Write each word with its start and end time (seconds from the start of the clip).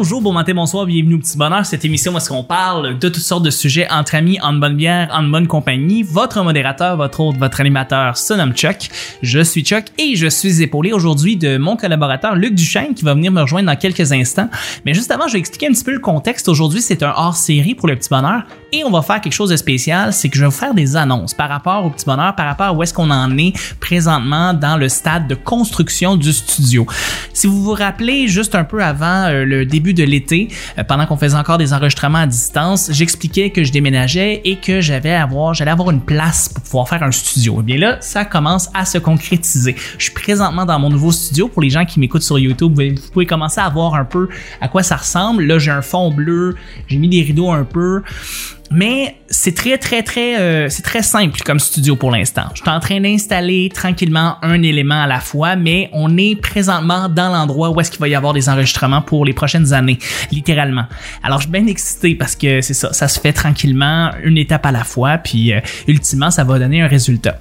Bonjour, 0.00 0.22
bon 0.22 0.32
matin, 0.32 0.54
bonsoir, 0.54 0.86
bienvenue 0.86 1.16
au 1.16 1.18
Petit 1.18 1.36
Bonheur, 1.36 1.66
cette 1.66 1.84
émission 1.84 2.14
où 2.14 2.16
est-ce 2.16 2.30
qu'on 2.30 2.42
parle 2.42 2.98
de 2.98 3.08
toutes 3.10 3.16
sortes 3.20 3.42
de 3.42 3.50
sujets 3.50 3.86
entre 3.90 4.14
amis, 4.14 4.40
en 4.40 4.54
bonne 4.54 4.74
bière, 4.74 5.10
en 5.12 5.24
bonne 5.24 5.46
compagnie. 5.46 6.02
Votre 6.02 6.42
modérateur, 6.42 6.96
votre 6.96 7.20
hôte, 7.20 7.36
votre 7.36 7.60
animateur 7.60 8.16
se 8.16 8.32
nomme 8.32 8.54
Chuck. 8.54 8.88
Je 9.20 9.40
suis 9.40 9.62
Chuck 9.62 9.84
et 9.98 10.16
je 10.16 10.26
suis 10.26 10.62
épaulé 10.62 10.94
aujourd'hui 10.94 11.36
de 11.36 11.58
mon 11.58 11.76
collaborateur 11.76 12.34
Luc 12.34 12.54
Duchesne 12.54 12.94
qui 12.94 13.04
va 13.04 13.12
venir 13.12 13.30
me 13.30 13.42
rejoindre 13.42 13.66
dans 13.66 13.76
quelques 13.76 14.10
instants. 14.10 14.48
Mais 14.86 14.94
juste 14.94 15.10
avant, 15.10 15.28
je 15.28 15.34
vais 15.34 15.38
expliquer 15.38 15.66
un 15.66 15.72
petit 15.72 15.84
peu 15.84 15.92
le 15.92 15.98
contexte. 15.98 16.48
Aujourd'hui, 16.48 16.80
c'est 16.80 17.02
un 17.02 17.12
hors-série 17.14 17.74
pour 17.74 17.86
le 17.86 17.94
Petit 17.96 18.08
Bonheur 18.08 18.44
et 18.72 18.84
on 18.84 18.90
va 18.90 19.02
faire 19.02 19.20
quelque 19.20 19.34
chose 19.34 19.50
de 19.50 19.56
spécial, 19.56 20.14
c'est 20.14 20.30
que 20.30 20.36
je 20.36 20.40
vais 20.40 20.48
vous 20.48 20.56
faire 20.56 20.72
des 20.72 20.96
annonces 20.96 21.34
par 21.34 21.50
rapport 21.50 21.84
au 21.84 21.90
Petit 21.90 22.06
Bonheur, 22.06 22.34
par 22.36 22.46
rapport 22.46 22.68
à 22.68 22.72
où 22.72 22.82
est-ce 22.82 22.94
qu'on 22.94 23.10
en 23.10 23.36
est 23.36 23.52
présentement 23.80 24.54
dans 24.54 24.78
le 24.78 24.88
stade 24.88 25.28
de 25.28 25.34
construction 25.34 26.16
du 26.16 26.32
studio. 26.32 26.86
Si 27.34 27.46
vous 27.46 27.62
vous 27.62 27.74
rappelez, 27.74 28.28
juste 28.28 28.54
un 28.54 28.64
peu 28.64 28.82
avant 28.82 29.26
euh, 29.26 29.44
le 29.44 29.66
début 29.66 29.89
de 29.94 30.04
l'été, 30.04 30.48
euh, 30.78 30.84
pendant 30.84 31.06
qu'on 31.06 31.16
faisait 31.16 31.36
encore 31.36 31.58
des 31.58 31.72
enregistrements 31.72 32.18
à 32.18 32.26
distance, 32.26 32.90
j'expliquais 32.92 33.50
que 33.50 33.64
je 33.64 33.72
déménageais 33.72 34.40
et 34.44 34.56
que 34.56 34.80
avoir, 35.10 35.54
j'allais 35.54 35.70
avoir 35.70 35.90
une 35.90 36.00
place 36.00 36.48
pour 36.48 36.62
pouvoir 36.62 36.88
faire 36.88 37.02
un 37.02 37.10
studio. 37.10 37.60
Et 37.60 37.62
bien 37.62 37.78
là, 37.78 37.98
ça 38.00 38.24
commence 38.24 38.70
à 38.74 38.84
se 38.84 38.98
concrétiser. 38.98 39.74
Je 39.98 40.04
suis 40.04 40.14
présentement 40.14 40.64
dans 40.64 40.78
mon 40.78 40.90
nouveau 40.90 41.12
studio. 41.12 41.48
Pour 41.48 41.62
les 41.62 41.70
gens 41.70 41.84
qui 41.84 42.00
m'écoutent 42.00 42.22
sur 42.22 42.38
YouTube, 42.38 42.78
vous 42.78 43.10
pouvez 43.12 43.26
commencer 43.26 43.60
à 43.60 43.68
voir 43.68 43.94
un 43.94 44.04
peu 44.04 44.28
à 44.60 44.68
quoi 44.68 44.82
ça 44.82 44.96
ressemble. 44.96 45.44
Là, 45.44 45.58
j'ai 45.58 45.70
un 45.70 45.82
fond 45.82 46.10
bleu, 46.10 46.56
j'ai 46.88 46.96
mis 46.96 47.08
des 47.08 47.22
rideaux 47.22 47.50
un 47.50 47.64
peu. 47.64 48.02
Mais 48.70 49.19
c'est 49.32 49.54
très 49.54 49.78
très 49.78 50.02
très 50.02 50.40
euh, 50.40 50.68
c'est 50.68 50.82
très 50.82 51.02
simple 51.02 51.40
comme 51.46 51.60
studio 51.60 51.94
pour 51.94 52.10
l'instant. 52.10 52.46
Je 52.54 52.62
suis 52.62 52.70
en 52.70 52.80
train 52.80 53.00
d'installer 53.00 53.70
tranquillement 53.72 54.36
un 54.42 54.60
élément 54.62 55.02
à 55.02 55.06
la 55.06 55.20
fois, 55.20 55.54
mais 55.54 55.88
on 55.92 56.16
est 56.16 56.34
présentement 56.34 57.08
dans 57.08 57.30
l'endroit 57.30 57.70
où 57.70 57.80
est-ce 57.80 57.92
qu'il 57.92 58.00
va 58.00 58.08
y 58.08 58.16
avoir 58.16 58.32
des 58.32 58.48
enregistrements 58.48 59.02
pour 59.02 59.24
les 59.24 59.32
prochaines 59.32 59.72
années, 59.72 60.00
littéralement. 60.32 60.84
Alors 61.22 61.38
je 61.38 61.44
suis 61.44 61.52
bien 61.52 61.66
excité 61.68 62.16
parce 62.16 62.34
que 62.34 62.60
c'est 62.60 62.74
ça, 62.74 62.92
ça 62.92 63.06
se 63.06 63.20
fait 63.20 63.32
tranquillement, 63.32 64.10
une 64.24 64.36
étape 64.36 64.66
à 64.66 64.72
la 64.72 64.82
fois, 64.82 65.18
puis 65.18 65.52
euh, 65.52 65.60
ultimement 65.86 66.32
ça 66.32 66.42
va 66.42 66.58
donner 66.58 66.82
un 66.82 66.88
résultat. 66.88 67.38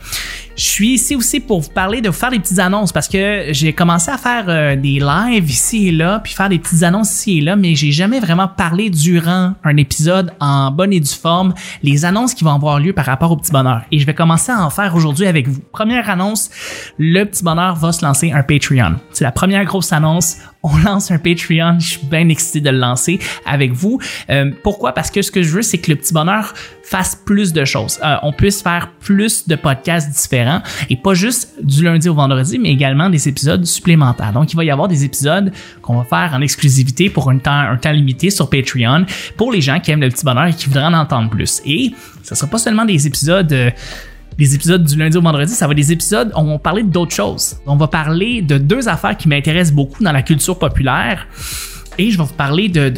Je 0.59 0.65
suis 0.65 0.89
ici 0.89 1.15
aussi 1.15 1.39
pour 1.39 1.61
vous 1.61 1.69
parler 1.69 2.01
de 2.01 2.09
vous 2.09 2.15
faire 2.15 2.31
des 2.31 2.39
petites 2.39 2.59
annonces 2.59 2.91
parce 2.91 3.07
que 3.07 3.45
j'ai 3.51 3.71
commencé 3.71 4.11
à 4.11 4.17
faire 4.17 4.43
euh, 4.49 4.75
des 4.75 4.99
lives 4.99 5.49
ici 5.49 5.87
et 5.87 5.91
là, 5.91 6.19
puis 6.19 6.33
faire 6.33 6.49
des 6.49 6.59
petites 6.59 6.83
annonces 6.83 7.13
ici 7.13 7.37
et 7.37 7.41
là, 7.41 7.55
mais 7.55 7.75
j'ai 7.75 7.93
jamais 7.93 8.19
vraiment 8.19 8.49
parlé 8.49 8.89
durant 8.89 9.53
un 9.63 9.77
épisode 9.77 10.33
en 10.41 10.69
bonne 10.69 10.91
et 10.91 10.99
due 10.99 11.09
forme 11.09 11.53
les 11.83 12.05
annonces 12.05 12.33
qui 12.33 12.43
vont 12.43 12.53
avoir 12.53 12.79
lieu 12.79 12.93
par 12.93 13.05
rapport 13.05 13.31
au 13.31 13.37
petit 13.37 13.51
bonheur. 13.51 13.81
Et 13.91 13.99
je 13.99 14.05
vais 14.05 14.13
commencer 14.13 14.51
à 14.51 14.63
en 14.63 14.69
faire 14.69 14.95
aujourd'hui 14.95 15.27
avec 15.27 15.47
vous. 15.47 15.61
Première 15.71 16.09
annonce, 16.09 16.49
le 16.97 17.23
petit 17.23 17.43
bonheur 17.43 17.75
va 17.75 17.91
se 17.91 18.05
lancer 18.05 18.31
un 18.31 18.43
Patreon. 18.43 18.95
C'est 19.11 19.23
la 19.23 19.31
première 19.31 19.63
grosse 19.65 19.93
annonce 19.93 20.37
on 20.63 20.77
lance 20.77 21.11
un 21.11 21.17
Patreon. 21.17 21.79
Je 21.79 21.91
suis 21.91 22.07
bien 22.07 22.27
excité 22.29 22.61
de 22.61 22.69
le 22.69 22.77
lancer 22.77 23.19
avec 23.45 23.71
vous. 23.71 23.99
Euh, 24.29 24.51
pourquoi? 24.63 24.93
Parce 24.93 25.11
que 25.11 25.21
ce 25.21 25.31
que 25.31 25.41
je 25.41 25.49
veux, 25.49 25.61
c'est 25.61 25.77
que 25.77 25.91
le 25.91 25.97
petit 25.97 26.13
bonheur 26.13 26.53
fasse 26.83 27.15
plus 27.15 27.53
de 27.53 27.65
choses. 27.65 27.99
Euh, 28.03 28.15
on 28.23 28.33
puisse 28.33 28.61
faire 28.61 28.91
plus 28.99 29.47
de 29.47 29.55
podcasts 29.55 30.09
différents 30.09 30.61
et 30.89 30.95
pas 30.95 31.13
juste 31.13 31.53
du 31.61 31.83
lundi 31.83 32.09
au 32.09 32.15
vendredi, 32.15 32.57
mais 32.57 32.71
également 32.71 33.09
des 33.09 33.29
épisodes 33.29 33.63
supplémentaires. 33.65 34.33
Donc, 34.33 34.51
il 34.51 34.55
va 34.55 34.63
y 34.63 34.71
avoir 34.71 34.87
des 34.87 35.05
épisodes 35.05 35.51
qu'on 35.81 35.97
va 35.97 36.03
faire 36.03 36.33
en 36.35 36.41
exclusivité 36.41 37.09
pour 37.09 37.29
un 37.29 37.37
temps, 37.37 37.51
un 37.51 37.77
temps 37.77 37.91
limité 37.91 38.29
sur 38.29 38.49
Patreon 38.49 39.05
pour 39.37 39.51
les 39.51 39.61
gens 39.61 39.79
qui 39.79 39.91
aiment 39.91 40.01
le 40.01 40.09
petit 40.09 40.25
bonheur 40.25 40.45
et 40.45 40.53
qui 40.53 40.65
voudraient 40.65 40.85
en 40.85 40.93
entendre 40.93 41.29
plus. 41.29 41.61
Et 41.65 41.91
ce 42.23 42.35
sera 42.35 42.47
pas 42.47 42.57
seulement 42.57 42.85
des 42.85 43.07
épisodes 43.07 43.51
euh, 43.53 43.71
les 44.39 44.55
épisodes 44.55 44.83
du 44.83 44.97
lundi 44.97 45.17
au 45.17 45.21
vendredi, 45.21 45.51
ça 45.51 45.67
va 45.67 45.73
être 45.73 45.77
des 45.77 45.91
épisodes 45.91 46.31
où 46.33 46.39
on 46.39 46.53
va 46.53 46.59
parler 46.59 46.83
d'autres 46.83 47.13
choses. 47.13 47.57
On 47.65 47.75
va 47.75 47.87
parler 47.87 48.41
de 48.41 48.57
deux 48.57 48.87
affaires 48.87 49.17
qui 49.17 49.27
m'intéressent 49.27 49.75
beaucoup 49.75 50.01
dans 50.01 50.13
la 50.13 50.21
culture 50.21 50.57
populaire 50.57 51.27
et 51.99 52.11
je 52.11 52.17
vais 52.17 52.23
vous 52.23 52.33
parler 52.33 52.69
de, 52.69 52.89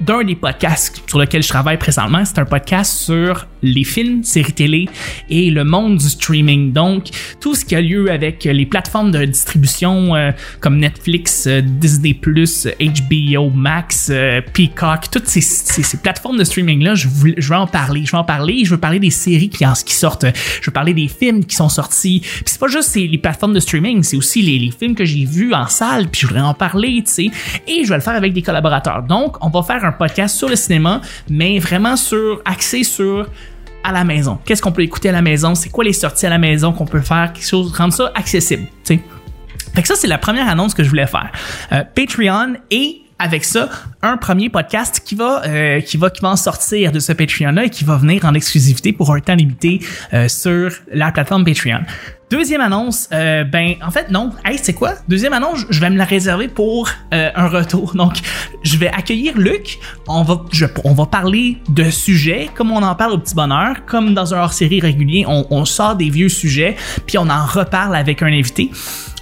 d'un 0.00 0.22
des 0.22 0.36
podcasts 0.36 1.02
sur 1.08 1.18
lequel 1.18 1.42
je 1.42 1.48
travaille 1.48 1.76
présentement. 1.76 2.24
C'est 2.24 2.38
un 2.38 2.44
podcast 2.44 3.02
sur 3.02 3.48
les 3.62 3.82
films, 3.82 4.22
séries 4.22 4.52
télé 4.52 4.88
et 5.28 5.50
le 5.50 5.64
monde 5.64 5.96
du 5.96 6.08
streaming. 6.08 6.72
Donc, 6.72 7.06
tout 7.40 7.56
ce 7.56 7.64
qui 7.64 7.74
a 7.74 7.80
lieu 7.80 8.12
avec 8.12 8.44
les 8.44 8.64
plateformes 8.64 9.10
de 9.10 9.24
distribution 9.24 10.14
euh, 10.14 10.30
comme 10.60 10.78
Netflix, 10.78 11.48
euh, 11.48 11.62
Disney+, 11.62 12.14
HBO 12.14 13.50
Max, 13.50 14.08
euh, 14.10 14.40
Peacock, 14.52 15.10
toutes 15.10 15.26
ces, 15.26 15.40
ces, 15.40 15.96
plateformes 15.96 16.38
de 16.38 16.44
streaming-là, 16.44 16.94
je, 16.94 17.08
vais 17.08 17.54
en 17.56 17.66
parler. 17.66 18.04
Je 18.04 18.12
vais 18.12 18.18
en 18.18 18.24
parler 18.24 18.64
je 18.64 18.70
veux 18.70 18.80
parler 18.80 19.00
des 19.00 19.10
séries 19.10 19.48
qui, 19.48 19.64
qui 19.84 19.94
sortent. 19.94 20.26
Je 20.60 20.66
veux 20.66 20.72
parler 20.72 20.94
des 20.94 21.08
films 21.08 21.44
qui 21.44 21.56
sont 21.56 21.68
sortis. 21.68 22.20
Puis 22.20 22.44
c'est 22.46 22.60
pas 22.60 22.68
juste 22.68 22.94
les 22.94 23.18
plateformes 23.18 23.54
de 23.54 23.60
streaming, 23.60 24.04
c'est 24.04 24.16
aussi 24.16 24.42
les, 24.42 24.60
les 24.60 24.70
films 24.70 24.94
que 24.94 25.04
j'ai 25.04 25.24
vus 25.24 25.52
en 25.54 25.66
salle, 25.66 26.08
puis 26.08 26.20
je 26.20 26.26
voudrais 26.28 26.42
en 26.42 26.54
parler, 26.54 27.02
tu 27.04 27.12
sais. 27.12 27.30
Et 27.66 27.82
je 27.82 27.88
vais 27.88 27.96
le 27.96 28.00
faire 28.00 28.14
avec 28.14 28.32
des 28.32 28.43
collaborateurs. 28.44 29.02
Donc, 29.02 29.36
on 29.44 29.50
va 29.50 29.62
faire 29.62 29.84
un 29.84 29.92
podcast 29.92 30.36
sur 30.36 30.48
le 30.48 30.56
cinéma, 30.56 31.00
mais 31.28 31.58
vraiment 31.58 31.96
sur 31.96 32.40
axé 32.44 32.84
sur 32.84 33.26
à 33.82 33.92
la 33.92 34.04
maison. 34.04 34.38
Qu'est-ce 34.44 34.62
qu'on 34.62 34.72
peut 34.72 34.82
écouter 34.82 35.10
à 35.10 35.12
la 35.12 35.22
maison? 35.22 35.54
C'est 35.54 35.68
quoi 35.68 35.84
les 35.84 35.92
sorties 35.92 36.26
à 36.26 36.30
la 36.30 36.38
maison 36.38 36.72
qu'on 36.72 36.86
peut 36.86 37.00
faire? 37.00 37.32
Quelque 37.32 37.46
chose, 37.46 37.72
rendre 37.76 37.92
ça 37.92 38.10
accessible, 38.14 38.66
tu 38.84 38.96
sais. 38.96 39.00
Fait 39.74 39.82
que 39.82 39.88
ça, 39.88 39.96
c'est 39.96 40.06
la 40.06 40.18
première 40.18 40.48
annonce 40.48 40.72
que 40.72 40.84
je 40.84 40.88
voulais 40.88 41.06
faire. 41.06 41.30
Euh, 41.72 41.82
Patreon 41.94 42.54
et 42.70 43.03
avec 43.24 43.42
ça 43.42 43.70
un 44.02 44.18
premier 44.18 44.50
podcast 44.50 45.00
qui 45.02 45.14
va 45.14 45.42
euh, 45.46 45.80
qui 45.80 45.96
va 45.96 46.10
qui 46.10 46.20
va 46.20 46.28
en 46.28 46.36
sortir 46.36 46.92
de 46.92 47.00
ce 47.00 47.10
Patreon 47.10 47.52
là 47.52 47.64
et 47.64 47.70
qui 47.70 47.82
va 47.82 47.96
venir 47.96 48.26
en 48.26 48.34
exclusivité 48.34 48.92
pour 48.92 49.14
un 49.14 49.20
temps 49.20 49.34
limité 49.34 49.80
euh, 50.12 50.28
sur 50.28 50.70
la 50.92 51.10
plateforme 51.10 51.42
Patreon. 51.42 51.80
Deuxième 52.30 52.60
annonce, 52.60 53.08
euh, 53.12 53.44
ben 53.44 53.76
en 53.82 53.90
fait 53.90 54.10
non. 54.10 54.32
Hey, 54.44 54.58
c'est 54.60 54.74
quoi? 54.74 54.92
Deuxième 55.08 55.32
annonce, 55.32 55.64
je 55.70 55.80
vais 55.80 55.88
me 55.88 55.96
la 55.96 56.04
réserver 56.04 56.48
pour 56.48 56.90
un 57.12 57.48
retour. 57.48 57.92
Donc, 57.94 58.18
je 58.62 58.76
vais 58.76 58.88
accueillir 58.88 59.38
Luc. 59.38 59.78
On 60.06 60.22
va 60.22 60.42
je, 60.52 60.66
on 60.84 60.92
va 60.92 61.06
parler 61.06 61.58
de 61.70 61.88
sujets 61.90 62.50
comme 62.54 62.72
on 62.72 62.82
en 62.82 62.94
parle 62.94 63.12
au 63.12 63.18
petit 63.18 63.34
bonheur, 63.34 63.86
comme 63.86 64.12
dans 64.12 64.34
un 64.34 64.42
hors-série 64.42 64.80
régulier, 64.80 65.24
on, 65.26 65.64
sort 65.64 65.96
des 65.96 66.10
vieux 66.10 66.28
sujets 66.28 66.76
puis 67.06 67.16
on 67.16 67.30
en 67.30 67.46
reparle 67.46 67.96
avec 67.96 68.22
un 68.22 68.26
invité. 68.26 68.70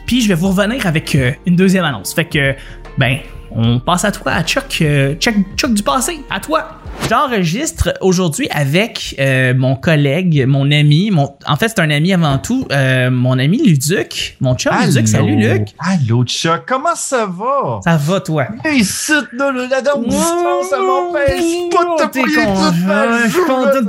Puis 0.06 0.22
je 0.22 0.28
vais 0.28 0.34
vous 0.34 0.48
revenir 0.48 0.86
avec 0.86 1.16
une 1.46 1.54
deuxième 1.54 1.84
annonce. 1.84 2.14
Fait 2.14 2.24
que 2.24 2.56
ben 2.98 3.18
on 3.54 3.78
passe 3.80 4.04
à 4.04 4.12
toi, 4.12 4.32
à 4.32 4.42
Chuck, 4.42 4.78
euh, 4.82 5.14
Chuck, 5.14 5.34
Chuck 5.56 5.74
du 5.74 5.82
passé, 5.82 6.20
à 6.30 6.40
toi. 6.40 6.78
J'enregistre 7.08 7.94
aujourd'hui 8.00 8.48
avec 8.50 9.16
euh, 9.18 9.54
mon 9.56 9.76
collègue, 9.76 10.44
mon 10.46 10.70
ami, 10.70 11.10
mon, 11.10 11.34
en 11.46 11.56
fait 11.56 11.68
c'est 11.68 11.80
un 11.80 11.90
ami 11.90 12.12
avant 12.12 12.38
tout, 12.38 12.66
euh, 12.70 13.10
mon 13.10 13.38
ami 13.38 13.58
Luduc, 13.62 14.36
mon 14.40 14.54
chum 14.54 14.72
Luduc. 14.84 15.08
Salut 15.08 15.36
Luc. 15.36 15.68
Allô 15.78 16.24
Chuck, 16.24 16.62
comment 16.66 16.94
ça 16.94 17.26
va? 17.26 17.80
Ça 17.82 17.96
va 17.96 18.20
toi? 18.20 18.46
Ici, 18.72 19.12
la 19.32 19.80
dame 19.80 20.04
distance, 20.06 20.68
ça 20.70 20.78
m'empêche 20.78 21.70
pas 21.70 22.06
de 22.06 22.10
te 22.10 22.18
toute 22.18 22.86
ma 22.86 23.28
journée. 23.28 23.80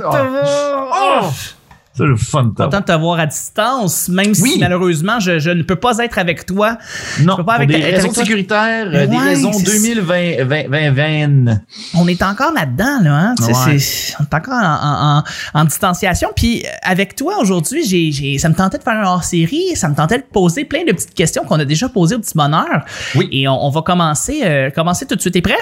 C'est 1.96 2.04
le 2.04 2.16
fun 2.16 2.44
de 2.44 2.48
Content 2.50 2.80
de 2.80 2.84
te 2.84 2.92
voir 2.92 3.20
à 3.20 3.26
distance, 3.26 4.08
même 4.08 4.34
si 4.34 4.58
malheureusement 4.58 5.20
je, 5.20 5.38
je, 5.38 5.50
ne 5.50 5.62
peux 5.62 5.76
pas 5.76 5.98
être 5.98 6.18
avec 6.18 6.44
toi. 6.44 6.76
Non, 7.20 7.36
peux 7.36 7.44
pas 7.44 7.54
avec, 7.54 7.68
des 7.68 7.76
raisons 7.76 8.12
sécuritaires, 8.12 8.90
des 8.90 9.16
raisons 9.16 9.52
2020. 9.52 11.60
On 11.94 12.08
est 12.08 12.22
encore 12.22 12.52
là-dedans, 12.52 12.98
là. 13.00 13.14
Hein? 13.14 13.34
on 13.38 13.70
est 13.70 14.34
encore 14.34 14.54
en, 14.54 15.20
en, 15.20 15.60
en, 15.60 15.64
distanciation. 15.64 16.30
Puis 16.34 16.64
avec 16.82 17.14
toi 17.14 17.38
aujourd'hui, 17.40 17.86
j'ai, 17.86 18.10
j'ai, 18.10 18.38
ça 18.38 18.48
me 18.48 18.54
tentait 18.54 18.78
de 18.78 18.82
faire 18.82 18.94
un 18.94 19.06
hors-série, 19.06 19.76
ça 19.76 19.88
me 19.88 19.94
tentait 19.94 20.18
de 20.18 20.24
poser 20.24 20.64
plein 20.64 20.84
de 20.84 20.90
petites 20.90 21.14
questions 21.14 21.44
qu'on 21.44 21.60
a 21.60 21.64
déjà 21.64 21.88
posées 21.88 22.16
au 22.16 22.18
petit 22.18 22.34
bonheur. 22.34 22.84
Oui. 23.14 23.28
Et 23.30 23.46
on, 23.46 23.64
on 23.64 23.70
va 23.70 23.82
commencer, 23.82 24.40
euh, 24.42 24.70
commencer 24.70 25.06
tout 25.06 25.14
de 25.14 25.20
suite. 25.20 25.34
T'es 25.34 25.42
prêt? 25.42 25.54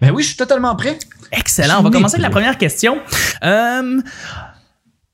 Ben 0.00 0.10
oui, 0.10 0.22
je 0.22 0.28
suis 0.28 0.36
totalement 0.36 0.74
prêt. 0.74 0.98
Excellent. 1.30 1.76
On 1.78 1.82
va 1.82 1.90
commencer 1.90 2.16
avec 2.16 2.24
la 2.24 2.30
première 2.30 2.58
question. 2.58 2.98
Euh, 3.44 4.00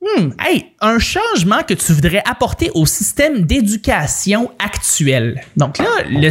Hmm, 0.00 0.28
hey, 0.38 0.64
un 0.80 1.00
changement 1.00 1.64
que 1.64 1.74
tu 1.74 1.92
voudrais 1.92 2.22
apporter 2.24 2.70
au 2.72 2.86
système 2.86 3.42
d'éducation 3.42 4.52
actuel. 4.60 5.42
Donc 5.56 5.78
là, 5.78 5.86
le, 6.08 6.30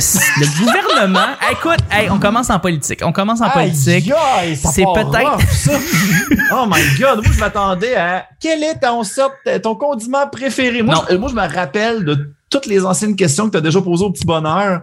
gouvernement, 0.60 1.36
écoute, 1.52 1.80
hey, 1.92 2.10
on 2.10 2.18
commence 2.18 2.50
en 2.50 2.60
politique. 2.60 3.02
On 3.04 3.12
commence 3.12 3.42
en 3.42 3.50
politique. 3.50 4.10
C'est 4.56 4.84
peut-être. 4.84 5.38
oh 6.54 6.66
my 6.66 6.82
God, 6.98 7.26
moi 7.26 7.34
je 7.34 7.40
m'attendais 7.42 7.96
à 7.96 8.26
quel 8.40 8.64
est 8.64 8.76
ton 8.76 9.04
sorte, 9.04 9.34
ton 9.62 9.76
condiment 9.76 10.28
préféré? 10.28 10.82
Moi, 10.82 11.06
Je, 11.10 11.18
moi 11.18 11.30
je 11.30 11.36
me 11.36 11.54
rappelle 11.54 12.06
de 12.06 12.34
toutes 12.50 12.68
les 12.68 12.86
anciennes 12.86 13.18
questions 13.18 13.48
que 13.48 13.52
tu 13.52 13.58
as 13.58 13.62
déjà 13.62 13.82
posées 13.82 14.06
au 14.06 14.12
petit 14.12 14.26
bonheur. 14.26 14.82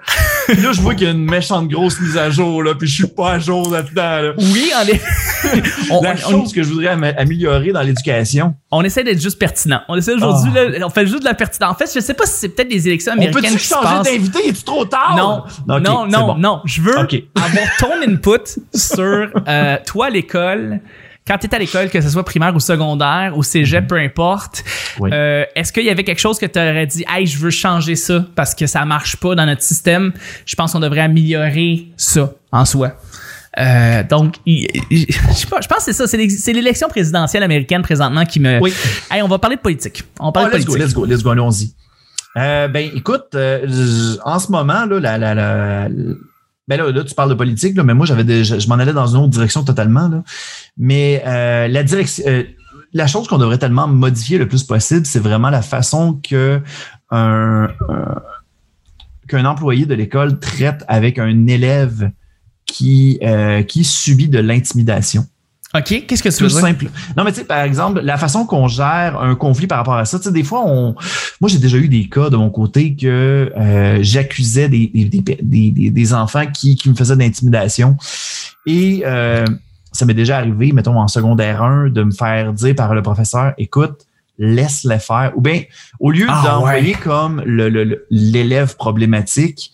Puis 0.48 0.62
là, 0.62 0.72
je 0.72 0.80
vois 0.80 0.94
qu'il 0.94 1.06
y 1.06 1.10
a 1.10 1.12
une 1.12 1.24
méchante 1.24 1.68
grosse 1.68 2.00
mise 2.00 2.16
à 2.16 2.30
jour, 2.30 2.62
là, 2.62 2.74
puis 2.74 2.88
je 2.88 2.94
suis 2.94 3.06
pas 3.06 3.32
à 3.32 3.38
jour 3.38 3.70
là-dedans. 3.70 4.34
Oui, 4.38 4.70
en 4.76 4.86
effet. 4.86 5.62
La 6.02 6.16
chose 6.16 6.52
que 6.52 6.62
je 6.62 6.68
voudrais 6.68 6.88
améliorer 6.88 7.72
dans 7.72 7.82
l'éducation. 7.82 8.54
On 8.70 8.82
essaie 8.82 9.04
d'être 9.04 9.20
juste 9.20 9.38
pertinent. 9.38 9.80
On 9.88 9.96
essaie 9.96 10.14
aujourd'hui, 10.14 10.50
ah. 10.56 10.86
on 10.86 10.90
fait 10.90 11.06
juste 11.06 11.20
de 11.20 11.24
la 11.24 11.34
pertinence. 11.34 11.72
En 11.72 11.76
fait, 11.76 11.90
je 11.94 12.00
sais 12.00 12.14
pas 12.14 12.26
si 12.26 12.34
c'est 12.34 12.48
peut-être 12.48 12.68
des 12.68 12.88
élections 12.88 13.12
américaines. 13.12 13.44
On 13.46 13.52
peut 13.52 13.58
changer 13.58 14.10
d'invité? 14.10 14.48
Est-tu 14.48 14.62
trop 14.62 14.84
tard? 14.84 15.14
Non, 15.16 15.80
non, 15.80 16.06
non, 16.06 16.36
non. 16.36 16.60
Je 16.64 16.80
veux 16.80 16.96
avoir 16.96 17.08
ton 17.78 18.02
input 18.06 18.60
sur 18.74 19.28
euh, 19.48 19.76
toi, 19.86 20.10
l'école 20.10 20.80
quand 21.26 21.38
tu 21.38 21.48
à 21.50 21.58
l'école, 21.58 21.88
que 21.88 22.00
ce 22.00 22.10
soit 22.10 22.24
primaire 22.24 22.54
ou 22.54 22.60
secondaire, 22.60 23.32
ou 23.36 23.42
cégep, 23.42 23.84
mhm. 23.84 23.88
peu 23.88 23.96
importe, 23.96 24.62
euh, 25.02 25.44
est-ce 25.54 25.72
qu'il 25.72 25.84
y 25.84 25.90
avait 25.90 26.04
quelque 26.04 26.20
chose 26.20 26.38
que 26.38 26.46
tu 26.46 26.58
aurais 26.58 26.86
dit, 26.86 27.04
hey, 27.08 27.26
je 27.26 27.38
veux 27.38 27.50
changer 27.50 27.96
ça 27.96 28.24
parce 28.34 28.54
que 28.54 28.66
ça 28.66 28.84
marche 28.84 29.16
pas 29.16 29.34
dans 29.34 29.46
notre 29.46 29.62
système? 29.62 30.12
Je 30.44 30.54
pense 30.54 30.72
qu'on 30.72 30.80
devrait 30.80 31.00
améliorer 31.00 31.86
ça 31.96 32.32
en 32.52 32.64
soi. 32.64 32.92
Euh, 33.58 34.02
donc, 34.02 34.36
je 34.46 35.46
pense 35.46 35.66
que 35.66 35.82
c'est 35.84 35.92
ça. 35.92 36.06
C'est 36.06 36.52
l'élection 36.52 36.88
présidentielle 36.88 37.42
américaine 37.42 37.82
présentement 37.82 38.24
qui 38.24 38.40
me. 38.40 38.60
Oui. 38.60 38.74
Hey, 39.10 39.22
on 39.22 39.28
va 39.28 39.38
parler 39.38 39.56
de 39.56 39.62
politique. 39.62 40.02
On 40.18 40.32
parle 40.32 40.46
oh, 40.46 40.58
de 40.58 40.64
politique. 40.64 40.78
let's 40.78 40.92
go, 40.92 41.04
let's 41.04 41.22
go, 41.22 41.30
allons-y. 41.30 41.72
Euh, 42.36 42.66
ben, 42.66 42.90
écoute, 42.94 43.28
euh, 43.34 44.16
en 44.24 44.38
ce 44.40 44.50
moment, 44.50 44.86
là, 44.86 44.98
la, 44.98 45.18
la, 45.18 45.34
la, 45.34 45.88
ben 46.66 46.78
là, 46.78 46.90
là, 46.90 47.04
tu 47.04 47.14
parles 47.14 47.30
de 47.30 47.34
politique, 47.34 47.76
là, 47.76 47.82
mais 47.82 47.94
moi, 47.94 48.06
j'avais 48.06 48.44
je 48.44 48.68
m'en 48.68 48.76
allais 48.76 48.92
dans 48.92 49.06
une 49.06 49.20
autre 49.20 49.30
direction 49.30 49.64
totalement. 49.64 50.08
Là. 50.08 50.22
Mais 50.78 51.22
euh, 51.26 51.68
la 51.68 51.82
direction, 51.82 52.24
euh, 52.26 52.44
la 52.92 53.06
chose 53.06 53.28
qu'on 53.28 53.38
devrait 53.38 53.58
tellement 53.58 53.86
modifier 53.86 54.38
le 54.38 54.48
plus 54.48 54.62
possible, 54.62 55.04
c'est 55.04 55.18
vraiment 55.18 55.50
la 55.50 55.62
façon 55.62 56.20
que 56.22 56.62
un, 57.10 57.68
qu'un 59.28 59.44
employé 59.44 59.84
de 59.86 59.94
l'école 59.94 60.38
traite 60.38 60.84
avec 60.88 61.18
un 61.18 61.46
élève 61.46 62.10
qui, 62.66 63.18
euh, 63.22 63.62
qui 63.62 63.84
subit 63.84 64.28
de 64.28 64.38
l'intimidation. 64.38 65.26
OK, 65.76 66.04
qu'est-ce 66.06 66.22
que 66.22 66.28
tu 66.28 66.44
veux 66.44 66.48
dire? 66.48 66.58
simple. 66.58 66.86
Non, 67.16 67.24
mais 67.24 67.32
tu 67.32 67.40
sais, 67.40 67.44
par 67.44 67.62
exemple, 67.62 68.00
la 68.00 68.16
façon 68.16 68.46
qu'on 68.46 68.68
gère 68.68 69.20
un 69.20 69.34
conflit 69.34 69.66
par 69.66 69.78
rapport 69.78 69.96
à 69.96 70.04
ça, 70.04 70.18
tu 70.18 70.24
sais, 70.24 70.32
des 70.32 70.44
fois, 70.44 70.62
on, 70.64 70.94
moi, 71.40 71.48
j'ai 71.48 71.58
déjà 71.58 71.78
eu 71.78 71.88
des 71.88 72.08
cas 72.08 72.30
de 72.30 72.36
mon 72.36 72.50
côté 72.50 72.94
que 72.94 73.52
euh, 73.56 73.98
j'accusais 74.00 74.68
des, 74.68 74.86
des, 74.86 75.20
des, 75.42 75.90
des, 75.90 76.14
enfants 76.14 76.46
qui, 76.46 76.76
qui 76.76 76.88
me 76.88 76.94
faisaient 76.94 77.16
de 77.16 77.20
l'intimidation. 77.20 77.96
Et 78.66 79.02
euh, 79.04 79.44
ça 79.90 80.06
m'est 80.06 80.14
déjà 80.14 80.38
arrivé, 80.38 80.72
mettons, 80.72 80.98
en 80.98 81.08
secondaire 81.08 81.62
1, 81.62 81.90
de 81.90 82.04
me 82.04 82.12
faire 82.12 82.52
dire 82.52 82.74
par 82.76 82.94
le 82.94 83.02
professeur, 83.02 83.52
écoute, 83.58 84.06
laisse-les 84.38 84.98
faire. 84.98 85.32
Ou 85.36 85.40
bien, 85.40 85.62
au 86.00 86.10
lieu 86.10 86.26
ah, 86.28 86.42
d'envoyer 86.44 86.94
comme 86.94 87.42
l'élève 88.10 88.70
le, 88.70 88.76
problématique, 88.76 89.72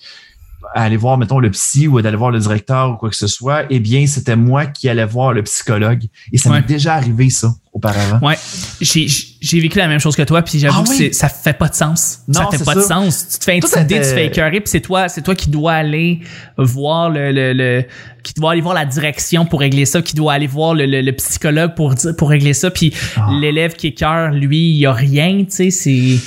aller 0.75 0.97
voir, 0.97 1.19
mettons, 1.19 1.39
le 1.39 1.51
psy 1.51 1.89
ou 1.89 2.01
d'aller 2.01 2.17
voir 2.17 2.31
le 2.31 2.39
directeur 2.39 2.91
ou 2.91 2.97
quoi 2.97 3.11
que 3.11 3.17
ce 3.17 3.27
soit, 3.27 3.65
eh 3.71 3.81
bien, 3.81 4.07
c'était 4.07 4.37
moi 4.37 4.67
qui 4.67 4.89
allais 4.89 5.05
voir 5.05 5.33
le 5.33 5.43
psychologue. 5.43 6.05
Et 6.33 6.39
ça 6.39 6.51
m'est 6.51 6.63
déjà 6.63 6.95
arrivé, 6.95 7.31
ça, 7.31 7.53
auparavant. 7.73 8.25
Ouais. 8.27 8.37
J'ai 8.81 9.61
vécu 9.61 9.79
la 9.79 9.89
même 9.89 10.01
chose 10.01 10.17
que 10.17 10.23
toi, 10.23 10.43
puis 10.43 10.59
j'avoue 10.59 10.85
ah 10.87 10.99
que 10.99 11.13
ça 11.13 11.29
fait 11.29 11.55
pas 11.55 11.69
de 11.69 11.75
sens. 11.75 12.21
Non, 12.29 12.51
ça 12.51 12.59
fait 12.59 12.65
pas 12.65 12.75
de 12.75 12.81
sens. 12.81 13.27
Tu 13.33 13.39
te 13.39 13.45
fais 13.45 13.57
intimider, 13.57 13.97
tu 13.97 14.01
te 14.01 14.07
fais 14.07 14.27
écœurer, 14.27 14.61
puis 14.61 14.71
c'est 14.71 14.81
toi, 14.81 15.09
c'est 15.09 15.23
toi 15.23 15.35
qui 15.35 15.51
dois 15.51 15.73
aller 15.73 16.21
voir 16.57 17.11
le, 17.11 17.33
le, 17.33 17.53
le, 17.53 17.85
qui 18.23 18.35
doit 18.35 18.53
aller 18.53 18.61
voir 18.61 18.75
la 18.75 18.85
direction 18.87 19.47
pour 19.47 19.61
régler 19.61 19.87
ça, 19.87 20.03
qui 20.03 20.15
doit 20.15 20.35
aller 20.35 20.47
voir 20.47 20.75
le, 20.75 20.87
le, 20.87 21.13
psychologue 21.13 21.75
pour 21.75 21.95
pour 22.17 22.31
régler 22.31 22.55
ça, 22.55 22.71
puis 22.71 22.95
ah. 23.17 23.29
l'élève 23.41 23.75
qui 23.75 23.89
écœure, 23.89 24.33
lui, 24.33 24.71
il 24.71 24.79
y 24.79 24.87
a 24.87 24.93
rien, 24.93 25.45
tu 25.45 25.71
sais, 25.71 25.71
c'est 25.71 26.19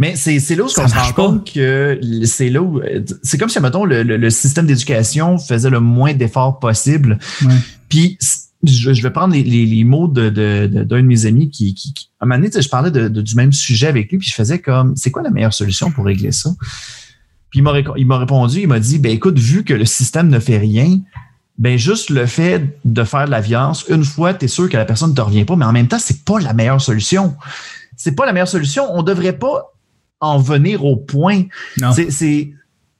mais 0.00 0.16
c'est, 0.16 0.38
là 0.56 0.62
où 0.62 0.64
on 0.64 0.68
se 0.68 0.80
rend 0.80 1.12
compte 1.12 1.52
que 1.52 2.00
c'est 2.24 2.48
là 2.48 2.62
où. 2.62 2.80
C'est 3.22 3.36
comme 3.36 3.50
si, 3.50 3.60
mettons, 3.60 3.84
le, 3.84 4.02
le, 4.02 4.30
système 4.30 4.66
d'éducation 4.66 5.36
faisait 5.36 5.68
le 5.68 5.80
moins 5.80 6.14
d'efforts 6.14 6.58
possible. 6.58 7.18
Puis, 7.90 8.16
je, 8.62 8.94
je, 8.94 9.02
vais 9.02 9.10
prendre 9.10 9.34
les, 9.34 9.42
les, 9.42 9.66
les 9.66 9.84
mots 9.84 10.08
de, 10.08 10.30
de, 10.30 10.70
de, 10.72 10.84
d'un 10.84 11.02
de 11.02 11.06
mes 11.06 11.26
amis 11.26 11.50
qui, 11.50 11.74
qui, 11.74 12.08
à 12.18 12.24
un 12.24 12.28
moment 12.28 12.40
donné, 12.40 12.62
je 12.62 12.68
parlais 12.70 12.90
de, 12.90 13.08
du 13.08 13.34
même 13.34 13.52
sujet 13.52 13.88
avec 13.88 14.10
lui, 14.10 14.16
puis 14.16 14.26
je 14.26 14.34
faisais 14.34 14.58
comme, 14.58 14.96
c'est 14.96 15.10
quoi 15.10 15.20
la 15.20 15.28
meilleure 15.28 15.52
solution 15.52 15.90
pour 15.90 16.06
régler 16.06 16.32
ça? 16.32 16.48
Puis 17.50 17.58
il 17.58 17.62
m'a, 17.62 17.74
il 17.98 18.06
m'a 18.06 18.16
répondu, 18.16 18.60
il 18.60 18.68
m'a 18.68 18.80
dit, 18.80 18.98
ben 18.98 19.12
écoute, 19.12 19.38
vu 19.38 19.64
que 19.64 19.74
le 19.74 19.84
système 19.84 20.30
ne 20.30 20.38
fait 20.38 20.56
rien, 20.56 20.98
ben 21.58 21.76
juste 21.76 22.08
le 22.08 22.24
fait 22.24 22.74
de 22.86 23.04
faire 23.04 23.26
de 23.26 23.30
la 23.30 23.42
violence, 23.42 23.84
une 23.90 24.04
fois, 24.04 24.32
tu 24.32 24.46
es 24.46 24.48
sûr 24.48 24.70
que 24.70 24.78
la 24.78 24.86
personne 24.86 25.10
ne 25.10 25.14
te 25.14 25.20
revient 25.20 25.44
pas, 25.44 25.56
mais 25.56 25.66
en 25.66 25.72
même 25.72 25.88
temps, 25.88 25.98
c'est 25.98 26.24
pas 26.24 26.40
la 26.40 26.54
meilleure 26.54 26.80
solution. 26.80 27.36
C'est 27.98 28.12
pas 28.12 28.24
la 28.24 28.32
meilleure 28.32 28.48
solution. 28.48 28.86
On 28.94 29.02
devrait 29.02 29.36
pas 29.36 29.74
en 30.20 30.38
venir 30.38 30.84
au 30.84 30.96
point. 30.96 31.44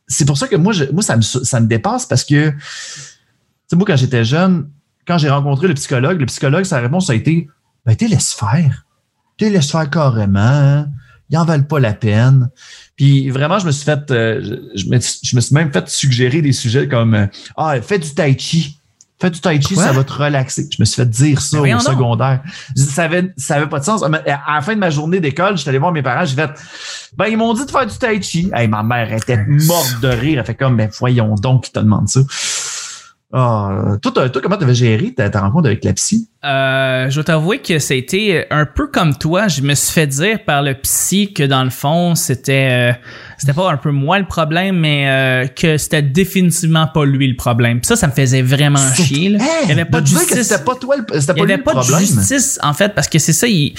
C'est 0.09 0.25
pour 0.27 0.37
ça 0.37 0.49
que 0.49 0.57
moi, 0.57 0.73
je, 0.73 0.85
moi 0.87 1.03
ça, 1.03 1.17
me, 1.17 1.23
ça 1.23 1.61
me 1.61 1.67
dépasse 1.67 2.07
parce 2.07 2.25
que, 2.25 2.53
moi, 3.73 3.85
quand 3.87 3.97
j'étais 3.97 4.25
jeune, 4.25 4.69
quand 5.07 5.19
j'ai 5.19 5.31
rencontré 5.31 5.69
le 5.69 5.75
psychologue, 5.75 6.19
le 6.19 6.27
psychologue, 6.27 6.65
sa 6.65 6.81
réponse 6.81 7.11
a 7.11 7.15
été 7.15 7.49
Ben, 7.87 7.95
tu 7.95 8.09
laisse 8.09 8.33
faire. 8.33 8.87
Tu 9.37 9.49
laisse 9.49 9.71
faire 9.71 9.89
carrément. 9.89 10.87
Ils 11.31 11.35
n'en 11.37 11.45
valent 11.45 11.65
pas 11.65 11.79
la 11.79 11.93
peine. 11.93 12.51
Puis 12.97 13.31
vraiment, 13.31 13.61
je 13.61 13.67
me 13.67 13.71
suis 13.71 13.85
fait, 13.85 14.11
euh, 14.11 14.69
je, 14.75 14.87
me, 14.87 14.99
je, 14.99 15.37
me, 15.37 15.41
suis 15.41 15.55
même 15.55 15.73
fait 15.73 15.89
suggérer 15.89 16.43
des 16.43 16.53
sujets 16.53 16.89
comme 16.89 17.15
euh, 17.15 17.27
Ah, 17.57 17.81
fais 17.81 18.01
du 18.01 18.13
tai 18.13 18.37
chi. 18.37 18.80
Fais 19.21 19.31
du 19.31 19.41
tai 19.41 19.61
chi, 19.61 19.77
ça 19.77 19.93
va 19.93 20.03
te 20.03 20.13
relaxer. 20.13 20.67
Je 20.71 20.77
me 20.81 20.85
suis 20.85 20.97
fait 20.97 21.09
dire 21.09 21.41
ça 21.41 21.61
au 21.61 21.79
secondaire. 21.81 22.41
Ça 22.75 23.05
avait, 23.05 23.33
ça 23.37 23.57
avait 23.57 23.69
pas 23.69 23.81
de 23.81 23.85
sens. 23.85 24.03
À 24.03 24.09
la 24.09 24.61
fin 24.63 24.75
de 24.75 24.81
ma 24.81 24.91
journée 24.91 25.21
d'école, 25.21 25.59
j'étais 25.59 25.69
allé 25.71 25.79
voir 25.79 25.93
mes 25.93 26.03
parents, 26.03 26.25
j'ai 26.25 26.37
fait, 26.37 26.51
ben, 27.17 27.27
ils 27.27 27.37
m'ont 27.37 27.53
dit 27.53 27.67
de 27.67 27.71
faire 27.71 27.87
du 27.87 27.97
tai 27.99 28.23
chi. 28.23 28.51
Hey, 28.55 28.69
ma 28.69 28.83
mère 28.83 29.13
était 29.13 29.45
morte 29.47 30.01
de 30.01 30.09
rire. 30.09 30.39
Elle 30.39 30.47
fait 30.47 30.55
comme, 30.55 30.77
ben, 30.77 30.89
voyons 30.99 31.35
donc 31.35 31.65
qui 31.65 31.73
te 31.73 31.81
demande 31.81 32.09
ça. 32.09 32.21
Ah, 33.33 33.97
toi, 34.03 34.29
toi, 34.29 34.43
comment 34.43 34.57
t'avais 34.57 34.75
géré 34.75 35.15
ta, 35.15 35.31
ta, 35.31 35.41
rencontre 35.41 35.67
avec 35.67 35.85
la 35.85 35.93
psy? 35.93 36.29
Euh, 36.45 37.09
je 37.09 37.15
dois 37.15 37.23
t'avouer 37.23 37.59
que 37.61 37.79
c'était 37.79 38.49
un 38.51 38.67
peu 38.67 38.89
comme 38.89 39.17
toi. 39.17 39.47
Je 39.47 39.63
me 39.63 39.75
suis 39.75 39.93
fait 39.93 40.09
dire 40.09 40.45
par 40.45 40.63
le 40.63 40.75
psy 40.75 41.33
que 41.33 41.45
dans 41.45 41.63
le 41.63 41.71
fond, 41.71 42.17
c'était 42.17 42.91
euh, 42.91 42.93
c'était 43.39 43.53
pas 43.53 43.71
un 43.71 43.77
peu 43.77 43.93
moi 43.93 44.19
le 44.19 44.27
problème, 44.27 44.81
mais 44.81 45.09
euh, 45.09 45.47
que 45.47 45.79
c'était 45.79 46.03
définitivement 46.03 46.89
pas 46.89 47.05
lui 47.05 47.29
le 47.29 47.37
problème. 47.37 47.79
ça, 47.85 47.95
ça 47.95 48.09
me 48.09 48.13
faisait 48.13 48.43
vraiment 48.43 48.81
chier. 48.95 49.29
Là. 49.29 49.39
il 49.63 49.69
y 49.69 49.73
avait 49.73 49.85
pas 49.85 50.01
de 50.01 50.09
justice. 50.09 50.49
C'était 50.49 50.65
pas 50.65 50.75
toi, 50.75 50.97
c'était 50.97 51.33
pas, 51.33 51.41
il 51.45 51.49
y 51.51 51.53
avait 51.53 51.63
pas 51.63 51.75
de 51.75 51.83
justice 51.83 52.59
en 52.65 52.75
fait, 52.75 52.97
parce 52.97 53.07
que 53.07 53.21
c'est 53.21 53.33
ça. 53.33 53.47
Il... 53.47 53.75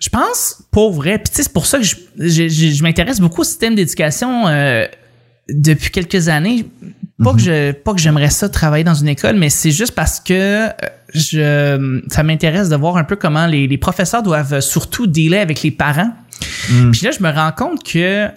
Je 0.00 0.08
pense, 0.08 0.64
pour 0.72 0.92
vrai, 0.92 1.18
puis 1.18 1.30
c'est 1.32 1.52
pour 1.52 1.66
ça 1.66 1.78
que 1.78 1.84
je, 1.84 1.94
je, 2.18 2.48
je, 2.48 2.82
m'intéresse 2.82 3.20
beaucoup 3.20 3.42
au 3.42 3.44
système 3.44 3.76
d'éducation 3.76 4.48
euh, 4.48 4.86
depuis 5.48 5.90
quelques 5.90 6.28
années 6.28 6.64
pas 7.22 7.32
que 7.32 7.36
mhm. 7.36 7.44
je 7.44 7.72
pas 7.72 7.92
que 7.92 8.00
j'aimerais 8.00 8.30
ça 8.30 8.48
travailler 8.48 8.84
dans 8.84 8.94
une 8.94 9.08
école, 9.08 9.36
mais 9.36 9.50
c'est 9.50 9.70
juste 9.70 9.94
parce 9.94 10.20
que 10.20 10.32
euh, 10.68 10.70
je 11.14 12.02
ça 12.10 12.22
m'intéresse 12.22 12.68
de 12.68 12.76
voir 12.76 12.96
un 12.96 13.04
peu 13.04 13.16
comment 13.16 13.46
les, 13.46 13.66
les, 13.66 13.78
professeurs 13.78 14.22
doivent 14.22 14.60
surtout 14.60 15.06
dealer 15.06 15.40
avec 15.40 15.62
les 15.62 15.70
parents. 15.70 16.12
Mhm. 16.70 16.90
Puis 16.92 17.02
là, 17.04 17.10
je 17.10 17.22
me 17.22 17.30
rends 17.30 17.52
compte 17.52 17.84
que 17.84 18.28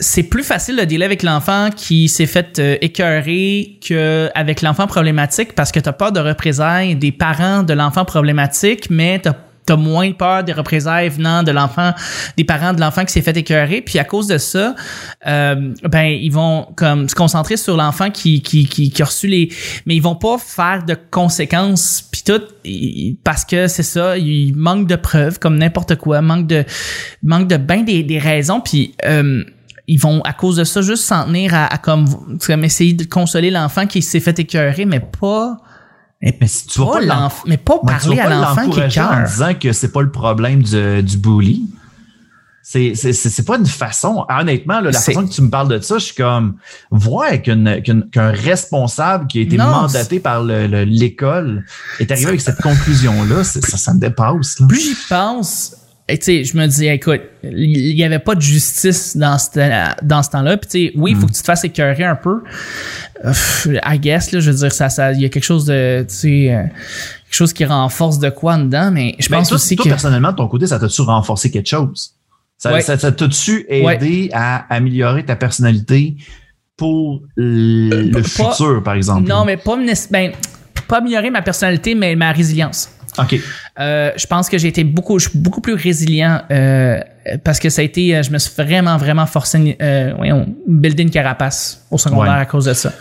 c'est 0.00 0.22
plus 0.22 0.44
facile 0.44 0.76
de 0.76 0.84
dealer 0.84 1.04
avec 1.04 1.22
l'enfant 1.22 1.70
qui 1.74 2.08
s'est 2.08 2.26
fait 2.26 2.58
euh, 2.58 2.76
écœurer 2.80 3.78
qu'avec 3.80 4.62
l'enfant 4.62 4.86
problématique 4.86 5.54
parce 5.54 5.72
que 5.72 5.80
tu 5.80 5.88
as 5.88 5.92
peur 5.92 6.12
de 6.12 6.20
représailles 6.20 6.94
des 6.94 7.10
parents 7.10 7.64
de 7.64 7.74
l'enfant 7.74 8.04
problématique, 8.04 8.90
mais 8.90 9.20
tu 9.20 9.28
t'as 9.68 9.76
moins 9.76 10.12
peur 10.12 10.44
des 10.44 10.54
représailles 10.54 11.10
venant 11.10 11.42
de 11.42 11.50
l'enfant, 11.50 11.92
des 12.38 12.44
parents 12.44 12.72
de 12.72 12.80
l'enfant 12.80 13.04
qui 13.04 13.12
s'est 13.12 13.20
fait 13.20 13.36
écœurer. 13.36 13.82
Puis 13.82 13.98
à 13.98 14.04
cause 14.04 14.26
de 14.26 14.38
ça, 14.38 14.74
euh, 15.26 15.74
ben 15.82 16.04
ils 16.04 16.32
vont 16.32 16.68
comme 16.74 17.06
se 17.06 17.14
concentrer 17.14 17.58
sur 17.58 17.76
l'enfant 17.76 18.10
qui, 18.10 18.40
qui, 18.40 18.66
qui, 18.66 18.90
qui, 18.90 19.02
a 19.02 19.04
reçu 19.04 19.26
les, 19.26 19.50
mais 19.84 19.94
ils 19.94 20.02
vont 20.02 20.14
pas 20.14 20.38
faire 20.38 20.84
de 20.86 20.96
conséquences 21.10 22.02
puis 22.10 22.22
tout 22.24 22.40
parce 23.24 23.44
que 23.44 23.68
c'est 23.68 23.82
ça, 23.82 24.16
il 24.16 24.56
manque 24.56 24.88
de 24.88 24.96
preuves 24.96 25.38
comme 25.38 25.58
n'importe 25.58 25.96
quoi, 25.96 26.22
manque 26.22 26.46
de 26.46 26.64
manque 27.22 27.48
de 27.48 27.58
bien 27.58 27.82
des, 27.82 28.02
des 28.02 28.18
raisons 28.18 28.62
puis 28.62 28.94
euh, 29.04 29.44
ils 29.86 30.00
vont 30.00 30.22
à 30.22 30.32
cause 30.32 30.56
de 30.56 30.64
ça 30.64 30.80
juste 30.80 31.04
s'en 31.04 31.26
tenir 31.26 31.54
à, 31.54 31.66
à 31.66 31.76
comme, 31.76 32.38
comme 32.46 32.64
essayer 32.64 32.94
de 32.94 33.04
consoler 33.04 33.50
l'enfant 33.50 33.86
qui 33.86 34.00
s'est 34.00 34.20
fait 34.20 34.38
écœurer 34.38 34.86
mais 34.86 35.00
pas 35.00 35.58
mais, 36.20 36.46
si 36.46 36.66
tu 36.66 36.80
pas 36.80 37.30
mais 37.46 37.56
pas 37.56 37.78
parler 37.78 38.18
à 38.18 38.28
l'enfant 38.28 38.68
qui 38.70 38.80
est 38.80 38.98
en 38.98 39.22
disant 39.22 39.54
que 39.54 39.72
c'est 39.72 39.92
pas 39.92 40.02
le 40.02 40.10
problème 40.10 40.62
du, 40.62 41.02
du 41.02 41.16
bully. 41.16 41.66
C'est, 42.60 42.94
c'est, 42.94 43.14
c'est 43.14 43.44
pas 43.44 43.56
une 43.56 43.64
façon. 43.64 44.26
Honnêtement, 44.28 44.80
la 44.80 44.92
façon 44.92 45.26
que 45.26 45.32
tu 45.32 45.40
me 45.40 45.48
parles 45.48 45.68
de 45.68 45.80
ça, 45.80 45.96
je 45.96 46.04
suis 46.04 46.14
comme 46.14 46.56
voir 46.90 47.30
qu'un 47.40 48.30
responsable 48.32 49.26
qui 49.26 49.38
a 49.38 49.42
été 49.42 49.56
mandaté 49.56 50.20
par 50.20 50.42
l'école 50.44 51.64
est 51.98 52.10
arrivé 52.10 52.26
avec 52.26 52.42
cette 52.42 52.60
conclusion-là, 52.60 53.42
ça, 53.42 53.60
ça 53.60 53.94
me 53.94 54.00
dépasse. 54.00 54.60
Là. 54.60 54.66
Plus 54.66 54.80
j'y 54.80 54.96
pense, 55.08 55.76
tu 56.16 56.24
sais, 56.24 56.44
je 56.44 56.56
me 56.56 56.66
dis, 56.66 56.86
écoute, 56.86 57.20
il 57.44 57.94
y 57.94 58.02
avait 58.02 58.18
pas 58.18 58.34
de 58.34 58.40
justice 58.40 59.16
dans 59.16 59.36
ce, 59.38 60.04
dans 60.04 60.22
ce 60.22 60.30
temps-là. 60.30 60.56
Puis, 60.56 60.70
tu 60.70 60.86
sais, 60.86 60.92
oui, 60.96 61.10
il 61.10 61.16
faut 61.16 61.26
mm. 61.26 61.30
que 61.30 61.34
tu 61.34 61.40
te 61.40 61.46
fasses 61.46 61.64
écœurer 61.64 62.04
un 62.04 62.16
peu. 62.16 62.42
I 63.24 63.98
guess, 63.98 64.32
là, 64.32 64.40
je 64.40 64.50
veux 64.50 64.56
dire, 64.56 64.72
ça, 64.72 64.88
ça, 64.88 65.12
il 65.12 65.20
y 65.20 65.26
a 65.26 65.28
quelque 65.28 65.44
chose 65.44 65.66
de, 65.66 66.06
tu 66.08 66.14
sais, 66.14 66.54
euh, 66.54 66.62
quelque 66.62 67.34
chose 67.34 67.52
qui 67.52 67.64
renforce 67.66 68.18
de 68.18 68.30
quoi 68.30 68.56
dedans, 68.56 68.90
mais 68.90 69.16
je 69.18 69.28
ben, 69.28 69.38
pense 69.38 69.52
aussi 69.52 69.76
toi, 69.76 69.84
que. 69.84 69.90
personnellement, 69.90 70.30
de 70.30 70.36
ton 70.36 70.48
côté, 70.48 70.66
ça 70.66 70.78
t'a-tu 70.78 71.02
renforcé 71.02 71.50
quelque 71.50 71.68
chose? 71.68 72.14
Ça, 72.56 72.80
ça, 72.80 72.96
t'a-tu 72.96 73.66
aidé 73.68 74.30
à 74.32 74.74
améliorer 74.74 75.24
ta 75.24 75.36
personnalité 75.36 76.16
pour 76.76 77.22
le, 77.36 78.22
futur, 78.22 78.82
par 78.82 78.94
exemple? 78.94 79.28
Non, 79.28 79.44
mais 79.44 79.58
pas, 79.58 79.76
ben, 80.10 80.32
pas 80.88 80.98
améliorer 80.98 81.30
ma 81.30 81.42
personnalité, 81.42 81.94
mais 81.94 82.16
ma 82.16 82.32
résilience. 82.32 82.88
OK. 83.18 83.40
Euh, 83.78 84.10
je 84.16 84.26
pense 84.26 84.48
que 84.48 84.58
j'ai 84.58 84.68
été 84.68 84.84
beaucoup, 84.84 85.18
beaucoup 85.34 85.60
plus 85.60 85.74
résilient 85.74 86.42
euh, 86.50 87.00
parce 87.44 87.58
que 87.58 87.68
ça 87.70 87.82
a 87.82 87.84
été, 87.84 88.16
euh, 88.16 88.22
je 88.22 88.30
me 88.30 88.38
suis 88.38 88.52
vraiment, 88.56 88.96
vraiment 88.96 89.26
forcé, 89.26 89.76
euh, 89.80 90.12
voyons, 90.16 90.46
builder 90.66 91.02
une 91.02 91.10
carapace 91.10 91.84
au 91.90 91.98
secondaire 91.98 92.32
à 92.32 92.46
cause 92.46 92.66
de 92.66 92.72
ça. 92.72 92.92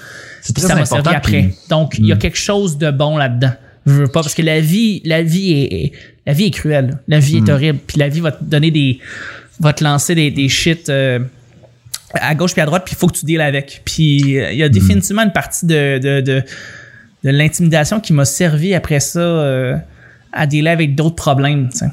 C'est 0.41 0.53
très 0.53 0.67
ça 0.67 0.75
m'a 0.75 0.85
servi 0.85 1.09
après. 1.09 1.53
Donc, 1.69 1.95
il 1.97 2.05
y 2.05 2.11
a 2.11 2.15
hmm. 2.15 2.19
quelque 2.19 2.37
chose 2.37 2.77
de 2.77 2.91
bon 2.91 3.17
là-dedans. 3.17 3.53
Je 3.85 3.93
veux 3.93 4.07
pas 4.07 4.21
parce 4.21 4.35
que 4.35 4.41
la 4.41 4.59
vie, 4.59 5.01
la 5.05 5.23
vie 5.23 5.51
est, 5.51 5.91
la 6.25 6.33
vie 6.33 6.45
est 6.45 6.51
cruelle. 6.51 6.97
La 7.07 7.19
vie 7.19 7.37
est 7.37 7.41
hmm. 7.41 7.49
horrible. 7.49 7.79
Puis 7.85 7.97
la 7.97 8.09
vie 8.09 8.19
va 8.19 8.31
te 8.31 8.43
donner 8.43 8.71
des, 8.71 8.99
va 9.59 9.73
te 9.73 9.83
lancer 9.83 10.15
des, 10.15 10.31
des 10.31 10.49
shit. 10.49 10.91
À 12.13 12.35
gauche 12.35 12.53
puis 12.53 12.61
à 12.61 12.65
droite, 12.65 12.83
puis 12.85 12.95
il 12.95 12.97
faut 12.97 13.07
que 13.07 13.17
tu 13.17 13.25
deals 13.25 13.41
avec. 13.41 13.81
Puis 13.83 14.19
il 14.21 14.55
y 14.55 14.63
a 14.63 14.69
définitivement 14.69 15.23
une 15.23 15.33
partie 15.33 15.65
de, 15.65 15.99
de, 15.99 16.21
de, 16.21 16.43
de 17.23 17.29
l'intimidation 17.29 17.99
qui 17.99 18.13
m'a 18.13 18.23
servi 18.23 18.73
après 18.73 19.01
ça 19.01 19.19
à 20.33 20.47
dealer 20.47 20.71
avec 20.71 20.95
d'autres 20.95 21.15
problèmes. 21.15 21.69
tu 21.69 21.85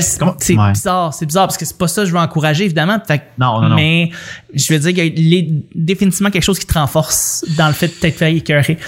C'est 0.00 0.56
Ouais. 0.56 0.72
bizarre, 0.72 1.12
c'est 1.12 1.26
bizarre 1.26 1.46
parce 1.46 1.58
que 1.58 1.64
c'est 1.66 1.76
pas 1.76 1.88
ça 1.88 2.02
que 2.02 2.08
je 2.08 2.12
veux 2.12 2.18
encourager 2.18 2.64
évidemment. 2.64 2.98
Fait 3.06 3.22
Non, 3.38 3.60
non, 3.60 3.68
non. 3.68 3.76
Mais 3.76 4.10
je 4.54 4.72
veux 4.72 4.78
dire 4.78 4.94
qu'il 4.94 5.28
y 5.28 5.38
a 5.38 5.62
définitivement 5.74 6.30
quelque 6.30 6.42
chose 6.42 6.58
qui 6.58 6.66
te 6.66 6.72
renforce 6.72 7.44
dans 7.58 7.66
le 7.66 7.74
fait 7.74 7.88
de 7.88 7.92
t'être 7.92 8.16
fait 8.16 8.34
écœurer. 8.34 8.78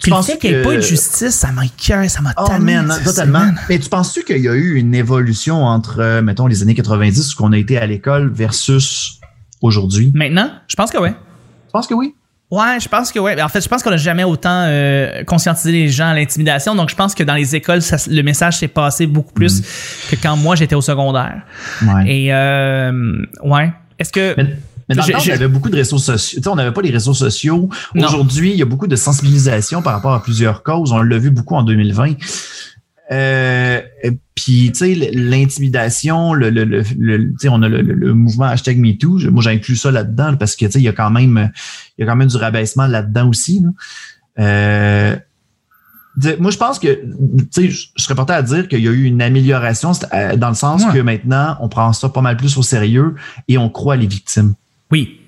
Puis 0.00 0.10
le 0.10 0.16
penses 0.16 0.26
fait 0.26 0.38
qu'il 0.38 0.50
n'y 0.50 0.56
ait 0.56 0.62
pas 0.62 0.74
eu 0.74 0.76
de 0.76 0.82
justice, 0.82 1.30
ça 1.30 1.52
m'a 1.52 1.64
écœuré, 1.64 2.08
ça 2.10 2.20
m'a 2.20 2.34
Oh 2.36 2.48
man, 2.60 2.92
totalement. 3.02 3.50
Mais 3.68 3.78
tu 3.78 3.88
penses-tu 3.88 4.24
qu'il 4.24 4.42
y 4.42 4.48
a 4.48 4.52
eu 4.54 4.74
une 4.74 4.94
évolution 4.94 5.64
entre, 5.64 6.00
euh, 6.00 6.22
mettons, 6.22 6.46
les 6.46 6.60
années 6.62 6.74
90 6.74 7.38
où 7.38 7.44
on 7.44 7.52
a 7.52 7.58
été 7.58 7.78
à 7.78 7.86
l'école 7.86 8.30
versus 8.30 9.20
aujourd'hui? 9.62 10.12
Maintenant, 10.14 10.50
je 10.68 10.76
pense 10.76 10.90
que 10.90 10.98
ouais. 10.98 11.14
Je 11.68 11.70
pense 11.72 11.86
que 11.86 11.94
oui? 11.94 12.14
Ouais, 12.52 12.78
je 12.80 12.86
pense 12.88 13.10
que 13.10 13.18
ouais. 13.18 13.40
En 13.42 13.48
fait, 13.48 13.62
je 13.62 13.68
pense 13.68 13.82
qu'on 13.82 13.88
n'a 13.90 13.96
jamais 13.96 14.24
autant 14.24 14.64
euh, 14.68 15.24
conscientisé 15.24 15.72
les 15.72 15.88
gens 15.88 16.08
à 16.08 16.14
l'intimidation. 16.14 16.74
Donc, 16.74 16.90
je 16.90 16.94
pense 16.94 17.14
que 17.14 17.22
dans 17.22 17.34
les 17.34 17.56
écoles, 17.56 17.80
ça- 17.80 17.96
le 18.10 18.20
message 18.22 18.58
s'est 18.58 18.68
passé 18.68 19.06
beaucoup 19.06 19.32
plus 19.32 19.62
que 20.10 20.16
quand 20.22 20.36
moi 20.36 20.54
j'étais 20.54 20.74
au 20.74 20.82
secondaire. 20.82 21.40
Ouais. 21.82 22.04
Et 22.14 22.34
euh, 22.34 23.22
ouais. 23.42 23.72
Est-ce 23.98 24.12
que 24.12 24.34
Mais, 24.36 24.56
mais 24.88 24.94
dans 24.96 25.06
le 25.06 25.12
temps, 25.12 25.18
je- 25.20 25.30
on 25.30 25.34
avait 25.34 25.48
beaucoup 25.48 25.70
de 25.70 25.76
réseaux 25.76 25.96
sociaux. 25.96 26.38
Tu 26.38 26.42
sais, 26.42 26.48
on 26.50 26.54
n'avait 26.56 26.72
pas 26.72 26.82
les 26.82 26.90
réseaux 26.90 27.14
sociaux. 27.14 27.70
Aujourd'hui, 27.96 28.50
il 28.50 28.56
y 28.58 28.62
a 28.62 28.66
beaucoup 28.66 28.86
de 28.86 28.96
sensibilisation 28.96 29.80
par 29.80 29.94
rapport 29.94 30.12
à 30.12 30.22
plusieurs 30.22 30.62
causes. 30.62 30.92
On 30.92 31.00
l'a 31.00 31.18
vu 31.18 31.30
beaucoup 31.30 31.54
en 31.54 31.62
2020. 31.62 32.16
Euh, 33.10 33.80
puis, 34.34 34.70
tu 34.72 34.78
sais, 34.78 35.10
l'intimidation, 35.12 36.32
le, 36.32 36.50
le, 36.50 36.64
le, 36.64 36.82
le- 36.98 37.18
tu 37.32 37.34
sais, 37.40 37.48
on 37.48 37.60
a 37.62 37.68
le, 37.68 38.14
mouvement 38.14 38.46
hashtag 38.46 38.78
MeToo. 38.78 39.18
Moi, 39.30 39.42
j'inclus 39.42 39.76
ça 39.76 39.90
là-dedans 39.90 40.36
parce 40.36 40.56
que, 40.56 40.64
tu 40.66 40.72
sais, 40.72 40.78
il 40.78 40.84
y 40.84 40.88
a 40.88 40.92
quand 40.92 41.10
même, 41.10 41.50
il 41.98 42.02
y 42.02 42.04
a 42.04 42.10
quand 42.10 42.16
même 42.16 42.28
du 42.28 42.36
rabaissement 42.36 42.86
là-dedans 42.86 43.28
aussi. 43.28 43.60
là. 43.60 43.68
Euh, 44.38 45.16
moi, 46.38 46.50
je 46.50 46.58
pense 46.58 46.78
que, 46.78 46.88
tu 46.94 47.46
sais, 47.50 47.70
je 47.70 47.86
serais 47.96 48.14
porté 48.14 48.34
à 48.34 48.42
dire 48.42 48.68
qu'il 48.68 48.80
y 48.80 48.88
a 48.88 48.90
eu 48.92 49.04
une 49.04 49.22
amélioration 49.22 49.92
euh, 50.12 50.36
dans 50.36 50.50
le 50.50 50.54
sens 50.54 50.84
Ouais. 50.84 50.92
que 50.92 50.98
maintenant, 51.00 51.56
on 51.60 51.68
prend 51.68 51.92
ça 51.92 52.08
pas 52.10 52.20
mal 52.20 52.36
plus 52.36 52.56
au 52.58 52.62
sérieux 52.62 53.14
et 53.48 53.56
on 53.58 53.68
croit 53.70 53.96
les 53.96 54.06
victimes. 54.06 54.54
oui, 54.90 55.18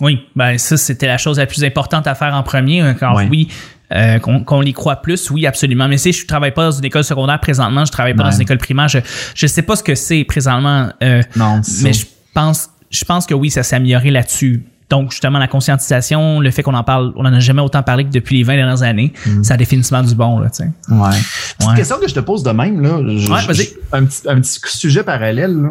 oui, 0.00 0.18
ben 0.34 0.58
ça 0.58 0.76
c'était 0.76 1.06
la 1.06 1.18
chose 1.18 1.38
la 1.38 1.46
plus 1.46 1.62
importante 1.62 2.08
à 2.08 2.16
faire 2.16 2.34
en 2.34 2.42
premier. 2.42 2.94
Quand 2.98 3.16
oui, 3.28 3.46
euh, 3.92 4.18
qu'on 4.18 4.42
qu'on 4.44 4.60
les 4.60 4.72
croit 4.72 4.96
plus, 4.96 5.30
oui, 5.30 5.46
absolument. 5.46 5.88
Mais 5.88 5.98
si 5.98 6.12
je 6.12 6.26
travaille 6.26 6.52
pas 6.54 6.64
dans 6.66 6.76
une 6.76 6.84
école 6.84 7.04
secondaire 7.04 7.38
présentement, 7.40 7.84
je 7.84 7.92
travaille 7.92 8.14
pas 8.14 8.24
dans 8.24 8.30
une 8.30 8.42
école 8.42 8.58
primaire, 8.58 8.88
je 8.88 8.98
je 9.34 9.46
sais 9.46 9.62
pas 9.62 9.76
ce 9.76 9.82
que 9.82 9.94
c'est 9.94 10.24
présentement. 10.24 10.88
euh, 11.02 11.22
Non, 11.36 11.60
mais 11.82 11.92
je 11.92 12.06
pense, 12.32 12.70
je 12.90 13.04
pense 13.04 13.26
que 13.26 13.34
oui, 13.34 13.50
ça 13.50 13.62
s'est 13.62 13.76
amélioré 13.76 14.10
là-dessus. 14.10 14.64
Donc, 14.90 15.12
justement, 15.12 15.38
la 15.38 15.48
conscientisation, 15.48 16.40
le 16.40 16.50
fait 16.50 16.62
qu'on 16.62 16.74
en 16.74 16.84
parle, 16.84 17.12
on 17.16 17.24
en 17.24 17.32
a 17.32 17.40
jamais 17.40 17.62
autant 17.62 17.82
parlé 17.82 18.04
que 18.04 18.10
depuis 18.10 18.36
les 18.36 18.42
20 18.42 18.56
dernières 18.56 18.82
années, 18.82 19.12
ça 19.42 19.54
a 19.54 19.56
définitivement 19.56 20.02
du 20.02 20.14
bon, 20.14 20.38
là, 20.38 20.50
tu 20.50 20.56
sais. 20.58 20.70
Ouais. 20.90 21.08
Petite 21.56 21.68
Ouais. 21.70 21.74
question 21.76 21.96
que 21.98 22.06
je 22.06 22.14
te 22.14 22.20
pose 22.20 22.42
de 22.42 22.50
même, 22.50 22.80
là. 22.82 22.98
je- 23.16 23.32
Ouais, 23.32 23.40
je- 23.40 23.46
vas-y. 23.46 23.68
Un 23.92 24.04
petit, 24.04 24.28
un 24.28 24.40
petit 24.40 24.60
sujet 24.66 25.02
parallèle, 25.02 25.54
là. 25.56 25.70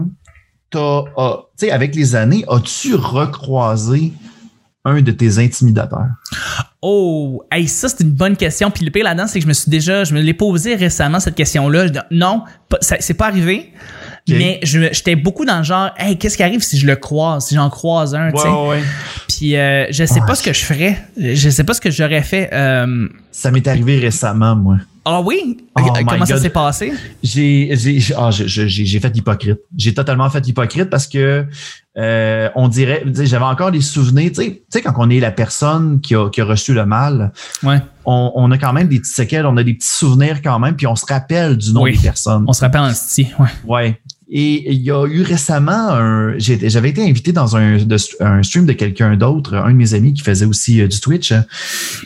T'as, 0.71 1.01
ah, 1.15 1.37
tu 1.57 1.67
sais, 1.67 1.71
avec 1.71 1.93
les 1.95 2.15
années, 2.15 2.43
as-tu 2.49 2.95
recroisé 2.95 4.13
un 4.83 4.99
de 5.01 5.11
tes 5.11 5.37
intimidateurs? 5.37 6.07
Oh, 6.85 7.43
hey, 7.49 7.65
ça, 7.67 7.87
c'est 7.87 8.01
une 8.01 8.11
bonne 8.11 8.35
question. 8.35 8.69
Puis 8.69 8.83
le 8.83 8.91
pire 8.91 9.05
là-dedans, 9.05 9.25
c'est 9.25 9.39
que 9.39 9.43
je 9.43 9.47
me 9.47 9.53
suis 9.53 9.69
déjà, 9.69 10.03
je 10.03 10.13
me 10.13 10.19
l'ai 10.19 10.33
posé 10.33 10.75
récemment, 10.75 11.21
cette 11.21 11.35
question-là. 11.35 11.85
Non, 12.11 12.43
c'est 12.81 13.13
pas 13.13 13.27
arrivé. 13.27 13.71
Ok. 14.29 14.35
Mais 14.37 14.59
je- 14.63 14.91
j'étais 14.91 15.15
beaucoup 15.15 15.45
dans 15.45 15.57
le 15.59 15.63
genre, 15.63 15.91
hey, 15.97 16.17
qu'est-ce 16.17 16.35
qui 16.37 16.43
arrive 16.43 16.61
si 16.61 16.77
je 16.77 16.85
le 16.85 16.95
croise, 16.97 17.47
si 17.47 17.55
j'en 17.55 17.69
croise 17.69 18.13
un, 18.15 18.31
tu 18.31 18.39
sais? 18.41 18.47
ouais. 18.49 18.83
Puis 19.29 19.55
euh, 19.55 19.85
je 19.91 20.03
sais 20.05 20.19
Ouais. 20.19 20.25
pas 20.27 20.35
ce 20.35 20.43
que 20.43 20.51
je 20.53 20.63
ferais. 20.63 20.97
Je 21.17 21.49
sais 21.49 21.63
pas 21.63 21.73
ce 21.73 21.81
que 21.81 21.89
j'aurais 21.91 22.21
fait. 22.21 22.49
Euh, 22.53 23.07
Ça 23.31 23.49
m'est 23.51 23.65
arrivé 23.67 23.97
récemment, 23.99 24.55
moi. 24.55 24.77
Ah 25.05 25.21
oui? 25.21 25.57
Oh 25.77 25.81
Comment 26.07 26.25
ça 26.25 26.37
s'est 26.37 26.49
passé? 26.49 26.93
J'ai, 27.21 27.69
j'ai, 27.73 27.99
ah, 28.17 28.31
j'ai, 28.31 28.47
j'ai, 28.47 28.85
j'ai 28.85 28.99
fait 28.99 29.09
l'hypocrite. 29.13 29.59
J'ai 29.77 29.93
totalement 29.93 30.29
fait 30.29 30.45
l'hypocrite 30.45 30.89
parce 30.89 31.07
que 31.07 31.45
euh, 31.97 32.49
on 32.55 32.67
dirait, 32.69 33.03
j'avais 33.13 33.43
encore 33.43 33.71
des 33.71 33.81
souvenirs. 33.81 34.29
Tu 34.29 34.35
sais, 34.35 34.49
tu 34.51 34.61
sais, 34.69 34.81
quand 34.81 34.93
on 34.97 35.09
est 35.09 35.19
la 35.19 35.31
personne 35.31 35.99
qui 35.99 36.15
a, 36.15 36.29
qui 36.29 36.39
a 36.41 36.45
reçu 36.45 36.73
le 36.73 36.85
mal, 36.85 37.33
Ouais. 37.63 37.79
on, 38.05 38.31
on 38.35 38.49
a 38.51 38.57
quand 38.57 38.71
même 38.73 38.87
des 38.87 38.99
petites 38.99 39.13
séquelles, 39.13 39.45
on 39.45 39.57
a 39.57 39.63
des 39.63 39.73
petits 39.73 39.87
souvenirs 39.89 40.41
quand 40.41 40.57
même, 40.59 40.75
puis 40.75 40.87
on 40.87 40.95
se 40.95 41.05
rappelle 41.05 41.57
du 41.57 41.73
nom 41.73 41.81
Oui. 41.83 41.97
des 41.97 42.01
personnes. 42.03 42.45
On 42.47 42.53
se 42.53 42.61
rappelle 42.61 42.81
en 42.81 42.93
style. 42.93 43.27
Ouais. 43.39 43.49
Ouais. 43.65 44.01
Et 44.35 44.73
il 44.73 44.81
y 44.81 44.89
a 44.89 45.05
eu 45.05 45.21
récemment 45.21 45.89
un. 45.91 46.33
J'avais 46.39 46.89
été 46.89 47.07
invité 47.07 47.31
dans 47.31 47.55
un, 47.55 47.77
stream 48.41 48.65
de 48.65 48.73
quelqu'un 48.73 49.15
d'autre, 49.15 49.53
un 49.53 49.69
de 49.69 49.75
mes 49.75 49.93
amis 49.93 50.11
qui 50.13 50.23
faisait 50.23 50.47
aussi 50.47 50.81
euh, 50.81 50.87
du 50.87 50.99
Twitch. 50.99 51.31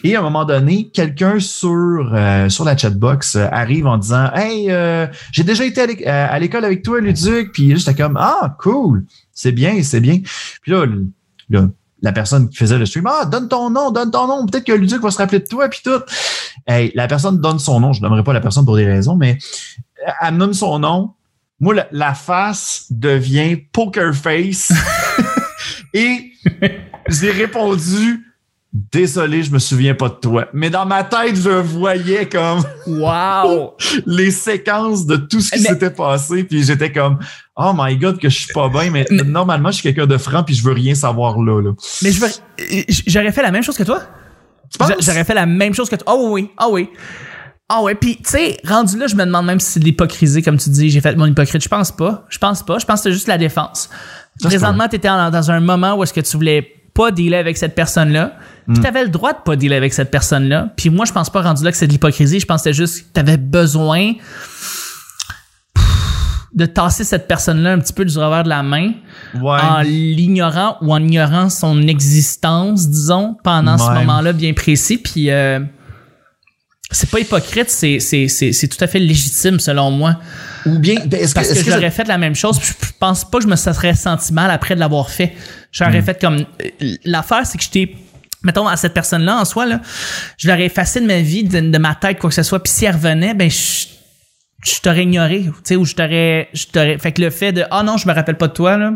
Et 0.03 0.13
à 0.13 0.19
un 0.19 0.23
moment 0.23 0.43
donné, 0.43 0.89
quelqu'un 0.89 1.39
sur, 1.39 2.11
euh, 2.13 2.49
sur 2.49 2.65
la 2.65 2.75
chatbox 2.75 3.37
euh, 3.37 3.47
arrive 3.49 3.87
en 3.87 3.97
disant 3.97 4.29
Hey, 4.35 4.69
euh, 4.69 5.07
j'ai 5.31 5.45
déjà 5.45 5.63
été 5.63 5.79
à 5.79 5.85
l'éc- 5.85 6.05
à 6.05 6.25
à 6.25 6.37
l'école 6.37 6.65
avec 6.65 6.83
toi, 6.83 6.99
Luduc. 6.99 7.53
Puis 7.53 7.73
j'étais 7.77 7.95
comme 7.95 8.17
Ah, 8.19 8.57
cool, 8.59 9.05
c'est 9.31 9.53
bien, 9.53 9.81
c'est 9.81 10.01
bien. 10.01 10.19
Puis 10.61 10.73
là, 10.73 10.85
la 12.01 12.11
personne 12.11 12.49
qui 12.49 12.57
faisait 12.57 12.77
le 12.77 12.85
stream, 12.85 13.07
ah, 13.07 13.23
donne 13.23 13.47
ton 13.47 13.69
nom, 13.69 13.89
donne 13.89 14.11
ton 14.11 14.27
nom, 14.27 14.45
peut-être 14.45 14.65
que 14.65 14.73
Luduc 14.73 15.01
va 15.01 15.11
se 15.11 15.17
rappeler 15.17 15.39
de 15.39 15.47
toi, 15.47 15.69
puis 15.69 15.79
tout. 15.81 16.01
Hey, 16.67 16.91
la 16.93 17.07
personne 17.07 17.39
donne 17.39 17.59
son 17.59 17.79
nom, 17.79 17.93
je 17.93 18.01
n'aimerais 18.01 18.25
pas 18.25 18.33
la 18.33 18.41
personne 18.41 18.65
pour 18.65 18.75
des 18.75 18.85
raisons, 18.85 19.15
mais 19.15 19.37
elle 20.21 20.33
me 20.33 20.39
donne 20.39 20.53
son 20.53 20.77
nom. 20.79 21.13
Moi, 21.59 21.73
la, 21.73 21.87
la 21.91 22.13
face 22.13 22.85
devient 22.89 23.55
poker 23.71 24.13
face. 24.13 24.71
Et 25.93 26.31
j'ai 27.09 27.31
répondu, 27.31 28.23
désolé, 28.71 29.41
je 29.41 29.51
me 29.51 29.57
souviens 29.59 29.95
pas 29.95 30.09
de 30.09 30.15
toi. 30.15 30.47
Mais 30.53 30.69
dans 30.69 30.85
ma 30.85 31.03
tête, 31.03 31.35
je 31.35 31.49
voyais 31.49 32.27
comme 32.29 32.61
Wow! 32.85 33.73
les 34.05 34.29
séquences 34.31 35.05
de 35.07 35.15
tout 35.15 35.41
ce 35.41 35.51
qui 35.55 35.61
Mais- 35.63 35.69
s'était 35.69 35.89
passé, 35.89 36.43
puis 36.43 36.63
j'étais 36.63 36.91
comme, 36.91 37.17
oh 37.55 37.71
my 37.75 37.97
god, 37.97 38.19
que 38.19 38.29
je 38.29 38.37
suis 38.37 38.53
pas 38.53 38.69
bien, 38.69 38.91
mais, 38.91 39.05
Mais- 39.09 39.23
normalement, 39.23 39.69
je 39.71 39.75
suis 39.75 39.83
quelqu'un 39.83 40.05
de 40.05 40.17
franc, 40.17 40.43
puis 40.43 40.53
je 40.53 40.63
veux 40.63 40.73
rien 40.73 40.93
savoir 40.93 41.39
là. 41.41 41.61
là. 41.61 41.71
Mais 42.03 42.11
veux- 42.11 42.27
j'aurais 43.07 43.31
fait 43.31 43.41
la 43.41 43.51
même 43.51 43.63
chose 43.63 43.77
que 43.77 43.83
toi? 43.83 44.01
Tu 44.69 44.77
penses? 44.77 44.89
J'a- 44.89 44.95
J'aurais 44.99 45.23
fait 45.23 45.33
la 45.33 45.45
même 45.47 45.73
chose 45.73 45.89
que 45.89 45.95
toi. 45.95 46.13
Oh 46.15 46.29
oui, 46.33 46.51
ah 46.57 46.67
oui. 46.69 46.89
Ah 47.69 47.81
ouais, 47.81 47.95
puis 47.95 48.15
tu 48.17 48.23
sais, 48.29 48.57
rendu 48.65 48.97
là, 48.97 49.07
je 49.07 49.15
me 49.15 49.25
demande 49.25 49.45
même 49.45 49.59
si 49.59 49.71
c'est 49.73 49.79
de 49.81 49.85
l'hypocrisie, 49.85 50.41
comme 50.41 50.57
tu 50.57 50.69
dis, 50.69 50.89
j'ai 50.89 51.01
fait 51.01 51.15
mon 51.17 51.25
hypocrite. 51.25 51.61
Je 51.61 51.67
pense 51.67 51.91
pas. 51.91 52.25
Je 52.29 52.37
pense 52.37 52.63
pas. 52.63 52.79
Je 52.79 52.85
pense 52.85 52.99
que 53.01 53.03
c'est 53.09 53.13
juste 53.13 53.27
la 53.27 53.37
défense. 53.37 53.89
se 54.41 54.47
Présentement, 54.47 54.87
t'étais 54.87 55.09
en- 55.09 55.29
dans 55.31 55.51
un 55.51 55.59
moment 55.59 55.95
où 55.95 56.03
est-ce 56.03 56.13
que 56.13 56.21
tu 56.21 56.37
voulais 56.37 56.61
pas 56.93 57.11
dealer 57.11 57.37
avec 57.37 57.57
cette 57.57 57.75
personne-là. 57.75 58.33
Hmm. 58.67 58.73
Puis 58.73 58.81
t'avais 58.83 59.03
le 59.03 59.09
droit 59.09 59.33
de 59.33 59.39
pas 59.43 59.55
dealer 59.55 59.75
avec 59.77 59.93
cette 59.93 60.11
personne-là. 60.11 60.69
Puis 60.77 60.89
moi, 60.89 61.05
je 61.05 61.11
pense 61.11 61.29
pas 61.29 61.41
rendu 61.41 61.63
là 61.63 61.71
que 61.71 61.77
c'est 61.77 61.87
de 61.87 61.91
l'hypocrisie. 61.91 62.39
Je 62.39 62.45
pense 62.45 62.61
que 62.61 62.69
c'était 62.69 62.73
juste 62.77 62.99
que 63.07 63.13
t'avais 63.13 63.37
besoin 63.37 64.13
de 66.53 66.65
tasser 66.65 67.03
cette 67.03 67.27
personne-là 67.27 67.73
un 67.73 67.79
petit 67.79 67.93
peu 67.93 68.03
du 68.05 68.17
revers 68.17 68.43
de 68.43 68.49
la 68.49 68.63
main 68.63 68.93
Ouais. 69.35 69.59
en 69.61 69.81
l'ignorant 69.81 70.77
ou 70.81 70.91
en 70.93 71.03
ignorant 71.03 71.49
son 71.49 71.85
existence, 71.87 72.87
disons, 72.89 73.35
pendant 73.43 73.77
ce 73.77 73.91
moment-là 73.91 74.33
bien 74.33 74.53
précis. 74.53 74.97
Puis 74.97 75.29
euh, 75.29 75.59
c'est 76.91 77.09
pas 77.09 77.19
hypocrite, 77.19 77.69
c'est, 77.69 77.99
c'est, 77.99 78.27
c'est, 78.27 78.53
c'est 78.53 78.67
tout 78.67 78.81
à 78.83 78.87
fait 78.87 78.99
légitime 78.99 79.59
selon 79.59 79.91
moi. 79.91 80.19
Ou 80.65 80.79
bien, 80.79 80.95
ben, 81.05 81.19
est-ce 81.21 81.29
que, 81.29 81.35
Parce 81.35 81.47
que, 81.49 81.53
est-ce 81.53 81.63
que 81.65 81.71
j'aurais 81.71 81.91
fait 81.91 82.07
la 82.07 82.17
même 82.17 82.35
chose. 82.35 82.59
puis 82.59 82.73
Je 82.81 82.87
pense 82.99 83.29
pas 83.29 83.37
que 83.39 83.43
je 83.43 83.49
me 83.49 83.55
serais 83.55 83.93
senti 83.93 84.31
mal 84.33 84.49
après 84.51 84.75
de 84.75 84.79
l'avoir 84.79 85.09
fait. 85.09 85.33
J'aurais 85.71 86.01
fait 86.01 86.19
comme. 86.19 86.45
euh, 86.61 86.95
L'affaire, 87.05 87.45
c'est 87.45 87.57
que 87.57 87.63
j'étais. 87.63 87.93
Mettons, 88.43 88.67
à 88.67 88.77
cette 88.77 88.93
personne-là, 88.93 89.37
en 89.41 89.45
soi, 89.45 89.65
là, 89.65 89.81
je 90.37 90.47
l'aurais 90.47 90.65
effacé 90.65 91.01
de 91.01 91.05
ma 91.07 91.19
vie, 91.19 91.43
de, 91.43 91.59
de 91.59 91.77
ma 91.77 91.95
tête, 91.95 92.19
quoi 92.19 92.29
que 92.29 92.35
ce 92.35 92.43
soit. 92.43 92.61
Puis 92.61 92.71
si 92.71 92.85
elle 92.85 92.93
revenait, 92.95 93.33
ben, 93.33 93.49
je, 93.49 93.87
je 94.63 94.79
t'aurais 94.81 95.03
ignoré. 95.03 95.43
Tu 95.43 95.51
sais, 95.63 95.75
ou 95.75 95.85
je 95.85 95.93
t'aurais, 95.95 96.47
je 96.53 96.65
t'aurais. 96.67 96.97
Fait 96.99 97.11
que 97.11 97.21
le 97.21 97.29
fait 97.31 97.51
de 97.51 97.65
Ah 97.71 97.83
non, 97.83 97.97
je 97.97 98.07
me 98.07 98.13
rappelle 98.13 98.37
pas 98.37 98.47
de 98.47 98.53
toi, 98.53 98.77
là, 98.77 98.93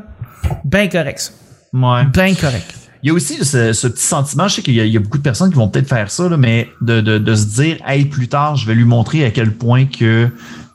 ben 0.64 0.88
correct. 0.90 1.20
ça. 1.20 1.32
Ouais. 1.74 2.04
Ben 2.14 2.36
correct. 2.36 2.74
Il 3.04 3.08
y 3.08 3.10
a 3.10 3.14
aussi 3.14 3.44
ce, 3.44 3.74
ce 3.74 3.88
petit 3.88 4.04
sentiment, 4.06 4.48
je 4.48 4.56
sais 4.56 4.62
qu'il 4.62 4.76
y, 4.76 4.80
a- 4.82 4.86
il 4.86 4.94
y 4.94 4.98
a 4.98 5.00
beaucoup 5.00 5.18
de 5.18 5.24
personnes 5.24 5.50
qui 5.50 5.56
vont 5.56 5.68
peut-être 5.68 5.88
faire 5.90 6.12
ça, 6.12 6.30
là, 6.30 6.38
mais 6.38 6.70
de, 6.82 7.02
de, 7.02 7.18
de 7.18 7.36
se 7.36 7.46
dire, 7.62 7.78
hey, 7.88 8.06
plus 8.06 8.28
tard, 8.28 8.56
je 8.56 8.68
vais 8.68 8.76
lui 8.76 8.86
montrer 8.86 9.26
à 9.26 9.32
quel 9.32 9.52
point 9.54 9.86
que 9.86 10.30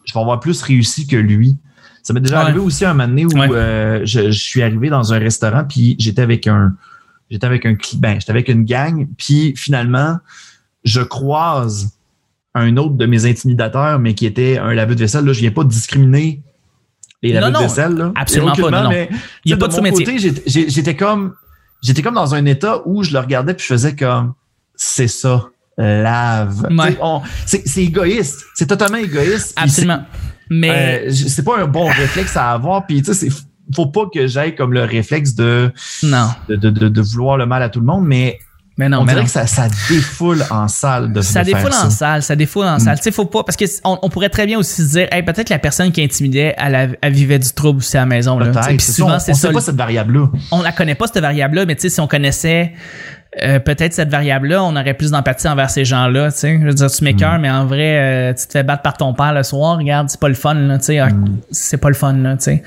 je 0.05 0.15
vais 0.15 0.21
avoir 0.21 0.41
plus 0.41 0.61
réussi 0.63 1.07
que 1.07 1.17
lui. 1.17 1.57
Ça 2.03 2.13
m'est 2.13 2.21
déjà 2.21 2.37
Ouais. 2.37 2.43
arrivé 2.43 2.59
aussi 2.61 2.85
un 2.85 2.95
moment 2.95 3.09
donné 3.09 3.25
où 3.27 3.31
Ouais. 3.31 3.49
euh, 3.53 4.01
je, 4.05 4.31
je 4.31 4.39
suis 4.39 4.63
arrivé 4.63 4.89
dans 4.89 5.13
un 5.13 5.19
restaurant, 5.19 5.65
puis 5.69 5.97
j'étais 5.99 6.23
avec 6.23 6.47
un, 6.47 6.75
j'étais 7.31 7.47
avec 7.47 7.65
un 7.67 7.75
cli- 7.75 7.99
ben, 7.99 8.19
j'étais 8.21 8.31
avec 8.33 8.49
une 8.49 8.65
gang, 8.65 9.07
puis 9.17 9.55
finalement, 9.57 10.19
je 10.85 11.01
croise 11.03 11.93
un 12.55 12.77
autre 12.77 12.95
de 12.95 13.07
mes 13.07 13.27
intimidateurs, 13.27 13.99
mais 13.99 14.15
qui 14.15 14.25
était 14.27 14.59
un 14.59 14.73
laveur 14.73 14.95
de 14.97 15.01
vaisselle. 15.01 15.25
Là, 15.25 15.33
je 15.33 15.41
viens 15.41 15.51
pas 15.51 15.63
de 15.65 15.69
discriminer 15.69 16.43
les 17.23 17.33
Non, 17.35 17.41
laveurs 17.41 17.61
de 17.63 17.67
vaisselle. 17.67 17.93
Là. 17.95 18.13
absolument 18.15 18.53
pas, 18.53 18.63
Aucunement, 18.63 18.79
non, 18.79 18.85
non. 18.85 18.91
mais 18.91 19.11
Il 19.45 19.51
y 19.51 19.55
a 19.55 19.57
pas 19.57 19.67
de 19.69 19.73
mon 19.73 19.77
sous-métier. 19.79 20.05
côté, 20.07 20.69
j'étais 20.69 20.97
comme 20.97 21.35
j'étais 21.83 22.03
comme 22.03 22.15
dans 22.15 22.35
un 22.35 22.45
état 22.47 22.83
où 22.87 23.03
je 23.03 23.13
le 23.13 23.19
regardais 23.19 23.55
puis 23.55 23.63
je 23.63 23.73
faisais 23.73 23.95
comme 23.97 24.35
c'est 24.75 25.09
ça 25.09 25.49
lave 25.79 26.67
Ouais. 26.71 26.97
C'est 27.45 27.67
c'est 27.69 27.85
égoïste 27.85 28.45
c'est 28.55 28.67
totalement 28.67 28.99
égoïste 28.99 29.53
Absolument. 29.57 30.05
Mais. 30.49 31.05
euh, 31.09 31.11
c'est 31.13 31.45
pas 31.45 31.59
un 31.59 31.67
bon 31.67 31.87
réflexe 31.87 32.37
à 32.37 32.53
avoir 32.53 32.87
puis 32.87 33.03
tu 33.03 33.13
sais 33.13 33.29
faut 33.75 33.87
pas 33.87 34.07
que 34.13 34.27
j'aille 34.27 34.55
comme 34.55 34.73
le 34.73 34.85
réflexe 34.85 35.35
de, 35.35 35.73
non. 36.03 36.29
de, 36.49 36.57
de, 36.57 36.71
de, 36.89 37.01
vouloir 37.03 37.37
le 37.37 37.47
mal 37.47 37.63
à 37.63 37.69
tout 37.69 37.81
le 37.81 37.87
monde, 37.87 38.05
mais 38.07 38.39
mais 38.79 38.89
non, 38.89 38.99
on 38.99 39.05
mais 39.05 39.13
dirait 39.13 39.23
non. 39.23 39.27
que 39.27 39.31
ça, 39.33 39.47
ça 39.47 39.69
défoule 39.89 40.45
en 40.51 40.69
salle 40.69 41.13
de 41.13 41.21
ça 41.23 41.43
de 41.43 41.49
faire 41.51 41.57
défoule 41.65 41.73
en 41.73 41.85
ça. 41.85 41.91
salle, 41.91 42.23
ça 42.23 42.37
défoule 42.37 42.67
en 42.67 42.79
salle. 42.79 42.97
Tu 42.99 43.05
sais, 43.05 43.11
faut 43.13 43.25
pas 43.25 43.43
parce 43.43 43.57
que 43.57 43.65
on, 43.85 43.99
on 44.03 44.09
pourrait 44.11 44.29
très 44.29 44.47
bien 44.47 44.59
aussi 44.59 44.83
se 44.83 44.89
dire, 44.91 45.09
hey, 45.13 45.23
peut-être 45.23 45.49
la 45.49 45.59
personne 45.59 45.91
qui 45.93 46.03
intimidait, 46.03 46.55
elle, 46.59 46.75
a- 46.75 46.89
elle 47.01 47.13
vivait 47.13 47.39
du 47.39 47.51
trouble 47.53 47.79
aussi 47.79 47.97
à 47.97 48.01
la 48.01 48.07
maison. 48.07 48.39
Peut-être. 48.39 48.67
Puis 48.69 48.77
c'est 48.81 48.93
ça, 48.93 48.97
souvent, 48.97 49.13
on, 49.13 49.31
on 49.31 49.35
sait 49.35 49.53
pas 49.53 49.61
cette 49.61 49.77
variable-là. 49.77 50.27
On 50.53 50.63
la 50.63 50.73
connaît 50.73 50.95
pas 50.95 51.07
cette 51.07 51.23
variable-là, 51.23 51.65
mais 51.67 51.75
tu 51.75 51.83
sais, 51.83 51.89
si 51.89 52.01
on 52.01 52.07
connaissait 52.07 52.73
euh, 53.43 53.59
peut-être 53.59 53.93
cette 53.93 54.09
variable-là, 54.09 54.63
on 54.63 54.75
aurait 54.77 54.95
plus 54.95 55.11
d'empathie 55.11 55.47
envers 55.49 55.69
ces 55.69 55.85
gens-là. 55.85 56.33
Tu 56.33 56.39
sais, 56.39 56.59
je 56.61 56.67
veux 56.67 56.73
dire, 56.73 56.91
tu 56.91 57.05
m'écœures, 57.05 57.39
mais 57.39 57.51
en 57.51 57.67
vrai, 57.67 57.99
euh, 58.31 58.35
tu 58.35 58.47
te 58.47 58.53
fais 58.53 58.63
battre 58.63 58.83
par 58.83 58.97
ton 58.97 59.13
père 59.13 59.35
le 59.35 59.43
soir. 59.43 59.77
Regarde, 59.77 60.09
c'est 60.09 60.19
pas 60.21 60.29
le 60.29 60.35
fun. 60.35 60.55
Là, 60.55 60.79
tu 60.79 60.85
sais, 60.85 60.99
Ah, 61.01 61.09
c'est 61.51 61.77
pas 61.77 61.89
le 61.89 61.95
fun. 61.95 62.15
Là, 62.15 62.37
tu 62.37 62.45
sais, 62.45 62.63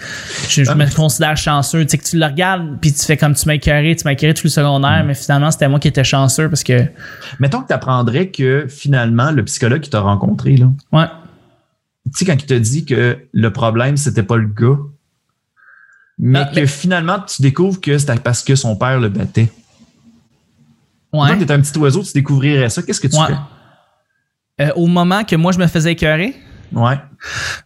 je, 0.47 0.63
je 0.63 0.71
me 0.73 0.85
considère 0.95 1.35
chanceux. 1.37 1.83
Tu 1.85 1.89
sais, 1.89 1.97
que 1.97 2.03
tu 2.03 2.17
le 2.19 2.25
regardes, 2.25 2.79
puis 2.79 2.93
tu 2.93 3.03
fais 3.03 3.17
comme 3.17 3.33
tu 3.33 3.47
m'as 3.47 3.55
écœuré, 3.55 3.95
tu 3.95 4.03
m'as 4.05 4.11
écœuré 4.13 4.33
tout 4.35 4.43
le 4.45 4.49
secondaire, 4.51 5.03
mais 5.05 5.15
finalement, 5.15 5.49
c'était 5.49 5.67
moi 5.67 5.79
qui 5.79 5.87
étais 5.87 6.03
chanceux 6.03 6.49
parce 6.49 6.63
que 6.63 6.83
Mettons 7.39 7.61
que 7.61 7.67
tu 7.67 7.73
apprendrais 7.73 8.27
que 8.27 8.67
finalement, 8.69 9.31
le 9.31 9.43
psychologue 9.45 9.81
qui 9.81 9.89
t'a 9.89 10.01
rencontré, 10.01 10.55
là, 10.57 10.67
ouais. 10.93 11.05
tu 12.05 12.11
sais, 12.13 12.25
quand 12.25 12.33
il 12.41 12.45
te 12.45 12.53
dit 12.53 12.85
que 12.85 13.17
le 13.33 13.51
problème, 13.51 13.97
c'était 13.97 14.23
pas 14.23 14.37
le 14.37 14.47
gars, 14.47 14.77
mais 16.19 16.39
Ah, 16.43 16.45
que 16.53 16.59
mais- 16.59 16.67
finalement, 16.67 17.17
tu 17.19 17.41
découvres 17.41 17.79
que 17.79 17.97
c'était 17.97 18.15
parce 18.15 18.43
que 18.43 18.55
son 18.55 18.75
père 18.75 18.99
le 18.99 19.09
battait. 19.09 19.49
Ouais. 21.11 21.35
Donc, 21.35 21.45
tu 21.45 21.51
un 21.53 21.59
petit 21.61 21.77
oiseau, 21.79 22.03
tu 22.03 22.13
découvrirais 22.13 22.69
ça. 22.69 22.81
Qu'est-ce 22.83 23.01
que 23.01 23.07
tu 23.07 23.15
Ouais. 23.17 23.27
Euh, 24.61 24.69
au 24.75 24.87
moment 24.87 25.23
que 25.23 25.35
moi 25.37 25.51
je 25.53 25.57
me 25.59 25.67
faisais 25.67 25.93
écœurer, 25.93 26.33
fais? 26.73 26.77
Ouais. 26.79 26.97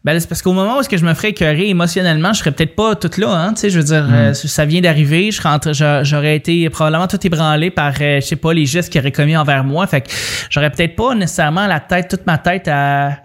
ben 0.06 0.18
c'est 0.20 0.30
parce 0.30 0.42
qu'au 0.42 0.54
moment 0.54 0.78
où 0.78 0.80
est-ce 0.80 0.88
que 0.88 0.96
je 0.96 1.04
me 1.06 1.14
ferais 1.14 1.32
écœurer 1.32 1.68
émotionnellement, 1.68 2.32
je 2.34 2.40
serais 2.40 2.52
peut-être 2.52 2.76
pas 2.76 2.96
toute 2.96 3.18
là, 3.18 3.30
hein, 3.32 3.54
tu 3.54 3.62
sais, 3.62 3.70
je 3.70 3.80
veux 3.80 3.84
dire, 3.84 4.08
euh, 4.10 4.34
ça 4.34 4.64
vient 4.64 4.80
d'arriver, 4.80 5.30
je 5.32 5.42
rentre, 5.42 5.74
j'a- 5.74 6.04
j'aurais 6.04 6.36
été 6.38 6.70
probablement 6.70 7.08
tout 7.08 7.20
ébranlé 7.28 7.70
par, 7.70 7.94
euh, 8.00 8.22
je 8.22 8.28
sais 8.28 8.36
pas, 8.38 8.54
les 8.54 8.66
gestes 8.66 8.92
qu'il 8.94 9.02
aurait 9.02 9.12
commis 9.12 9.36
envers 9.36 9.64
moi, 9.66 9.88
fait 9.88 10.02
que 10.02 10.10
j'aurais 10.50 10.70
peut-être 10.70 10.96
pas 10.96 11.16
nécessairement 11.16 11.68
la 11.68 11.80
tête, 11.82 12.08
toute 12.10 12.26
ma 12.26 12.38
tête 12.38 12.68
à, 12.70 13.18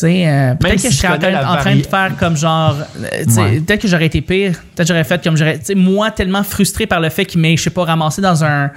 sais, 0.00 0.28
euh, 0.28 0.54
peut-être 0.56 0.80
si 0.80 0.88
que 0.88 0.92
je 0.92 0.98
serais 0.98 1.14
en 1.14 1.18
train, 1.18 1.30
la 1.30 1.52
en 1.52 1.56
train 1.56 1.76
de 1.76 1.82
faire 1.86 2.16
comme 2.18 2.36
genre, 2.36 2.74
euh, 2.98 3.24
Ouais. 3.36 3.60
peut-être 3.60 3.82
que 3.82 3.88
j'aurais 3.88 4.06
été 4.06 4.20
pire, 4.22 4.52
peut-être 4.52 4.78
que 4.78 4.84
j'aurais 4.88 5.04
fait 5.04 5.22
comme 5.22 5.36
j'aurais, 5.36 5.58
tu 5.58 5.66
sais, 5.66 5.74
moi 5.74 6.10
tellement 6.10 6.42
frustré 6.42 6.86
par 6.86 7.00
le 7.00 7.10
fait 7.10 7.24
qu'il 7.24 7.40
m'ait, 7.40 7.56
je 7.56 7.62
sais 7.62 7.70
pas, 7.70 7.84
ramassé 7.84 8.20
dans 8.20 8.44
un, 8.44 8.70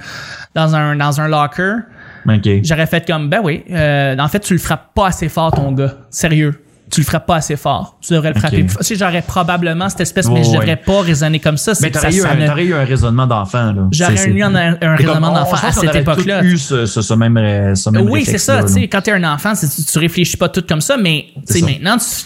dans 0.54 0.74
un, 0.76 0.94
dans 0.96 1.20
un 1.20 1.28
locker, 1.28 1.78
OK. 2.28 2.48
J'aurais 2.62 2.86
fait 2.86 3.06
comme, 3.06 3.28
ben 3.30 3.40
oui, 3.42 3.64
euh, 3.70 4.16
en 4.18 4.28
fait, 4.28 4.40
tu 4.40 4.52
le 4.52 4.58
frappes 4.58 4.92
pas 4.94 5.06
assez 5.08 5.28
fort, 5.28 5.50
ton 5.52 5.72
gars. 5.72 5.94
Sérieux. 6.10 6.62
Tu 6.90 7.00
le 7.00 7.06
frappes 7.06 7.26
pas 7.26 7.36
assez 7.36 7.56
fort. 7.56 7.98
Tu 8.00 8.12
devrais 8.14 8.32
le 8.32 8.38
frapper 8.38 8.56
Ok. 8.56 8.62
plus 8.62 8.68
fort. 8.70 8.80
Tu 8.82 8.86
sais, 8.86 8.96
j'aurais 8.96 9.22
probablement 9.22 9.88
cette 9.88 10.00
espèce, 10.00 10.28
mais 10.28 10.42
je 10.42 10.48
ouais. 10.50 10.56
devrais 10.58 10.76
pas 10.76 11.02
raisonner 11.02 11.38
comme 11.38 11.56
ça. 11.58 11.72
Mais 11.82 11.90
t'aurais 11.90 12.10
ça, 12.12 12.34
eu, 12.34 12.38
ne- 12.40 12.62
eu 12.64 12.74
un 12.74 12.84
raisonnement 12.84 13.26
d'enfant, 13.26 13.72
là. 13.72 13.82
J'aurais 13.92 14.26
eu 14.28 14.42
un, 14.42 14.76
raisonnement 14.96 15.30
on- 15.32 15.34
d'enfant 15.34 15.66
à 15.68 15.72
cette 15.72 15.94
époque-là. 15.94 16.42
eu 16.44 16.56
ce, 16.56 16.86
ce, 16.86 17.02
ce 17.02 17.14
même, 17.14 17.74
ce 17.74 17.90
même 17.90 18.08
Oui, 18.08 18.24
c'est 18.24 18.38
ça. 18.38 18.62
Tu 18.64 18.72
sais, 18.72 18.88
quand 18.88 19.02
t'es 19.02 19.12
un 19.12 19.24
enfant, 19.24 19.52
tu, 19.54 19.66
tu 19.84 19.98
réfléchis 19.98 20.36
pas 20.36 20.48
tout 20.48 20.64
comme 20.68 20.80
ça, 20.80 20.96
mais 20.96 21.26
tu 21.46 21.54
sais, 21.54 21.60
maintenant, 21.62 21.98
tu, 21.98 22.04
tu 22.06 22.24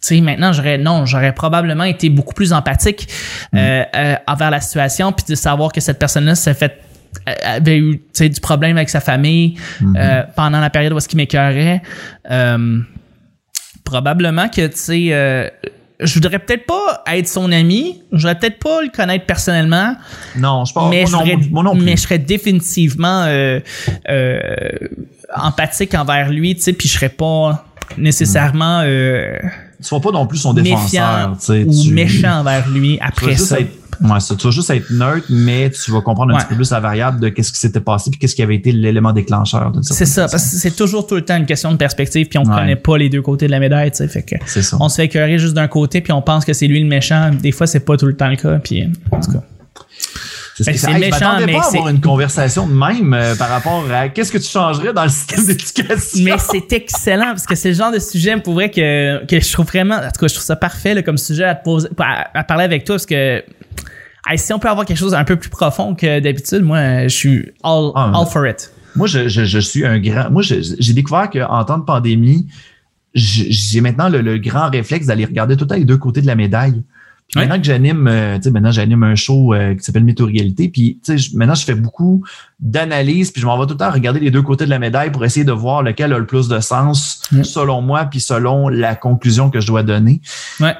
sais, 0.00 0.20
maintenant, 0.20 0.52
j'aurais, 0.52 0.78
non, 0.78 1.06
j'aurais 1.06 1.32
probablement 1.32 1.84
été 1.84 2.10
beaucoup 2.10 2.34
plus 2.34 2.52
empathique 2.52 3.08
Mm. 3.52 3.56
euh, 3.58 3.82
euh, 3.96 4.14
envers 4.26 4.50
la 4.50 4.60
situation, 4.60 5.12
puis 5.12 5.24
de 5.28 5.34
savoir 5.34 5.72
que 5.72 5.80
cette 5.80 5.98
personne-là 5.98 6.34
s'est 6.34 6.54
fait 6.54 6.80
euh, 7.28 7.32
avait 7.44 7.76
eu 7.78 8.02
du 8.20 8.40
problème 8.40 8.76
avec 8.78 8.88
sa 8.88 9.00
famille 9.00 9.54
Mm-hmm. 9.82 9.94
euh, 9.96 10.22
pendant 10.34 10.60
la 10.60 10.70
période 10.70 10.92
où 10.94 10.98
est-ce 10.98 11.08
qu'il 11.08 11.18
m'écœurait. 11.18 11.82
Probablement 13.84 14.48
que, 14.48 14.66
tu 14.66 14.76
sais, 14.76 15.06
euh, 15.12 15.48
je 16.00 16.14
voudrais 16.14 16.38
peut-être 16.40 16.66
pas 16.66 17.02
être 17.12 17.28
son 17.28 17.52
ami, 17.52 18.02
je 18.12 18.16
voudrais 18.18 18.38
peut-être 18.38 18.58
pas 18.58 18.82
le 18.82 18.88
connaître 18.88 19.24
personnellement, 19.26 19.94
Non, 20.36 20.64
je 20.64 20.72
pense 20.72 20.90
mais, 20.90 21.02
moi 21.02 21.06
je 21.06 21.12
non, 21.12 21.20
serais, 21.20 21.36
moi 21.50 21.62
non 21.62 21.72
plus. 21.74 21.82
mais 21.84 21.96
je 21.96 22.02
serais 22.02 22.18
définitivement 22.18 23.24
euh, 23.26 23.60
euh, 24.08 24.40
empathique 25.36 25.94
envers 25.94 26.30
lui, 26.30 26.54
tu 26.56 26.62
sais, 26.62 26.72
puis 26.72 26.88
je 26.88 26.94
serais 26.94 27.08
pas 27.08 27.64
nécessairement 27.98 28.80
euh, 28.84 29.36
tu 29.78 29.84
seras 29.88 30.00
pas 30.00 30.10
non 30.12 30.26
plus 30.26 30.38
son 30.38 30.54
défenseur. 30.54 31.36
ou 31.48 31.82
tu- 31.84 31.92
méchant 31.92 32.40
envers 32.40 32.68
lui 32.68 32.98
après 33.00 33.36
ça. 33.36 33.60
être, 33.60 33.70
ouais, 34.00 34.20
ça, 34.20 34.34
tu 34.36 34.46
vas 34.46 34.50
juste 34.50 34.70
être 34.70 34.90
neutre, 34.90 35.26
mais 35.28 35.70
tu 35.70 35.90
vas 35.90 36.00
comprendre 36.00 36.32
un 36.32 36.34
Ouais. 36.36 36.40
petit 36.42 36.48
peu 36.48 36.56
plus 36.56 36.70
la 36.70 36.80
variable 36.80 37.20
de 37.20 37.28
qu'est-ce 37.28 37.52
qui 37.52 37.58
s'était 37.58 37.80
passé 37.80 38.10
puis 38.10 38.18
qu'est-ce 38.18 38.34
qui 38.34 38.42
avait 38.42 38.56
été 38.56 38.72
l'élément 38.72 39.12
déclencheur. 39.12 39.72
C'est 39.82 40.06
ça, 40.06 40.22
façon. 40.22 40.32
parce 40.32 40.50
que 40.50 40.56
c'est 40.56 40.76
toujours 40.76 41.06
tout 41.06 41.14
le 41.14 41.22
temps 41.24 41.36
une 41.36 41.46
question 41.46 41.70
de 41.72 41.76
perspective, 41.76 42.26
puis 42.28 42.38
on 42.38 42.44
Ouais. 42.44 42.54
connaît 42.56 42.76
pas 42.76 42.96
les 42.98 43.08
deux 43.08 43.22
côtés 43.22 43.46
de 43.46 43.50
la 43.52 43.60
médaille, 43.60 43.90
tu 43.90 43.98
sais, 43.98 44.08
fait 44.08 44.22
que 44.22 44.36
C'est 44.46 44.62
ça. 44.62 44.76
on 44.80 44.88
se 44.88 44.96
fait 44.96 45.04
écœurer 45.06 45.38
juste 45.38 45.54
d'un 45.54 45.68
côté, 45.68 46.00
puis 46.00 46.12
on 46.12 46.22
pense 46.22 46.44
que 46.44 46.52
c'est 46.52 46.66
lui 46.66 46.80
le 46.80 46.88
méchant. 46.88 47.30
Des 47.40 47.52
fois, 47.52 47.66
c'est 47.66 47.80
pas 47.80 47.96
tout 47.96 48.06
le 48.06 48.16
temps 48.16 48.28
le 48.28 48.36
cas, 48.36 48.58
puis 48.58 48.84
en 49.10 49.20
tout 49.20 49.32
cas. 49.32 49.42
C'est 50.54 50.66
Ben, 50.66 50.76
c'est 50.76 50.88
Hey, 50.90 50.94
je 50.96 51.00
méchant, 51.00 51.32
m'attendais 51.32 51.52
pas 51.52 51.60
à 51.62 51.66
avoir 51.68 51.88
une 51.88 52.00
conversation 52.00 52.66
de 52.66 52.74
même 52.74 53.14
euh, 53.14 53.34
par 53.36 53.48
rapport 53.48 53.84
à 53.90 54.08
qu'est-ce 54.10 54.30
que 54.32 54.38
tu 54.38 54.48
changerais 54.48 54.92
dans 54.92 55.04
le 55.04 55.08
système 55.08 55.46
d'éducation? 55.46 56.24
Mais 56.24 56.34
c'est 56.38 56.72
excellent 56.72 57.28
parce 57.28 57.46
que 57.46 57.54
c'est 57.54 57.70
le 57.70 57.74
genre 57.74 57.90
de 57.92 57.98
sujet 57.98 58.36
pour 58.38 58.54
vrai 58.54 58.70
que, 58.70 59.24
que 59.26 59.40
je 59.40 59.52
trouve 59.52 59.66
vraiment, 59.66 59.96
en 59.96 60.10
tout 60.10 60.20
cas, 60.20 60.28
je 60.28 60.34
trouve 60.34 60.44
ça 60.44 60.56
parfait 60.56 60.94
là, 60.94 61.02
comme 61.02 61.16
sujet 61.18 61.44
à, 61.44 61.54
te 61.54 61.64
poser, 61.64 61.88
à, 61.98 62.38
à 62.38 62.44
parler 62.44 62.64
avec 62.64 62.84
toi 62.84 62.96
parce 62.96 63.06
que 63.06 63.42
hey, 64.28 64.36
si 64.38 64.52
on 64.52 64.58
peut 64.58 64.68
avoir 64.68 64.84
quelque 64.86 64.98
chose 64.98 65.14
un 65.14 65.24
peu 65.24 65.36
plus 65.36 65.50
profond 65.50 65.94
que 65.94 66.20
d'habitude, 66.20 66.62
moi, 66.62 67.04
je 67.04 67.08
suis 67.08 67.52
all, 67.62 67.90
Ah, 67.94 68.12
all 68.14 68.26
for 68.26 68.46
it. 68.46 68.70
Moi, 68.94 69.06
je, 69.06 69.28
je, 69.28 69.44
je 69.44 69.58
suis 69.58 69.86
un 69.86 69.98
grand. 69.98 70.30
Moi, 70.30 70.42
j'ai 70.42 70.92
découvert 70.92 71.30
qu'en 71.30 71.64
temps 71.64 71.78
de 71.78 71.84
pandémie, 71.84 72.46
j'ai 73.14 73.80
maintenant 73.80 74.08
le, 74.10 74.20
le 74.20 74.38
grand 74.38 74.68
réflexe 74.70 75.06
d'aller 75.06 75.24
regarder 75.24 75.56
tout 75.56 75.66
les 75.70 75.84
deux 75.84 75.96
côtés 75.96 76.20
de 76.20 76.26
la 76.26 76.34
médaille. 76.34 76.82
Ouais. 77.34 77.42
maintenant 77.42 77.58
que 77.58 77.64
j'anime, 77.64 78.08
euh, 78.08 78.36
tu 78.36 78.42
sais, 78.42 78.50
maintenant 78.50 78.70
j'anime 78.70 79.02
un 79.04 79.14
show 79.14 79.54
euh, 79.54 79.74
qui 79.74 79.82
s'appelle 79.82 80.04
Météo-Réalité. 80.04 80.68
Puis, 80.68 81.00
tu 81.02 81.18
sais, 81.18 81.36
maintenant 81.36 81.54
je 81.54 81.64
fais 81.64 81.74
beaucoup 81.74 82.22
d'analyses, 82.60 83.30
puis 83.30 83.40
je 83.40 83.46
m'en 83.46 83.58
vais 83.58 83.64
tout 83.64 83.72
le 83.72 83.78
temps 83.78 83.90
regarder 83.90 84.20
les 84.20 84.30
deux 84.30 84.42
côtés 84.42 84.66
de 84.66 84.70
la 84.70 84.78
médaille 84.78 85.10
pour 85.10 85.24
essayer 85.24 85.44
de 85.44 85.52
voir 85.52 85.82
lequel 85.82 86.12
a 86.12 86.18
le 86.18 86.26
plus 86.26 86.48
de 86.48 86.60
sens 86.60 87.22
selon 87.42 87.80
moi, 87.80 88.04
puis 88.04 88.20
selon 88.20 88.68
la 88.68 88.94
conclusion 88.94 89.48
que 89.48 89.60
je 89.60 89.66
dois 89.66 89.82
donner. 89.82 90.20
Ouais. 90.60 90.76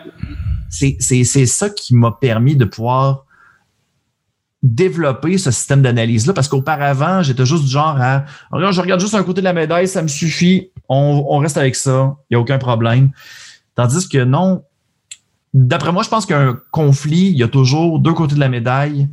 C'est 0.69 0.97
c'est 1.01 1.25
c'est 1.25 1.47
ça 1.47 1.71
qui 1.71 1.95
m'a 1.95 2.13
permis 2.13 2.55
de 2.55 2.67
pouvoir 2.67 3.25
développer 4.63 5.39
ce 5.39 5.51
système 5.51 5.83
d'analyse-là 5.83 6.35
parce 6.35 6.49
qu'auparavant, 6.49 7.23
j'étais 7.23 7.45
juste 7.45 7.65
du 7.65 7.71
genre 7.71 7.97
à 8.01 8.25
regarde, 8.51 8.75
je 8.75 8.81
regarde 8.81 9.01
juste 9.01 9.15
un 9.15 9.23
côté 9.23 9.41
de 9.41 9.45
la 9.45 9.53
médaille, 9.53 9.89
ça 9.89 10.03
me 10.03 10.09
suffit, 10.09 10.71
on, 10.89 11.25
on 11.29 11.39
reste 11.39 11.57
avec 11.57 11.75
ça, 11.75 12.15
il 12.31 12.35
n'y 12.35 12.37
a 12.37 12.41
aucun 12.41 12.59
problème. 12.59 13.11
Tandis 13.75 14.09
que 14.09 14.23
non, 14.23 14.63
d'après 15.55 15.93
moi, 15.93 16.03
je 16.03 16.09
pense 16.09 16.27
qu'un 16.27 16.57
conflit, 16.71 17.29
il 17.31 17.37
y 17.39 17.43
a 17.43 17.49
toujours 17.49 17.99
deux 17.99 18.13
côtés 18.13 18.35
de 18.35 18.41
la 18.41 18.49
médaille. 18.49 19.09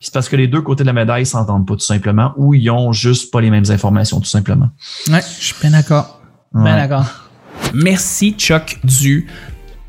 C'est 0.00 0.12
parce 0.12 0.28
que 0.28 0.36
les 0.36 0.46
deux 0.46 0.60
côtés 0.60 0.82
de 0.84 0.86
la 0.86 0.92
médaille 0.92 1.24
s'entendent 1.24 1.66
pas 1.66 1.74
tout 1.74 1.80
simplement 1.80 2.32
ou 2.36 2.52
ils 2.54 2.70
ont 2.70 2.92
juste 2.92 3.32
pas 3.32 3.40
les 3.40 3.50
mêmes 3.50 3.64
informations 3.70 4.20
tout 4.20 4.28
simplement. 4.28 4.68
Ouais, 5.08 5.22
je 5.40 5.44
suis 5.46 5.54
bien 5.60 5.70
d'accord. 5.70 6.20
Bien 6.54 6.64
Ouais. 6.64 6.76
d'accord. 6.76 7.06
Merci 7.74 8.32
Chuck 8.36 8.78
du 8.84 9.26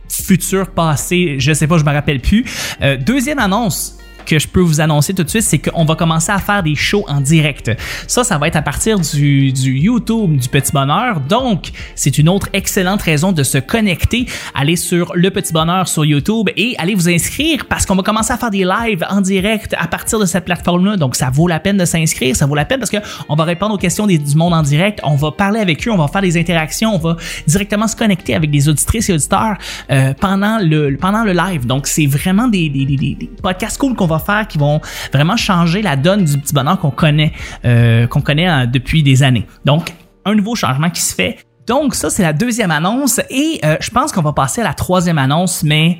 futur 0.10 0.72
passé, 0.72 1.36
je 1.40 1.52
sais 1.54 1.68
pas, 1.68 1.78
je 1.78 1.84
me 1.84 1.92
rappelle 1.92 2.22
plus. 2.22 2.46
Euh, 2.82 2.98
deuxième 2.98 3.40
annonce 3.40 3.98
que 4.28 4.38
je 4.40 4.48
peux 4.48 4.60
vous 4.60 4.82
annoncer 4.82 5.14
tout 5.14 5.24
de 5.24 5.30
suite, 5.30 5.44
c'est 5.44 5.58
qu'on 5.60 5.86
va 5.86 5.96
commencer 5.96 6.32
à 6.32 6.38
faire 6.38 6.62
des 6.62 6.76
shows 6.76 7.06
en 7.08 7.22
direct. 7.22 7.72
Ça, 8.08 8.24
ça 8.24 8.38
va 8.38 8.48
être 8.48 8.56
à 8.58 8.62
partir 8.62 9.00
du, 9.00 9.50
YouTube 9.52 10.38
du 10.38 10.50
Petit 10.50 10.72
Bonheur. 10.72 11.20
Donc, 11.22 11.72
c'est 11.96 12.18
une 12.18 12.30
autre 12.30 12.50
excellente 12.54 13.02
raison 13.02 13.32
de 13.32 13.44
se 13.44 13.58
connecter. 13.58 14.26
Allez 14.54 14.76
sur 14.76 15.14
Le 15.16 15.32
Petit 15.32 15.54
Bonheur 15.54 15.88
sur 15.88 16.06
YouTube 16.06 16.50
et 16.58 16.76
allez 16.78 16.94
vous 16.96 17.10
inscrire 17.10 17.66
parce 17.68 17.86
qu'on 17.86 17.96
va 17.96 18.04
commencer 18.04 18.34
à 18.34 18.38
faire 18.38 18.52
des 18.52 18.66
lives 18.66 19.06
en 19.10 19.22
direct 19.22 19.74
à 19.80 19.88
partir 19.88 20.20
de 20.20 20.26
cette 20.26 20.46
plateforme-là. 20.46 20.98
Donc, 20.98 21.16
ça 21.16 21.30
vaut 21.30 21.48
la 21.48 21.60
peine 21.60 21.78
de 21.78 21.86
s'inscrire. 21.86 22.36
Ça 22.36 22.46
vaut 22.46 22.56
la 22.56 22.66
peine 22.66 22.80
parce 22.80 22.92
que 22.92 22.98
on 23.30 23.36
va 23.36 23.46
répondre 23.46 23.74
aux 23.76 23.78
questions 23.78 24.06
du 24.08 24.20
monde 24.36 24.54
en 24.54 24.62
direct. 24.62 25.00
On 25.04 25.16
va 25.16 25.32
parler 25.32 25.60
avec 25.62 25.88
eux. 25.88 25.92
On 25.92 25.98
va 25.98 26.08
faire 26.10 26.22
des 26.22 26.38
interactions. 26.38 26.94
On 26.96 27.00
va 27.00 27.16
directement 27.48 27.88
se 27.88 27.96
connecter 27.96 28.36
avec 28.36 28.52
des 28.52 28.68
auditrices 28.68 29.10
et 29.10 29.14
auditeurs 29.14 29.58
euh, 29.90 30.14
pendant 30.20 30.60
le 30.62 30.98
pendant 30.98 31.24
le 31.24 31.32
live. 31.34 31.66
Donc, 31.66 31.88
c'est 31.88 32.06
vraiment 32.08 32.48
des- 32.48 32.70
des 32.70 33.18
podcasts 33.42 33.78
cool 33.78 33.96
qu'on 33.96 34.08
va 34.08 34.17
faire 34.20 34.48
qui 34.48 34.58
vont 34.58 34.82
vraiment 35.14 35.38
changer 35.38 35.82
la 35.82 35.96
donne 35.96 36.24
du 36.26 36.38
petit 36.38 36.54
bonheur 36.54 36.80
qu'on 36.80 36.92
connaît 36.92 37.34
euh, 37.66 38.08
qu'on 38.08 38.22
connaît 38.22 38.50
euh, 38.50 38.66
depuis 38.66 39.04
des 39.04 39.24
années. 39.24 39.46
Donc, 39.66 39.94
un 40.26 40.36
nouveau 40.36 40.56
changement 40.56 40.90
qui 40.90 41.02
se 41.02 41.14
fait. 41.16 41.38
Donc, 41.68 41.96
ça, 41.96 42.10
c'est 42.10 42.24
la 42.24 42.34
deuxième 42.34 42.72
annonce. 42.72 43.20
Et 43.30 43.60
euh, 43.66 43.76
je 43.82 43.90
pense 43.90 44.12
qu'on 44.12 44.22
va 44.22 44.34
passer 44.34 44.62
à 44.62 44.64
la 44.64 44.74
troisième 44.74 45.18
annonce, 45.18 45.64
mais 45.64 46.00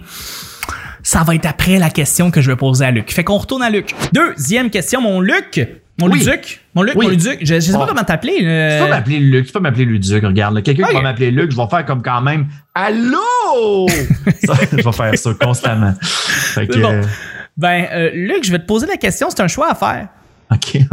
ça 1.04 1.24
va 1.24 1.36
être 1.36 1.46
après 1.46 1.78
la 1.80 1.90
question 1.90 2.32
que 2.32 2.42
je 2.42 2.50
vais 2.52 2.58
poser 2.58 2.86
à 2.86 2.92
Luc. 2.92 3.12
Fait 3.12 3.24
qu'on 3.24 3.38
retourne 3.38 3.64
à 3.64 3.70
Luc. 3.70 3.94
Deuxième 4.14 4.70
question, 4.70 5.02
mon 5.02 5.22
Luc. 5.22 5.68
Mon 6.00 6.12
Oui. 6.12 6.20
Luduc? 6.20 6.62
Mon 6.76 6.84
Luc, 6.84 6.96
Oui. 6.96 7.06
mon 7.06 7.12
Luduc? 7.12 7.40
Je, 7.42 7.56
je 7.56 7.60
sais 7.60 7.72
pas 7.72 7.80
Oh. 7.84 7.86
comment 7.88 8.04
t'appeler. 8.04 8.38
euh, 8.44 8.78
Tu 8.78 8.84
peux 8.84 8.90
m'appeler 8.92 9.20
Luc, 9.20 9.48
tu 9.48 9.52
peux 9.54 9.60
m'appeler 9.60 9.86
Luduc, 9.86 10.24
regarde. 10.24 10.62
Quelqu'un 10.62 10.88
qui 10.88 10.94
va 10.94 11.02
m'appeler 11.02 11.32
Luc, 11.32 11.52
je 11.52 11.58
vais 11.58 11.68
faire 11.68 11.86
comme 11.86 12.04
quand 12.04 12.22
même 12.22 12.48
Allô! 12.76 13.88
Ça, 14.46 14.54
je 14.72 14.76
vais 14.76 14.92
faire 14.92 15.18
ça 15.18 15.34
constamment. 15.34 15.94
Fait 16.02 16.68
que, 16.68 16.78
bon. 16.80 17.02
Ben, 17.58 17.88
euh, 17.92 18.12
Luc, 18.14 18.44
je 18.44 18.52
vais 18.52 18.60
te 18.60 18.66
poser 18.66 18.86
la 18.88 18.98
question. 18.98 19.30
C'est 19.30 19.42
un 19.42 19.48
choix 19.48 19.72
à 19.72 19.76
faire. 19.76 20.08
OK. 20.52 20.78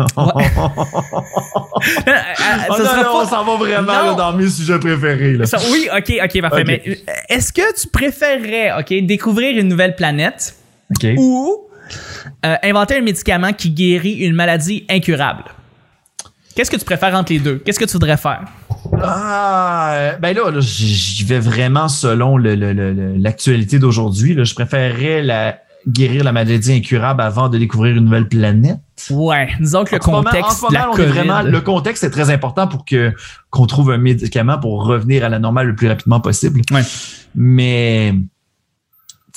Euh, 2.07 2.11
euh, 2.11 2.12
Oh 2.70 2.74
ça 2.77 2.83
non, 2.83 2.85
sera 2.85 2.96
non, 2.96 3.03
pas- 3.03 3.22
on 3.24 3.29
s'en 3.29 3.44
va 3.44 3.57
vraiment 3.57 3.92
là, 3.92 4.14
dans 4.14 4.33
mes 4.33 4.48
sujets 4.48 4.79
préférés. 4.79 5.35
Là. 5.37 5.46
Ça- 5.46 5.59
oui, 5.70 5.88
ok, 5.94 6.12
ok, 6.24 6.40
parfait. 6.40 6.64
Mais 6.64 6.83
est-ce 7.29 7.53
que 7.53 7.81
tu 7.81 7.88
préférerais, 7.88 8.72
ok, 8.79 9.05
découvrir 9.07 9.59
une 9.59 9.68
nouvelle 9.68 9.94
planète 9.96 10.57
ou 11.18 11.59
euh, 12.46 12.57
inventer 12.62 12.96
un 12.98 13.00
médicament 13.03 13.53
qui 13.53 13.70
guérit 13.70 14.14
une 14.24 14.35
maladie 14.35 14.87
incurable? 14.88 15.44
Qu'est-ce 16.57 16.70
que 16.70 16.77
tu 16.77 16.85
préfères 16.85 17.14
entre 17.14 17.33
les 17.33 17.40
deux? 17.40 17.57
Qu'est-ce 17.59 17.79
que 17.81 17.85
tu 17.85 17.92
voudrais 17.92 18.16
faire? 18.16 18.42
Ah, 19.03 20.12
ben 20.20 20.35
là, 20.37 20.50
là, 20.50 20.61
j'y 20.61 21.24
vais 21.24 21.40
vraiment 21.40 21.88
selon 21.88 22.37
le- 22.37 22.55
le- 22.55 22.72
le- 22.72 22.92
le- 22.92 23.16
l'actualité 23.16 23.79
d'aujourd'hui. 23.79 24.37
Je 24.44 24.55
préférerais 24.55 25.22
la, 25.22 25.59
guérir 25.88 26.24
la 26.24 26.32
maladie 26.32 26.72
incurable 26.72 27.20
avant 27.22 27.48
de 27.48 27.58
découvrir 27.58 27.96
une 27.96 28.04
nouvelle 28.04 28.28
planète? 28.28 28.78
Ouais, 29.10 29.48
disons 29.60 29.84
que 29.84 29.94
le 29.94 30.00
contexte 30.00 30.44
en 30.44 30.50
ce 30.50 30.62
moment, 30.62 30.70
de 30.70 30.74
la 30.74 30.90
on 30.90 30.96
est 30.96 31.06
vraiment, 31.06 31.42
le 31.42 31.60
contexte 31.60 32.04
est 32.04 32.10
très 32.10 32.30
important 32.30 32.66
pour 32.66 32.84
que 32.84 33.12
qu'on 33.50 33.66
trouve 33.66 33.90
un 33.90 33.98
médicament 33.98 34.58
pour 34.58 34.84
revenir 34.84 35.24
à 35.24 35.28
la 35.28 35.38
normale 35.38 35.68
le 35.68 35.74
plus 35.74 35.88
rapidement 35.88 36.20
possible. 36.20 36.62
Ouais. 36.70 36.82
Mais 37.34 38.14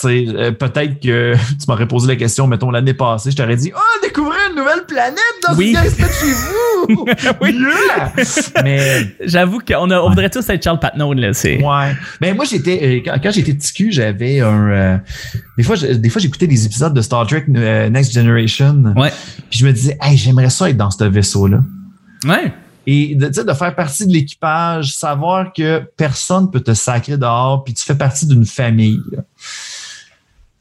euh, 0.06 0.52
peut-être 0.52 1.00
que 1.02 1.34
tu 1.50 1.66
m'aurais 1.68 1.88
posé 1.88 2.08
la 2.08 2.16
question, 2.16 2.46
mettons, 2.48 2.70
l'année 2.72 2.94
passée, 2.94 3.32
je 3.32 3.36
t'aurais 3.36 3.56
dit 3.56 3.72
Oh, 3.76 4.00
découvrir 4.04 4.38
une 4.52 4.56
nouvelle 4.58 4.86
planète 4.88 5.18
dans 5.48 5.56
Oui. 5.56 5.76
ce 5.76 5.98
gars, 5.98 6.08
chez 6.08 6.34
vous! 6.34 7.06
Oui. 7.42 7.56
Mais 8.64 9.16
J'avoue 9.22 9.60
qu'on 9.60 9.90
a- 9.92 10.00
on 10.00 10.10
voudrait 10.10 10.30
tous 10.30 10.48
être 10.50 10.64
Charles 10.64 10.80
Patnaud, 10.80 11.14
là. 11.14 11.34
C'est... 11.34 11.58
Ouais. 11.64 11.96
Ben 12.22 12.36
moi 12.36 12.46
j'étais 12.46 13.04
euh, 13.06 13.12
quand, 13.22 13.32
j'étais 13.32 13.54
petit 13.54 13.74
cul, 13.74 13.92
j'avais 13.92 14.40
un 14.40 14.70
euh, 14.70 14.98
des 15.58 15.64
fois 15.64 15.76
je- 15.76 15.88
des 15.88 16.10
fois 16.10 16.22
j'écoutais 16.22 16.48
des 16.48 16.66
épisodes 16.66 16.94
de 16.94 17.02
Star 17.02 17.26
Trek 17.28 17.46
euh, 17.56 17.90
Next 17.90 18.14
Generation. 18.14 18.94
Ouais. 18.96 19.12
Puis 19.50 19.60
je 19.60 19.66
me 19.66 19.74
disais 19.74 19.98
"Hey, 20.02 20.16
j'aimerais 20.18 20.50
ça 20.50 20.70
être 20.70 20.78
dans 20.78 20.92
ce 20.92 21.04
vaisseau 21.04 21.48
là." 21.48 21.60
Ouais. 22.26 22.54
Et 22.90 23.16
de, 23.16 23.28
de 23.28 23.54
faire 23.54 23.76
partie 23.76 24.08
de 24.08 24.14
l'équipage, 24.14 24.96
savoir 24.96 25.52
que 25.52 25.82
personne 25.98 26.50
peut 26.50 26.62
te 26.62 26.74
sacrer 26.74 27.18
dehors, 27.18 27.64
puis 27.66 27.74
tu 27.74 27.84
fais 27.84 27.96
partie 27.96 28.26
d'une 28.26 28.46
famille. 28.46 29.02
là. 29.12 29.24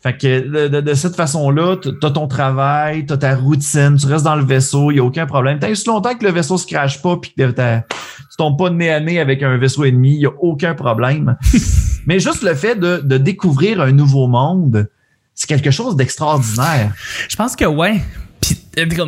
Fait 0.06 0.16
que 0.16 0.48
de, 0.48 0.68
de- 0.68 0.80
de 0.80 0.94
cette 0.94 1.16
façon-là, 1.16 1.76
tu 1.82 1.88
as 2.00 2.10
ton 2.10 2.28
travail, 2.28 3.06
tu 3.06 3.12
as 3.12 3.16
ta 3.16 3.34
routine, 3.34 3.96
tu 3.98 4.06
restes 4.06 4.24
dans 4.24 4.36
le 4.36 4.44
vaisseau, 4.44 4.92
il 4.92 4.94
n'y 4.94 5.00
a 5.00 5.04
aucun 5.04 5.26
problème. 5.26 5.58
Tant 5.58 5.68
aussi 5.68 5.86
longtemps 5.88 6.14
que 6.14 6.24
le 6.24 6.30
vaisseau 6.30 6.58
se 6.58 6.66
crache 6.66 7.02
pas 7.02 7.16
puis 7.16 7.32
que 7.36 7.42
tu 7.50 8.36
tombes 8.38 8.56
pas 8.56 8.70
de 8.70 8.74
nez 8.76 8.90
à 8.92 9.00
nez 9.00 9.18
avec 9.18 9.42
un 9.42 9.56
vaisseau 9.56 9.84
ennemi, 9.84 10.12
il 10.14 10.18
n'y 10.18 10.26
a 10.26 10.32
aucun 10.40 10.74
problème. 10.74 11.36
Mais 12.06 12.20
juste 12.20 12.44
le 12.44 12.54
fait 12.54 12.76
de, 12.76 12.98
de 13.02 13.18
découvrir 13.18 13.80
un 13.80 13.90
nouveau 13.90 14.28
monde, 14.28 14.88
c'est 15.34 15.48
quelque 15.48 15.72
chose 15.72 15.96
d'extraordinaire. 15.96 16.92
Je 17.28 17.34
pense 17.34 17.56
que 17.56 17.64
ouais. 17.64 18.00
Puis, 18.40 18.56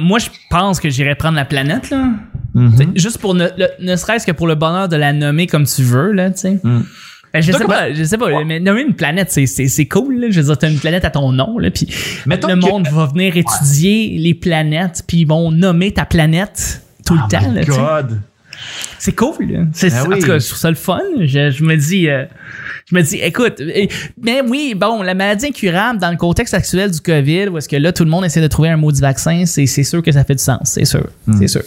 moi, 0.00 0.18
je 0.18 0.30
pense 0.50 0.80
que 0.80 0.90
j'irais 0.90 1.14
prendre 1.14 1.36
la 1.36 1.44
planète, 1.44 1.90
là. 1.90 2.08
Mhm. 2.54 2.72
T'sais, 2.74 2.88
Juste 2.96 3.18
pour 3.18 3.34
ne, 3.34 3.46
le- 3.56 3.68
ne 3.84 3.94
serait-ce 3.94 4.26
que 4.26 4.32
pour 4.32 4.48
le 4.48 4.56
bonheur 4.56 4.88
de 4.88 4.96
la 4.96 5.12
nommer 5.12 5.46
comme 5.46 5.64
tu 5.64 5.82
veux, 5.82 6.10
là, 6.12 6.30
tu 6.30 6.38
sais. 6.40 6.60
Mm. 6.64 6.80
Ben, 7.34 7.42
je 7.42 7.52
sais 7.52 7.64
pas, 7.66 7.92
je 7.92 8.04
sais 8.04 8.16
pas, 8.18 8.44
mais 8.44 8.58
nommer 8.60 8.82
une 8.82 8.94
planète, 8.94 9.30
c'est, 9.30 9.86
cool, 9.86 10.18
là. 10.20 10.26
Je 10.30 10.40
veux 10.40 10.46
dire, 10.46 10.58
t'as 10.58 10.70
une 10.70 10.78
planète 10.78 11.04
à 11.04 11.10
ton 11.10 11.30
nom, 11.32 11.58
là, 11.58 11.70
puis 11.70 11.86
le 12.46 12.54
que- 12.54 12.54
monde 12.54 12.88
va 12.88 13.06
venir 13.06 13.36
étudier 13.36 14.16
les 14.18 14.34
planètes, 14.34 15.02
puis 15.06 15.18
ils 15.18 15.26
vont 15.26 15.50
nommer 15.50 15.92
ta 15.92 16.04
planète 16.06 16.82
tout 17.06 17.14
le 17.14 17.20
Oh 17.24 17.28
temps, 17.30 17.50
my 17.50 17.54
là. 17.56 17.64
God. 17.64 18.20
C'est 18.98 19.14
cool. 19.14 19.68
C'est, 19.72 19.92
Ah 19.92 20.04
En 20.04 20.08
oui. 20.08 20.20
tout 20.20 20.26
cas, 20.26 20.38
je 20.38 20.46
trouve 20.46 20.58
ça 20.58 20.70
le 20.70 20.76
fun. 20.76 21.00
Je, 21.20 21.50
je 21.50 21.62
me 21.64 21.76
dis, 21.76 22.08
euh, 22.08 22.24
je 22.90 22.94
me 22.96 23.02
dis, 23.02 23.16
écoute, 23.16 23.60
euh, 23.60 23.86
mais 24.22 24.40
oui, 24.40 24.74
bon, 24.76 25.02
la 25.02 25.14
maladie 25.14 25.46
incurable 25.46 25.98
dans 26.00 26.10
le 26.10 26.16
contexte 26.16 26.54
actuel 26.54 26.90
du 26.90 27.00
COVID, 27.00 27.48
où 27.48 27.58
est-ce 27.58 27.68
que 27.68 27.76
là, 27.76 27.92
tout 27.92 28.04
le 28.04 28.10
monde 28.10 28.24
essaie 28.24 28.40
de 28.40 28.46
trouver 28.48 28.70
un 28.70 28.76
maudit 28.76 29.00
vaccin, 29.00 29.44
c'est, 29.46 29.66
c'est 29.66 29.84
sûr 29.84 30.02
que 30.02 30.10
ça 30.12 30.24
fait 30.24 30.34
du 30.34 30.42
sens, 30.42 30.60
c'est 30.64 30.84
sûr, 30.84 31.06
Hmm. 31.26 31.38
c'est 31.38 31.48
sûr. 31.48 31.62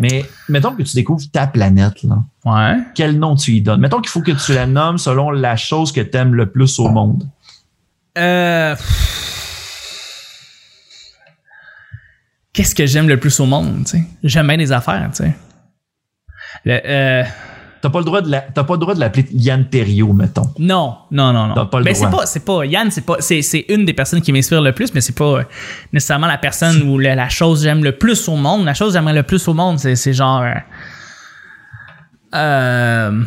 Mais 0.00 0.24
mettons 0.48 0.72
que 0.74 0.82
tu 0.82 0.94
découvres 0.94 1.22
ta 1.30 1.46
planète, 1.46 2.02
là. 2.04 2.24
Ouais. 2.44 2.76
quel 2.94 3.18
nom 3.18 3.34
tu 3.34 3.52
y 3.52 3.60
donnes? 3.60 3.80
Mettons 3.80 4.00
qu'il 4.00 4.10
faut 4.10 4.22
que 4.22 4.32
tu 4.32 4.54
la 4.54 4.66
nommes 4.66 4.98
selon 4.98 5.30
la 5.30 5.56
chose 5.56 5.92
que 5.92 6.00
tu 6.00 6.16
aimes 6.16 6.34
le 6.34 6.46
plus 6.46 6.78
au 6.78 6.88
monde. 6.88 7.24
Euh... 8.18 8.74
Qu'est-ce 12.52 12.74
que 12.74 12.86
j'aime 12.86 13.08
le 13.08 13.18
plus 13.20 13.38
au 13.40 13.46
monde, 13.46 13.82
tu 13.84 13.98
sais? 13.98 14.04
J'aime 14.24 14.46
bien 14.46 14.56
les 14.56 14.72
affaires, 14.72 15.10
tu 15.14 15.24
sais. 15.24 15.34
Le, 16.64 16.80
euh, 16.84 17.22
T'as 17.82 17.90
pas 17.90 17.98
le 18.00 18.04
droit 18.04 18.20
de 18.20 18.30
la, 18.30 18.40
t'as 18.40 18.64
pas 18.64 18.72
le 18.74 18.80
droit 18.80 18.94
de 18.94 19.00
l'appeler 19.00 19.26
Yann 19.32 19.68
Terriot, 19.68 20.12
mettons. 20.12 20.50
non, 20.58 20.96
non, 21.12 21.32
non, 21.32 21.46
non. 21.48 21.54
T'as 21.54 21.66
pas 21.66 21.78
le 21.78 21.84
Ben, 21.84 21.92
droit. 21.94 22.08
c'est 22.10 22.16
pas, 22.16 22.26
c'est 22.26 22.44
pas, 22.44 22.64
Yann, 22.64 22.90
c'est 22.90 23.04
pas, 23.06 23.16
c'est, 23.20 23.42
c'est 23.42 23.64
une 23.68 23.84
des 23.84 23.92
personnes 23.92 24.22
qui 24.22 24.32
m'inspire 24.32 24.60
le 24.62 24.72
plus, 24.72 24.92
mais 24.92 25.00
c'est 25.00 25.14
pas 25.14 25.24
euh, 25.24 25.42
nécessairement 25.92 26.26
la 26.26 26.38
personne 26.38 26.82
ou 26.88 26.98
la, 26.98 27.14
la 27.14 27.28
chose 27.28 27.60
que 27.60 27.64
j'aime 27.64 27.84
le 27.84 27.92
plus 27.92 28.28
au 28.28 28.34
monde. 28.36 28.64
La 28.64 28.74
chose 28.74 28.88
que 28.88 28.98
j'aimerais 28.98 29.12
le 29.14 29.22
plus 29.22 29.46
au 29.46 29.54
monde, 29.54 29.78
c'est, 29.78 29.94
c'est 29.94 30.14
genre, 30.14 30.42
euh, 30.42 30.54
euh, 32.34 33.22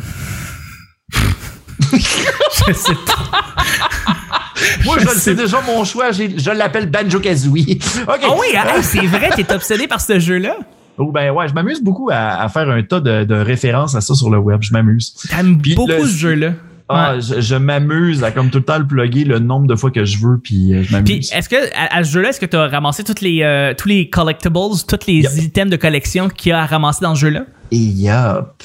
je 1.92 2.72
sais 2.72 2.94
pas. 3.06 3.40
Moi, 4.84 4.96
Je 4.98 5.04
je 5.08 5.14
sais 5.14 5.34
déjà 5.34 5.60
mon 5.62 5.84
choix. 5.84 6.10
j'ai- 6.12 6.38
Je 6.38 6.50
l'appelle 6.50 6.90
Banjo 6.90 7.18
Kazooie. 7.20 7.78
Ah 8.06 8.16
oui, 8.38 8.48
hey, 8.52 8.82
c'est 8.82 9.06
vrai, 9.06 9.30
t'es 9.34 9.50
obsédé 9.54 9.86
par 9.88 10.00
ce 10.00 10.18
jeu-là? 10.18 10.56
Oh, 10.98 11.10
ben 11.12 11.30
ouais, 11.30 11.48
je 11.48 11.54
m'amuse 11.54 11.82
beaucoup 11.82 12.10
à, 12.10 12.42
à 12.42 12.48
faire 12.48 12.68
un 12.68 12.82
tas 12.82 13.00
de, 13.00 13.24
de 13.24 13.34
références 13.34 13.94
à 13.94 14.00
ça 14.00 14.14
sur 14.14 14.28
le 14.30 14.38
web. 14.38 14.60
Je 14.62 14.72
m'amuse. 14.72 15.14
T'aimes 15.30 15.56
beaucoup 15.56 15.86
le- 15.86 16.00
ce 16.06 16.16
jeu-là. 16.18 16.52
Ah, 16.92 17.14
Ouais. 17.14 17.20
je, 17.20 17.40
je 17.40 17.54
m'amuse 17.54 18.24
à 18.24 18.32
comme 18.32 18.50
tout 18.50 18.58
le 18.58 18.64
temps 18.64 18.78
le 18.78 18.86
plugger 18.86 19.24
le 19.24 19.38
nombre 19.38 19.68
de 19.68 19.76
fois 19.76 19.92
que 19.92 20.04
je 20.04 20.18
veux, 20.18 20.38
puis 20.42 20.74
euh, 20.74 20.82
je 20.82 20.88
Puis 20.88 20.94
m'amuse. 20.96 21.32
est-ce 21.32 21.48
que 21.48 21.56
à, 21.76 21.96
à 21.98 22.02
ce 22.04 22.10
jeu-là, 22.10 22.30
est-ce 22.30 22.40
que 22.40 22.46
tu 22.46 22.56
as 22.56 22.66
ramassé 22.66 23.04
toutes 23.04 23.20
les 23.20 23.42
euh, 23.42 23.72
tous 23.78 23.88
les 23.88 24.10
collectibles, 24.10 24.54
tous 24.88 25.06
les 25.06 25.20
Yep. 25.22 25.32
items 25.38 25.70
de 25.70 25.76
collection 25.76 26.28
qu'il 26.28 26.50
y 26.50 26.52
a 26.52 26.62
à 26.62 26.66
ramasser 26.66 27.00
dans 27.02 27.14
ce 27.14 27.20
jeu-là? 27.20 27.44
Et 27.70 27.76
yup. 27.78 28.64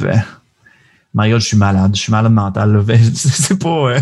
My 1.13 1.29
God, 1.29 1.39
je 1.39 1.45
suis 1.45 1.57
malade. 1.57 1.91
Je 1.95 2.01
suis 2.01 2.11
malade 2.11 2.31
mental. 2.33 2.83
c'est 3.13 3.59
pas. 3.61 3.69
euh, 3.69 3.99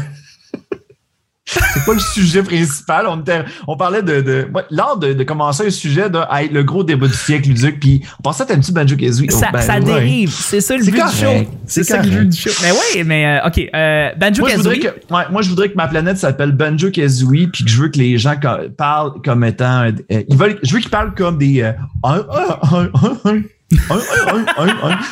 C'est 1.46 1.86
pas 1.86 1.94
le 1.94 2.00
sujet 2.00 2.42
principal. 2.42 3.06
On, 3.08 3.20
était- 3.20 3.44
on 3.68 3.76
parlait 3.76 4.02
de. 4.02 4.22
de 4.22 4.48
ouais, 4.54 4.64
Lors 4.72 4.98
de, 4.98 5.12
de 5.12 5.24
commencer 5.24 5.68
un 5.68 5.70
sujet 5.70 6.10
de 6.10 6.20
hey, 6.32 6.48
le 6.50 6.64
gros 6.64 6.84
débat 6.86 7.08
du 7.08 7.14
siècle, 7.14 7.50
Luduc, 7.50 7.80
puis 7.82 8.02
on 8.20 8.24
pensait 8.24 8.50
à 8.50 8.56
un 8.56 8.60
petit 8.60 8.72
Banjo 8.72 8.96
Kazooie. 8.96 9.30
ça, 9.30 9.48
Oh, 9.50 9.52
ben, 9.52 9.62
ça 9.62 9.74
ouais. 9.76 9.82
dérive. 9.82 10.32
C'est 10.32 10.62
ça 10.62 10.78
le 10.78 10.84
C'est 10.84 10.92
but 10.92 11.02
du 11.04 11.16
show. 11.18 11.50
C'est 11.66 11.84
ça 11.84 12.02
le 12.02 12.10
but 12.10 12.30
du 12.30 12.38
show. 12.38 12.50
Mais 12.64 12.72
oui, 12.72 13.04
mais 13.06 13.26
euh, 13.42 13.48
ok. 13.48 13.62
Euh, 13.76 14.10
Banjo 14.18 14.42
Moi 14.42 14.50
je, 14.52 14.56
voudrais 14.58 14.80
Kazooie. 14.80 14.94
que, 15.10 15.14
ouais, 15.14 15.24
moi, 15.32 15.42
je 15.42 15.50
voudrais 15.50 15.70
que 15.70 15.76
ma 15.76 15.88
planète 15.88 16.18
s'appelle 16.18 16.54
Banjo 16.54 16.90
Kazooie, 16.92 17.48
puis 17.52 17.66
que 17.66 17.70
je 17.70 17.82
veux 17.82 17.90
que 17.90 17.98
les 17.98 18.18
gens 18.18 18.36
co- 18.42 18.70
parlent 18.78 19.22
comme 19.24 19.44
étant. 19.44 19.84
euh, 19.84 19.92
ils 20.30 20.38
veulent, 20.38 20.60
je 20.64 20.74
veux 20.74 20.80
qu'ils 20.80 20.90
parlent 20.92 21.14
comme 21.14 21.38
des. 21.38 21.62
euh, 21.62 21.72
un, 22.04 22.24
un, 22.72 22.90
un. 23.26 23.42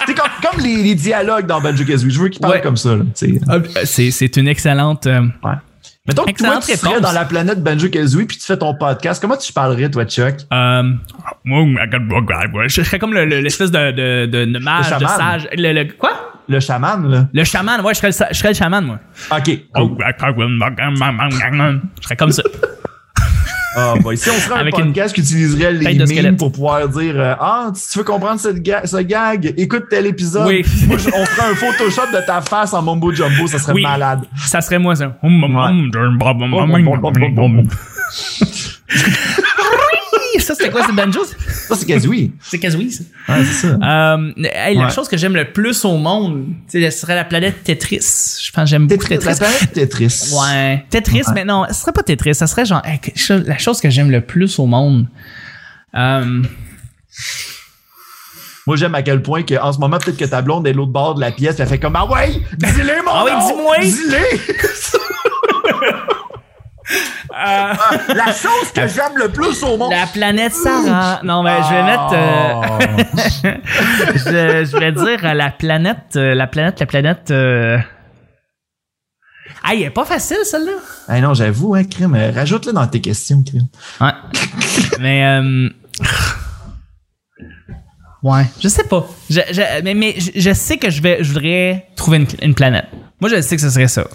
C'est 0.07 0.13
comme, 0.13 0.29
comme 0.51 0.63
les, 0.63 0.77
les 0.83 0.95
dialogues 0.95 1.45
dans 1.45 1.59
Banjo 1.61 1.83
Kazooie. 1.83 2.09
Je 2.09 2.19
veux 2.19 2.29
qu'ils 2.29 2.39
parlent 2.41 2.53
Ouais. 2.53 2.61
comme 2.61 2.77
ça. 2.77 2.95
Ah, 3.49 3.57
C'est 3.85 4.11
c'est 4.11 4.37
une 4.37 4.47
excellente. 4.47 5.07
euh, 5.07 5.21
Ouais. 5.43 5.53
Mettons 6.07 6.23
que 6.23 6.31
toi, 6.31 6.31
Excellente 6.31 6.63
tu 6.65 6.75
serais 6.75 6.99
dans 6.99 7.11
la 7.11 7.25
planète 7.25 7.61
Banjo 7.61 7.87
Kazooie 7.87 8.25
puis 8.25 8.35
tu 8.37 8.43
fais 8.45 8.57
ton 8.57 8.73
podcast. 8.73 9.21
Comment 9.21 9.37
tu 9.37 9.53
parlerais, 9.53 9.89
toi, 9.91 10.03
Chuck? 10.05 10.33
euh, 10.51 10.83
je 12.67 12.81
serais 12.81 12.97
comme 12.97 13.13
le- 13.13 13.25
le- 13.25 13.39
l'espèce 13.41 13.69
de, 13.69 13.91
de, 13.91 14.25
de, 14.25 14.45
de 14.45 14.57
mage, 14.59 14.89
Le 14.89 14.95
de 14.95 15.05
chaman. 15.05 15.17
sage. 15.17 15.47
Le, 15.55 15.73
le- 15.73 15.93
quoi? 15.93 16.33
Le 16.49 16.59
chaman, 16.59 17.07
là. 17.07 17.27
Le 17.31 17.43
chaman, 17.43 17.81
ouais, 17.81 17.93
je 17.93 17.99
serais 17.99 18.09
le, 18.09 18.25
je 18.33 18.37
serais 18.37 18.49
le 18.49 18.55
chaman, 18.55 18.83
moi. 18.83 18.99
OK. 19.31 19.59
Oh, 19.75 19.89
cool. 19.89 19.97
Je 21.99 22.03
serais 22.03 22.15
comme 22.15 22.31
ça. 22.31 22.41
Ah, 23.75 23.93
boy. 24.01 24.17
Si 24.17 24.29
on 24.29 24.33
ferait 24.33 24.55
un 24.55 24.61
Avec 24.61 24.77
une 24.77 24.85
podcast 24.87 25.15
qui 25.15 25.21
utiliserait 25.21 25.71
les 25.73 26.05
squelette. 26.05 26.37
pour 26.37 26.51
pouvoir 26.51 26.87
dire 26.89 27.13
euh, 27.17 27.35
Ah, 27.39 27.71
si 27.73 27.89
tu 27.91 27.97
veux 27.99 28.03
comprendre 28.03 28.39
cette 28.39 28.61
ga- 28.61 28.85
ce 28.85 28.97
gag, 28.97 29.53
écoute 29.57 29.85
tel 29.89 30.05
épisode. 30.07 30.45
Oui. 30.47 30.63
Moi, 30.87 30.97
je- 30.97 31.07
on 31.13 31.25
ferait 31.25 31.51
un 31.51 31.55
Photoshop 31.55 32.11
de 32.13 32.25
ta 32.25 32.41
face 32.41 32.73
en 32.73 32.81
Mumbo 32.81 33.13
Jumbo, 33.13 33.47
ça 33.47 33.59
serait 33.59 33.73
Oui. 33.73 33.81
malade. 33.83 34.21
Ça 34.45 34.59
serait 34.61 34.79
moi, 34.79 34.95
ça. 34.95 35.13
Ça, 40.39 40.55
c'était 40.55 40.69
quoi, 40.69 40.85
c'est 40.85 40.93
Banjo? 40.93 41.21
Ça, 41.25 41.75
c'est 41.75 41.85
Kazooie. 41.85 42.31
C'est 42.41 42.59
Kazooie, 42.59 42.89
ça. 42.89 43.03
Ouais, 43.33 43.43
c'est 43.45 43.67
ça. 43.67 43.77
Euh, 44.15 44.31
hey, 44.43 44.75
La 44.77 44.85
Ouais. 44.85 44.91
chose 44.91 45.07
que 45.07 45.17
j'aime 45.17 45.35
le 45.35 45.51
plus 45.51 45.83
au 45.85 45.97
monde, 45.97 46.45
ce 46.71 46.89
serait 46.89 47.15
la 47.15 47.23
planète 47.25 47.63
Tetris. 47.63 48.39
Je 48.43 48.51
pense 48.51 48.63
que 48.65 48.69
j'aime 48.69 48.87
beaucoup 48.87 49.07
Tetris. 49.07 49.25
La 49.27 49.33
Tetris. 49.35 49.49
planète 49.49 49.71
Tetris. 49.73 50.31
Ouais. 50.33 50.85
Tetris, 50.89 51.17
Ouais. 51.27 51.33
mais 51.35 51.45
non, 51.45 51.65
ce 51.69 51.73
serait 51.75 51.91
pas 51.93 52.03
Tetris. 52.03 52.35
Ça 52.35 52.47
serait 52.47 52.65
genre 52.65 52.81
hey, 52.85 52.99
la 53.45 53.57
chose 53.57 53.79
que 53.81 53.89
j'aime 53.89 54.11
le 54.11 54.21
plus 54.21 54.57
au 54.59 54.65
monde. 54.65 55.07
Euh, 55.95 56.41
Moi, 58.67 58.75
j'aime 58.77 58.93
à 58.95 59.01
quel 59.01 59.21
point 59.23 59.41
qu'en 59.43 59.73
ce 59.73 59.79
moment, 59.79 59.97
peut-être 59.97 60.17
que 60.17 60.25
ta 60.25 60.41
blonde 60.41 60.67
est 60.67 60.73
l'autre 60.73 60.91
bord 60.91 61.15
de 61.15 61.21
la 61.21 61.31
pièce, 61.31 61.55
elle 61.59 61.67
fait 61.67 61.79
comme 61.79 61.95
Ah 61.95 62.05
ouais, 62.05 62.29
dis-le, 62.57 63.03
mon 63.03 63.11
Ah 63.11 63.25
oui, 63.25 63.31
dis-moi! 63.47 63.77
Dis-le! 63.81 64.17
Euh, 66.89 67.73
La 68.15 68.25
chose 68.33 68.71
que 68.73 68.87
j'aime 68.87 69.15
le 69.15 69.29
plus 69.29 69.61
au 69.63 69.77
monde. 69.77 69.91
la 69.91 70.07
planète 70.07 70.53
Sarah. 70.53 71.19
Non, 71.23 71.43
mais 71.43 71.57
je 71.63 71.73
vais 71.73 71.83
mettre. 71.83 72.13
euh, 72.13 73.53
je, 74.65 74.65
je 74.71 74.77
vais 74.77 74.91
dire 74.91 75.25
euh, 75.25 75.33
la 75.33 75.51
planète, 75.51 76.15
la 76.15 76.47
planète, 76.47 76.79
la 76.79 76.85
planète. 76.85 77.31
Euh... 77.31 77.77
Ah, 79.63 79.69
elle 79.73 79.83
est 79.83 79.89
pas 79.91 80.05
facile 80.05 80.37
celle-là. 80.43 80.71
Ah 81.07 81.21
non, 81.21 81.33
j'avoue, 81.35 81.75
hein, 81.75 81.83
crime. 81.83 82.17
Rajoute-le 82.33 82.73
dans 82.73 82.87
tes 82.87 82.99
questions, 83.01 83.43
crime. 83.43 83.67
Ouais. 83.99 84.11
mais 84.99 85.23
euh, 85.25 85.69
Ouais, 88.23 88.43
je 88.59 88.67
sais 88.67 88.83
pas. 88.83 89.07
Je, 89.29 89.39
je- 89.51 89.81
mais 89.83 89.93
mais 89.95 90.15
je, 90.17 90.31
je 90.35 90.53
sais 90.53 90.77
que 90.77 90.89
je 90.91 91.01
vais, 91.01 91.23
je 91.23 91.33
voudrais 91.33 91.87
trouver 91.95 92.17
une, 92.17 92.27
une 92.41 92.53
planète. 92.55 92.85
Moi, 93.19 93.29
je 93.29 93.41
sais 93.41 93.55
que 93.55 93.61
ce 93.61 93.69
serait 93.69 93.87
ça. 93.87 94.05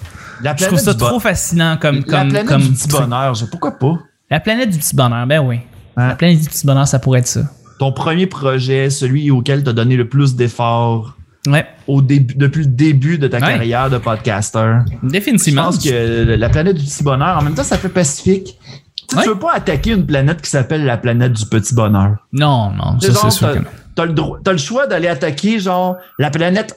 La 0.42 0.54
Je 0.56 0.66
trouve 0.66 0.78
ça 0.78 0.92
du 0.92 0.98
trop 0.98 1.20
fascinant 1.20 1.76
comme, 1.76 1.96
La 1.96 2.02
comme, 2.02 2.28
planète 2.28 2.46
comme 2.46 2.62
du 2.62 2.70
petit 2.72 2.88
bonheur, 2.88 3.34
je- 3.34 3.44
pourquoi 3.46 3.72
pas? 3.78 3.98
La 4.30 4.40
planète 4.40 4.70
du 4.70 4.78
petit 4.78 4.94
bonheur, 4.96 5.26
ben 5.26 5.40
oui. 5.40 5.60
Hein? 5.96 6.08
La 6.08 6.14
planète 6.16 6.40
du 6.40 6.48
petit 6.48 6.66
bonheur, 6.66 6.86
ça 6.88 6.98
pourrait 6.98 7.20
être 7.20 7.26
ça. 7.26 7.40
Ton 7.78 7.92
premier 7.92 8.26
projet, 8.26 8.90
celui 8.90 9.30
auquel 9.30 9.62
tu 9.62 9.70
as 9.70 9.72
donné 9.72 9.96
le 9.96 10.08
plus 10.08 10.34
d'efforts 10.36 11.14
Ouais, 11.46 11.64
au 11.86 12.02
début, 12.02 12.34
depuis 12.34 12.60
le 12.64 12.66
début 12.70 13.18
de 13.18 13.28
ta 13.28 13.36
Ouais. 13.36 13.42
carrière 13.54 13.88
de 13.88 13.98
podcaster. 13.98 14.78
Je 15.04 15.08
définitivement. 15.08 15.64
pense 15.66 15.78
que 15.84 16.34
la 16.36 16.48
planète 16.48 16.76
du 16.76 16.84
petit 16.84 17.04
bonheur, 17.04 17.38
en 17.38 17.42
même 17.42 17.54
temps, 17.54 17.62
ça 17.62 17.78
fait 17.78 17.88
pacifique. 17.88 18.58
Tu, 18.96 19.04
sais, 19.10 19.16
Ouais. 19.18 19.22
tu 19.22 19.28
veux 19.28 19.38
pas 19.38 19.52
attaquer 19.54 19.92
une 19.92 20.04
planète 20.04 20.42
qui 20.42 20.50
s'appelle 20.50 20.84
la 20.84 20.96
planète 20.96 21.32
du 21.34 21.46
petit 21.46 21.72
bonheur. 21.74 22.16
Non, 22.32 22.72
non, 22.72 22.98
ça 22.98 23.12
c'est 23.14 23.30
sûr 23.30 23.54
t'as- 23.94 24.04
le, 24.06 24.12
droit- 24.12 24.38
t'as 24.42 24.50
le 24.52 24.58
choix 24.58 24.88
d'aller 24.88 25.06
attaquer 25.06 25.60
genre 25.60 25.96
la 26.18 26.30
planète 26.30 26.74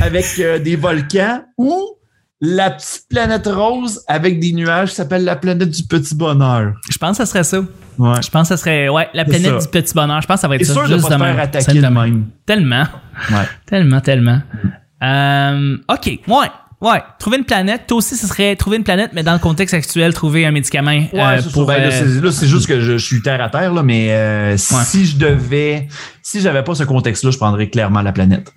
avec 0.00 0.26
euh, 0.38 0.58
des 0.60 0.76
volcans 0.76 1.42
ou 1.58 1.84
la 2.40 2.70
petite 2.70 3.04
planète 3.10 3.46
rose 3.46 4.02
avec 4.08 4.40
des 4.40 4.52
nuages 4.52 4.92
s'appelle 4.92 5.24
la 5.24 5.36
planète 5.36 5.68
du 5.70 5.82
petit 5.84 6.14
bonheur. 6.14 6.72
Je 6.90 6.96
pense 6.98 7.18
que 7.18 7.24
ça 7.24 7.26
serait 7.26 7.44
ça. 7.44 7.58
Ouais. 7.98 8.22
Je 8.22 8.30
pense 8.30 8.48
que 8.48 8.54
ça 8.54 8.56
serait, 8.56 8.88
ouais, 8.88 9.08
la 9.12 9.24
planète 9.26 9.58
du 9.60 9.68
petit 9.68 9.92
bonheur. 9.94 10.22
Je 10.22 10.26
pense 10.26 10.36
que 10.36 10.40
ça 10.40 10.48
va 10.48 10.56
être 10.56 10.64
ça. 10.64 10.72
sûr 10.72 10.82
de 10.88 10.94
juste 10.94 11.02
pas 11.08 11.16
te 11.16 11.20
même. 11.22 11.34
faire 11.34 11.44
attaquer 11.44 11.74
de 11.74 11.86
même? 11.86 11.92
même. 11.94 12.24
Tellement. 12.46 12.84
Ouais. 13.30 13.44
Tellement, 13.66 14.00
tellement. 14.00 14.40
Euh, 15.02 15.76
OK, 15.88 16.06
ouais. 16.06 16.46
Ouais, 16.80 17.02
trouver 17.18 17.36
une 17.36 17.44
planète. 17.44 17.82
Toi 17.86 17.98
aussi, 17.98 18.16
ce 18.16 18.26
serait 18.26 18.56
trouver 18.56 18.78
une 18.78 18.84
planète, 18.84 19.10
mais 19.12 19.22
dans 19.22 19.34
le 19.34 19.38
contexte 19.38 19.74
actuel, 19.74 20.14
trouver 20.14 20.46
un 20.46 20.50
médicament 20.50 20.92
Ouais, 20.92 21.08
euh, 21.14 21.40
c'est 21.42 21.52
pour. 21.52 21.66
Ben, 21.66 21.76
là, 21.76 21.88
euh, 21.88 21.90
c'est- 21.90 22.22
là, 22.24 22.32
c'est 22.32 22.46
juste 22.48 22.66
que 22.66 22.80
je, 22.80 22.92
je 22.96 23.04
suis 23.04 23.20
terre 23.20 23.42
à 23.42 23.50
terre, 23.50 23.74
là, 23.74 23.82
mais 23.82 24.10
euh, 24.12 24.56
si 24.56 25.04
je 25.04 25.18
devais, 25.18 25.88
si 26.22 26.40
j'avais 26.40 26.64
pas 26.64 26.74
ce 26.74 26.84
contexte-là, 26.84 27.32
je 27.32 27.36
prendrais 27.36 27.68
clairement 27.68 28.00
la 28.00 28.12
planète. 28.12 28.50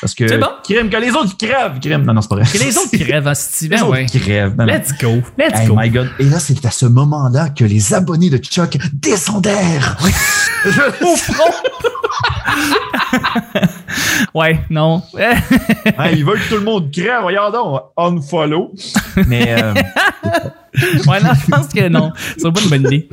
Parce 0.00 0.14
que, 0.14 0.28
C'est 0.28 0.38
bon? 0.38 0.46
crème, 0.62 0.88
que 0.90 0.96
les 0.96 1.10
autres 1.10 1.36
crèvent, 1.36 1.80
crème. 1.80 2.04
Non, 2.04 2.14
non, 2.14 2.20
c'est 2.22 2.28
pas 2.28 2.36
vrai. 2.36 2.44
que 2.44 2.58
les 2.58 2.76
autres 2.78 2.96
crèvent, 2.96 3.30
Steve. 3.34 3.70
Les 3.70 3.76
Ben 3.78 3.82
autres 3.82 3.92
ouais. 3.92 4.06
crèvent. 4.06 4.54
Non, 4.56 4.66
non. 4.66 4.72
Let's 4.72 4.92
go. 5.00 5.14
Let's 5.36 5.58
Hey 5.60 5.66
go. 5.66 5.74
my 5.76 5.90
God. 5.90 6.08
Et 6.20 6.24
là, 6.24 6.38
c'est 6.38 6.64
à 6.64 6.70
ce 6.70 6.86
moment-là 6.86 7.48
que 7.50 7.64
les 7.64 7.92
abonnés 7.94 8.30
de 8.30 8.38
Chuck 8.38 8.78
descendèrent. 8.92 9.96
Au 11.02 11.16
front. 11.16 11.52
ouais, 14.34 14.60
non. 14.70 15.02
Hein, 15.98 16.10
ils 16.12 16.24
veulent 16.24 16.38
que 16.40 16.48
tout 16.48 16.56
le 16.56 16.62
monde 16.64 16.90
crève. 16.92 17.24
Regarde 17.24 17.54
donc, 17.54 17.80
unfollow. 17.96 18.72
Mais 19.26 19.56
euh, 19.60 19.74
ouais, 21.08 21.20
non, 21.20 21.30
je 21.34 21.50
pense 21.50 21.68
que 21.68 21.88
non. 21.88 22.12
C'est 22.36 22.52
pas 22.52 22.60
une 22.60 22.68
bonne 22.70 22.86
idée. 22.86 23.08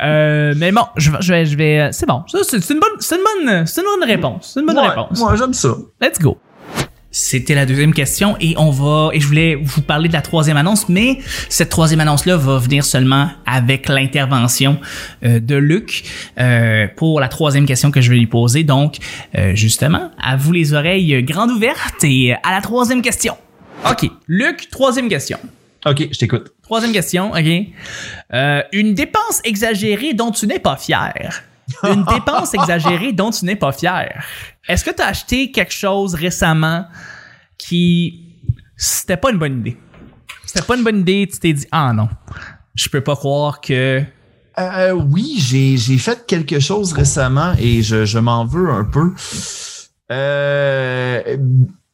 Euh, 0.00 0.54
mais 0.56 0.70
bon, 0.70 0.82
je, 0.96 1.10
vais- 1.10 1.18
je 1.20 1.32
vais, 1.32 1.46
je 1.46 1.56
vais, 1.56 1.88
c'est 1.92 2.06
bon. 2.06 2.22
C'est 2.28 2.70
une 2.70 2.80
bonne, 2.80 2.90
une 3.00 3.46
bonne, 3.46 3.64
une 3.66 3.84
bonne 4.00 4.08
réponse. 4.08 4.50
C'est 4.54 4.60
une 4.60 4.66
bonne 4.66 4.78
ouais, 4.78 4.88
réponse. 4.88 5.18
Moi, 5.18 5.34
j'aime 5.36 5.54
ça. 5.54 5.70
Let's 6.00 6.18
go. 6.20 6.38
C'était 7.20 7.56
la 7.56 7.66
deuxième 7.66 7.92
question 7.92 8.36
et 8.40 8.54
on 8.58 8.70
va 8.70 9.10
et 9.12 9.18
je 9.18 9.26
voulais 9.26 9.56
vous 9.56 9.82
parler 9.82 10.06
de 10.08 10.12
la 10.12 10.22
troisième 10.22 10.56
annonce, 10.56 10.88
mais 10.88 11.18
cette 11.48 11.68
troisième 11.68 11.98
annonce-là 11.98 12.36
va 12.36 12.58
venir 12.58 12.84
seulement 12.84 13.28
avec 13.44 13.88
l'intervention 13.88 14.78
euh, 15.24 15.40
de 15.40 15.56
Luc 15.56 16.04
euh, 16.38 16.86
pour 16.94 17.18
la 17.18 17.26
troisième 17.26 17.66
question 17.66 17.90
que 17.90 18.00
je 18.00 18.10
vais 18.10 18.18
lui 18.18 18.28
poser. 18.28 18.62
Donc, 18.62 18.98
euh, 19.36 19.56
justement, 19.56 20.12
à 20.22 20.36
vous 20.36 20.52
les 20.52 20.74
oreilles 20.74 21.24
grandes 21.24 21.50
ouvertes 21.50 22.04
et 22.04 22.34
à 22.34 22.52
la 22.52 22.60
troisième 22.60 23.02
question. 23.02 23.36
Ok, 23.90 24.08
Luc, 24.28 24.70
troisième 24.70 25.08
question. 25.08 25.40
OK, 25.86 26.08
je 26.12 26.18
t'écoute. 26.18 26.52
Troisième 26.62 26.92
question, 26.92 27.32
ok. 27.32 27.66
Euh, 28.32 28.62
une 28.72 28.94
dépense 28.94 29.40
exagérée 29.42 30.14
dont 30.14 30.30
tu 30.30 30.46
n'es 30.46 30.60
pas 30.60 30.76
fier. 30.76 31.42
Une 31.84 32.04
dépense 32.04 32.54
exagérée 32.54 33.12
dont 33.12 33.30
tu 33.30 33.44
n'es 33.44 33.56
pas 33.56 33.72
fier. 33.72 34.22
Est-ce 34.68 34.84
que 34.84 34.90
tu 34.90 35.02
as 35.02 35.06
acheté 35.08 35.50
quelque 35.50 35.72
chose 35.72 36.14
récemment 36.14 36.86
qui 37.58 38.24
c'était 38.76 39.16
pas 39.16 39.30
une 39.30 39.38
bonne 39.38 39.60
idée? 39.60 39.76
C'était 40.46 40.62
pas 40.62 40.76
une 40.76 40.84
bonne 40.84 41.00
idée, 41.00 41.28
tu 41.30 41.38
t'es 41.38 41.52
dit 41.52 41.66
ah 41.70 41.92
non, 41.92 42.08
je 42.74 42.88
peux 42.88 43.02
pas 43.02 43.16
croire 43.16 43.60
que 43.60 44.02
Euh, 44.58 44.92
oui, 44.92 45.36
j'ai, 45.38 45.76
j'ai 45.76 45.98
fait 45.98 46.26
quelque 46.26 46.58
chose 46.58 46.92
récemment 46.92 47.52
et 47.60 47.82
je, 47.82 48.04
je 48.04 48.18
m'en 48.18 48.44
veux 48.44 48.70
un 48.70 48.84
peu. 48.84 49.12
Euh, 50.10 51.36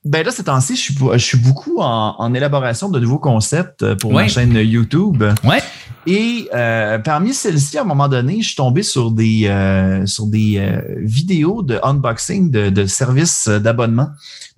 ben 0.05 0.25
là, 0.25 0.31
ces 0.31 0.45
temps-ci, 0.45 0.77
je 0.77 0.81
suis, 0.83 0.95
je 1.13 1.19
suis 1.19 1.39
beaucoup 1.39 1.81
en, 1.81 2.15
en 2.19 2.35
élaboration 2.35 2.89
de 2.91 3.01
nouveaux 3.01 3.19
concepts 3.19 3.95
pour 3.95 4.13
Ouais. 4.13 4.25
ma 4.25 4.29
chaîne 4.29 4.55
YouTube. 4.55 5.23
ouais, 5.45 5.63
Et 6.07 6.49
euh, 6.55 6.99
parmi 6.99 7.33
celles-ci, 7.33 7.79
à 7.79 7.83
un 7.83 7.85
moment 7.85 8.09
donné, 8.09 8.43
je 8.43 8.49
suis 8.49 8.57
tombé 8.57 8.83
sur 8.83 9.11
des 9.11 9.47
euh, 9.47 10.05
sur 10.05 10.27
des 10.27 10.57
euh, 10.59 10.83
vidéos 10.99 11.63
de 11.63 11.79
unboxing 11.83 12.51
de, 12.51 12.69
de 12.69 12.85
services 12.87 13.49
d'abonnement, 13.49 14.09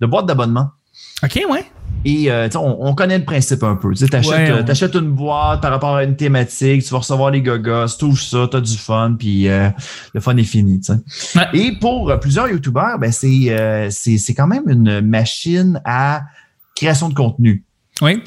de 0.01 0.05
boîtes 0.07 0.25
d'abonnement. 0.25 0.67
ok 1.23 1.39
ouais, 1.49 1.65
Et 2.09 2.31
euh, 2.31 2.47
tu 2.47 2.55
on, 2.55 2.87
on 2.87 2.95
connaît 2.95 3.17
le 3.17 3.25
principe 3.25 3.63
un 3.63 3.75
peu. 3.75 3.89
Tu 3.89 3.97
sais, 3.97 4.07
t'achètes, 4.07 4.31
Ouais, 4.31 4.49
euh, 4.49 4.61
on- 4.61 4.63
t'achètes 4.63 4.95
une 4.95 5.11
boîte 5.11 5.61
par 5.61 5.71
rapport 5.71 5.97
à 5.97 6.05
une 6.05 6.15
thématique, 6.15 6.81
tu 6.81 6.89
vas 6.91 6.99
recevoir 6.99 7.31
les 7.31 7.41
gogos, 7.41 7.87
touche 7.99 8.27
ça, 8.27 8.47
t'as 8.49 8.61
du 8.61 8.77
fun, 8.77 9.15
puis 9.19 9.49
euh, 9.49 9.69
le 10.13 10.21
fun 10.21 10.37
est 10.37 10.43
fini. 10.43 10.79
tu. 10.79 10.93
Ouais. 11.37 11.47
Et 11.53 11.73
pour 11.81 12.17
plusieurs 12.21 12.47
youtubeurs, 12.47 12.97
ben 12.97 13.11
c'est, 13.11 13.47
euh, 13.49 13.89
quand 14.37 14.47
même 14.47 14.69
une 14.69 15.01
machine 15.01 15.81
à 15.83 16.21
création 16.77 17.09
de 17.09 17.13
contenu. 17.13 17.65
oui, 18.01 18.21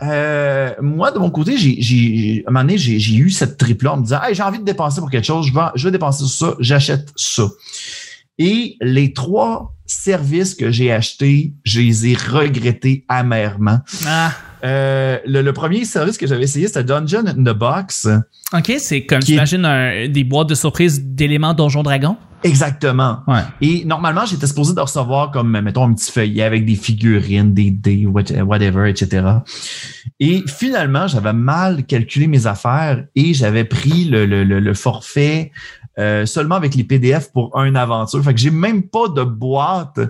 moi, 0.00 1.12
de 1.12 1.18
mon 1.20 1.30
côté, 1.30 1.56
j'ai, 1.56 2.42
à 2.44 2.50
un 2.50 2.52
moment 2.52 2.64
donné, 2.64 2.76
j'ai, 2.76 3.14
eu 3.14 3.30
cette 3.30 3.56
triple-là 3.56 3.92
en 3.92 3.96
me 3.98 4.02
disant, 4.02 4.18
hey, 4.24 4.34
j'ai 4.34 4.42
envie 4.42 4.58
de 4.58 4.64
dépenser 4.64 5.00
pour 5.00 5.10
quelque 5.12 5.24
chose, 5.26 5.46
je 5.46 5.54
vais, 5.54 5.60
je 5.76 5.84
vais 5.86 5.92
dépenser 5.92 6.24
sur 6.26 6.48
ça, 6.48 6.56
j'achète 6.58 7.08
ça. 7.14 7.44
Et 8.38 8.76
les 8.80 9.12
trois 9.12 9.74
services 9.86 10.54
que 10.54 10.70
j'ai 10.70 10.90
achetés, 10.92 11.52
je 11.64 11.80
les 11.80 12.08
ai 12.08 12.14
regrettés 12.14 13.04
amèrement. 13.08 13.80
ah, 14.06 14.32
Euh, 14.64 15.18
le, 15.26 15.42
le 15.42 15.52
premier 15.52 15.84
service 15.84 16.16
que 16.16 16.26
j'avais 16.28 16.44
essayé, 16.44 16.68
c'était 16.68 16.84
Dungeon 16.84 17.24
in 17.26 17.34
the 17.42 17.56
Box. 17.56 18.06
ok, 18.56 18.72
c'est 18.78 19.04
comme 19.06 19.18
est- 19.18 19.26
j'imagine 19.26 19.66
des 20.12 20.22
boîtes 20.22 20.48
de 20.50 20.54
surprise 20.54 21.02
d'éléments 21.04 21.52
Donjon 21.52 21.82
Dragon. 21.82 22.16
Exactement. 22.44 23.18
Ouais. 23.26 23.40
Et 23.60 23.84
normalement, 23.84 24.24
j'étais 24.24 24.46
supposé 24.46 24.72
de 24.74 24.80
recevoir 24.80 25.32
comme, 25.32 25.60
mettons, 25.60 25.84
un 25.84 25.92
petit 25.94 26.10
feuillet 26.12 26.42
avec 26.44 26.64
des 26.64 26.76
figurines, 26.76 27.52
des 27.54 27.70
dés, 27.72 28.06
what- 28.06 28.32
whatever, 28.44 28.88
etc. 28.88 29.26
Et 30.20 30.42
finalement, 30.46 31.08
j'avais 31.08 31.32
mal 31.32 31.84
calculé 31.84 32.28
mes 32.28 32.46
affaires 32.46 33.04
et 33.16 33.34
j'avais 33.34 33.64
pris 33.64 34.04
le, 34.04 34.26
le, 34.26 34.44
le, 34.44 34.60
le 34.60 34.74
forfait 34.74 35.50
euh, 35.98 36.24
seulement 36.26 36.54
avec 36.54 36.74
les 36.74 36.84
PDF 36.84 37.30
pour 37.32 37.56
une 37.60 37.76
aventure. 37.76 38.22
Fait 38.24 38.32
que 38.34 38.40
j'ai 38.40 38.50
même 38.50 38.82
pas 38.82 39.08
de 39.08 39.22
boîte. 39.22 40.00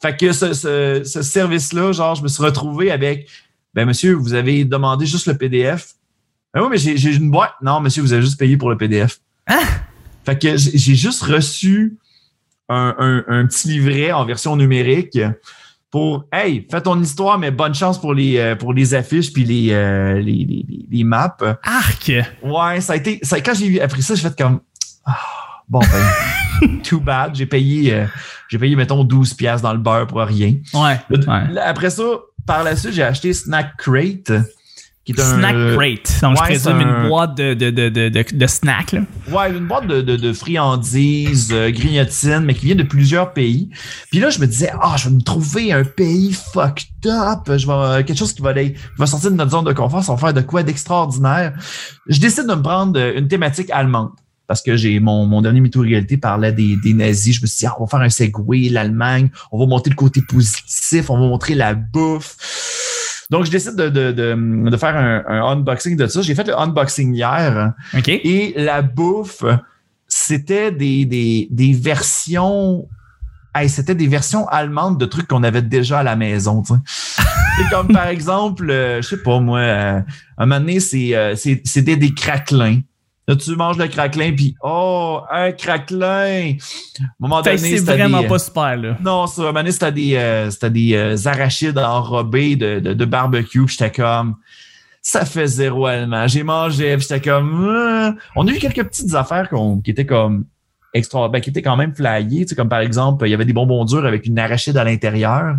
Fait 0.00 0.16
que 0.16 0.32
ce, 0.32 0.52
ce, 0.54 1.02
ce 1.04 1.22
service-là, 1.22 1.92
genre, 1.92 2.14
je 2.14 2.22
me 2.22 2.28
suis 2.28 2.42
retrouvé 2.42 2.90
avec, 2.90 3.28
ben 3.74 3.86
monsieur, 3.86 4.14
vous 4.14 4.34
avez 4.34 4.64
demandé 4.64 5.04
juste 5.06 5.26
le 5.26 5.36
PDF. 5.36 5.94
Ben 6.54 6.62
oui, 6.62 6.68
mais 6.70 6.78
j'ai 6.78 6.96
j'ai 6.96 7.14
une 7.14 7.30
boîte. 7.30 7.52
Non, 7.62 7.80
monsieur, 7.80 8.00
vous 8.02 8.12
avez 8.14 8.22
juste 8.22 8.38
payé 8.38 8.56
pour 8.56 8.70
le 8.70 8.76
PDF. 8.78 9.18
Hein? 9.46 9.60
Fait 10.24 10.38
que 10.40 10.56
j'ai 10.56 10.94
juste 10.94 11.22
reçu 11.22 11.98
un, 12.68 12.94
un, 12.98 13.24
un 13.28 13.46
petit 13.46 13.68
livret 13.68 14.12
en 14.12 14.24
version 14.24 14.56
numérique 14.56 15.18
pour 15.90 16.24
Hey, 16.32 16.66
fais 16.70 16.80
ton 16.80 17.00
histoire, 17.00 17.38
mais 17.38 17.50
bonne 17.50 17.74
chance 17.74 18.00
pour 18.00 18.12
les 18.14 18.38
euh, 18.38 18.56
pour 18.56 18.72
les 18.72 18.94
affiches 18.94 19.32
puis 19.32 19.44
les, 19.44 19.68
euh, 19.72 20.14
les, 20.14 20.32
les, 20.44 20.64
les- 20.68 20.86
les 20.90 21.04
maps. 21.04 21.36
Arc. 21.62 22.10
Ouais, 22.42 22.80
ça 22.80 22.94
a 22.94 22.96
été. 22.96 23.18
Ça, 23.22 23.40
quand 23.40 23.54
j'ai 23.54 23.80
appris 23.80 24.02
ça, 24.02 24.14
j'ai 24.14 24.22
fait 24.28 24.36
comme 24.36 24.60
Ah, 25.06 25.18
bon 25.68 25.80
ben 25.80 26.80
too 26.82 27.00
bad. 27.00 27.34
J'ai 27.34 27.46
payé 27.46 27.94
euh, 27.94 28.06
j'ai 28.48 28.58
payé, 28.58 28.76
mettons, 28.76 29.02
12 29.04 29.34
piastres 29.34 29.62
dans 29.62 29.72
le 29.72 29.78
beurre 29.78 30.06
pour 30.06 30.20
rien. 30.20 30.54
Ouais. 30.74 31.00
Après 31.64 31.90
ça, 31.90 32.04
par 32.46 32.62
la 32.62 32.76
suite, 32.76 32.92
j'ai 32.92 33.02
acheté 33.02 33.32
Snack 33.32 33.76
Crate. 33.76 34.32
Qui 35.04 35.12
est 35.12 35.20
un, 35.20 35.38
Snack 35.38 35.54
crate. 35.76 36.20
Donc, 36.20 36.32
ouais, 36.32 36.36
je 36.36 36.42
présume 36.42 36.62
c'est 36.80 36.84
un- 36.84 37.02
une 37.04 37.08
boîte 37.08 37.36
de, 37.36 37.54
de, 37.54 37.70
de, 37.70 37.88
de, 37.88 38.08
de, 38.08 38.46
snacks, 38.48 38.90
là. 38.90 39.02
Ouais, 39.30 39.56
une 39.56 39.68
boîte 39.68 39.86
de, 39.86 40.00
de, 40.02 40.32
friandises, 40.32 41.50
euh, 41.52 41.70
grignotines, 41.70 42.40
mais 42.40 42.54
qui 42.54 42.66
vient 42.66 42.74
de 42.74 42.82
plusieurs 42.82 43.32
pays. 43.32 43.70
Puis 44.10 44.18
là, 44.18 44.30
je 44.30 44.40
me 44.40 44.48
disais, 44.48 44.72
ah, 44.82 44.96
je 44.98 45.08
vais 45.08 45.14
me 45.14 45.20
trouver 45.20 45.72
un 45.72 45.84
pays 45.84 46.32
fucked 46.32 47.06
up. 47.06 47.56
Je 47.56 47.66
vais 47.68 47.72
euh, 47.72 48.02
quelque 48.02 48.18
chose 48.18 48.32
qui 48.32 48.42
va 48.42 48.50
aller, 48.50 48.72
qui 48.72 48.80
va 48.98 49.06
sortir 49.06 49.30
de 49.30 49.36
notre 49.36 49.52
zone 49.52 49.64
de 49.64 49.72
confort, 49.72 50.02
ça 50.02 50.10
va 50.12 50.18
faire 50.18 50.34
de 50.34 50.40
quoi 50.40 50.64
d'extraordinaire. 50.64 51.52
Je 52.08 52.18
décide 52.18 52.48
de 52.48 52.54
me 52.56 52.62
prendre 52.62 52.98
une 52.98 53.28
thématique 53.28 53.70
allemande. 53.70 54.10
Parce 54.46 54.62
que 54.62 54.76
j'ai 54.76 55.00
mon, 55.00 55.26
mon 55.26 55.42
dernier 55.42 55.60
mytho 55.60 55.80
réalité 55.80 56.16
parlait 56.16 56.52
des, 56.52 56.76
des 56.82 56.94
nazis. 56.94 57.36
Je 57.36 57.42
me 57.42 57.46
suis 57.46 57.58
dit, 57.58 57.66
ah, 57.66 57.74
on 57.78 57.84
va 57.84 57.88
faire 57.90 58.00
un 58.00 58.08
segway, 58.08 58.68
l'Allemagne, 58.68 59.30
on 59.50 59.58
va 59.58 59.66
monter 59.66 59.90
le 59.90 59.96
côté 59.96 60.22
positif, 60.22 61.10
on 61.10 61.18
va 61.18 61.26
montrer 61.26 61.54
la 61.54 61.74
bouffe. 61.74 62.36
Donc, 63.28 63.44
je 63.44 63.50
décide 63.50 63.74
de, 63.74 63.88
de, 63.88 64.12
de, 64.12 64.70
de 64.70 64.76
faire 64.76 64.96
un, 64.96 65.24
un 65.26 65.42
unboxing 65.52 65.96
de 65.96 66.06
ça. 66.06 66.22
J'ai 66.22 66.34
fait 66.36 66.46
le 66.46 66.56
unboxing 66.56 67.12
hier. 67.12 67.72
OK. 67.96 68.08
Et 68.08 68.54
la 68.56 68.82
bouffe, 68.82 69.42
c'était 70.06 70.70
des, 70.70 71.04
des, 71.06 71.48
des 71.50 71.72
versions. 71.72 72.86
Hey, 73.52 73.68
c'était 73.68 73.94
des 73.94 74.06
versions 74.06 74.46
allemandes 74.48 75.00
de 75.00 75.06
trucs 75.06 75.26
qu'on 75.26 75.42
avait 75.42 75.62
déjà 75.62 76.00
à 76.00 76.02
la 76.04 76.14
maison. 76.14 76.62
C'est 76.62 77.68
comme 77.70 77.88
par 77.88 78.06
exemple, 78.08 78.70
euh, 78.70 79.00
je 79.02 79.08
sais 79.08 79.22
pas 79.22 79.40
moi, 79.40 79.58
euh, 79.60 80.00
un 80.38 80.46
moment 80.46 80.60
donné, 80.60 80.78
c'est, 80.78 81.16
euh, 81.16 81.34
c'est- 81.36 81.62
c'était 81.66 81.96
des 81.96 82.12
craquelins. 82.14 82.80
Là, 83.28 83.34
tu 83.34 83.56
manges 83.56 83.76
le 83.76 83.88
craquelin, 83.88 84.32
puis 84.32 84.54
oh, 84.62 85.20
un 85.30 85.50
craquelin! 85.52 86.54
À 87.00 87.02
un 87.02 87.06
moment 87.18 87.42
donné, 87.42 87.58
c'est 87.58 87.80
vraiment 87.80 88.22
pas 88.24 88.38
super, 88.38 88.76
là. 88.76 88.96
Non, 89.02 89.26
ça, 89.26 89.42
à 89.42 89.44
un 89.44 89.48
moment 89.48 89.60
donné, 89.60 89.72
c'était 89.72 89.92
des, 89.92 90.14
euh, 90.14 90.50
des 90.70 90.94
euh, 90.94 91.16
arachides 91.24 91.78
enrobés 91.78 92.54
de, 92.54 92.78
de, 92.78 92.94
de 92.94 93.04
barbecue, 93.04 93.66
j'étais 93.66 93.90
comme 93.90 94.36
ça 95.06 95.24
fait 95.24 95.46
zéro 95.46 95.86
allemand. 95.86 96.26
J'ai 96.26 96.42
mangé, 96.42 96.96
j'étais 96.98 97.20
comme 97.20 97.64
euh. 97.64 98.10
on 98.34 98.48
a 98.48 98.50
eu 98.50 98.58
quelques 98.58 98.82
petites 98.82 99.14
affaires 99.14 99.48
qui 99.84 99.92
étaient 99.92 100.04
comme 100.04 100.46
extra 100.94 101.28
ben, 101.28 101.40
qui 101.40 101.50
étaient 101.50 101.62
quand 101.62 101.76
même 101.76 101.94
flyées, 101.94 102.44
tu 102.44 102.48
sais, 102.48 102.54
comme 102.56 102.68
par 102.68 102.80
exemple, 102.80 103.24
il 103.24 103.30
y 103.30 103.34
avait 103.34 103.44
des 103.44 103.52
bonbons 103.52 103.84
durs 103.84 104.04
avec 104.04 104.26
une 104.26 104.36
arachide 104.36 104.76
à 104.76 104.82
l'intérieur. 104.82 105.58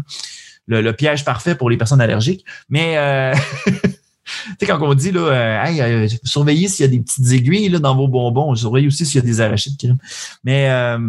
Le, 0.68 0.92
piège 0.92 1.24
parfait 1.24 1.56
pour 1.56 1.70
les 1.70 1.78
personnes 1.78 2.02
allergiques. 2.02 2.44
Mais 2.68 2.98
euh, 2.98 3.34
tu 4.28 4.56
sais, 4.60 4.66
quand 4.66 4.82
on 4.82 4.94
dit 4.94 5.12
là, 5.12 5.22
euh, 5.22 5.64
hey, 5.64 6.20
surveillez 6.24 6.68
s'il 6.68 6.86
y 6.86 6.88
a 6.88 6.92
des 6.92 7.00
petites 7.00 7.32
aiguilles 7.32 7.70
là, 7.70 7.80
dans 7.80 7.96
vos 7.96 8.08
bonbons, 8.08 8.56
surveillez 8.56 8.88
aussi 8.88 9.06
s'il 9.06 9.22
y 9.22 9.24
a 9.24 9.26
des 9.26 9.42
arachides. 9.42 9.96
Mais 10.44 10.70
euh, 10.70 11.00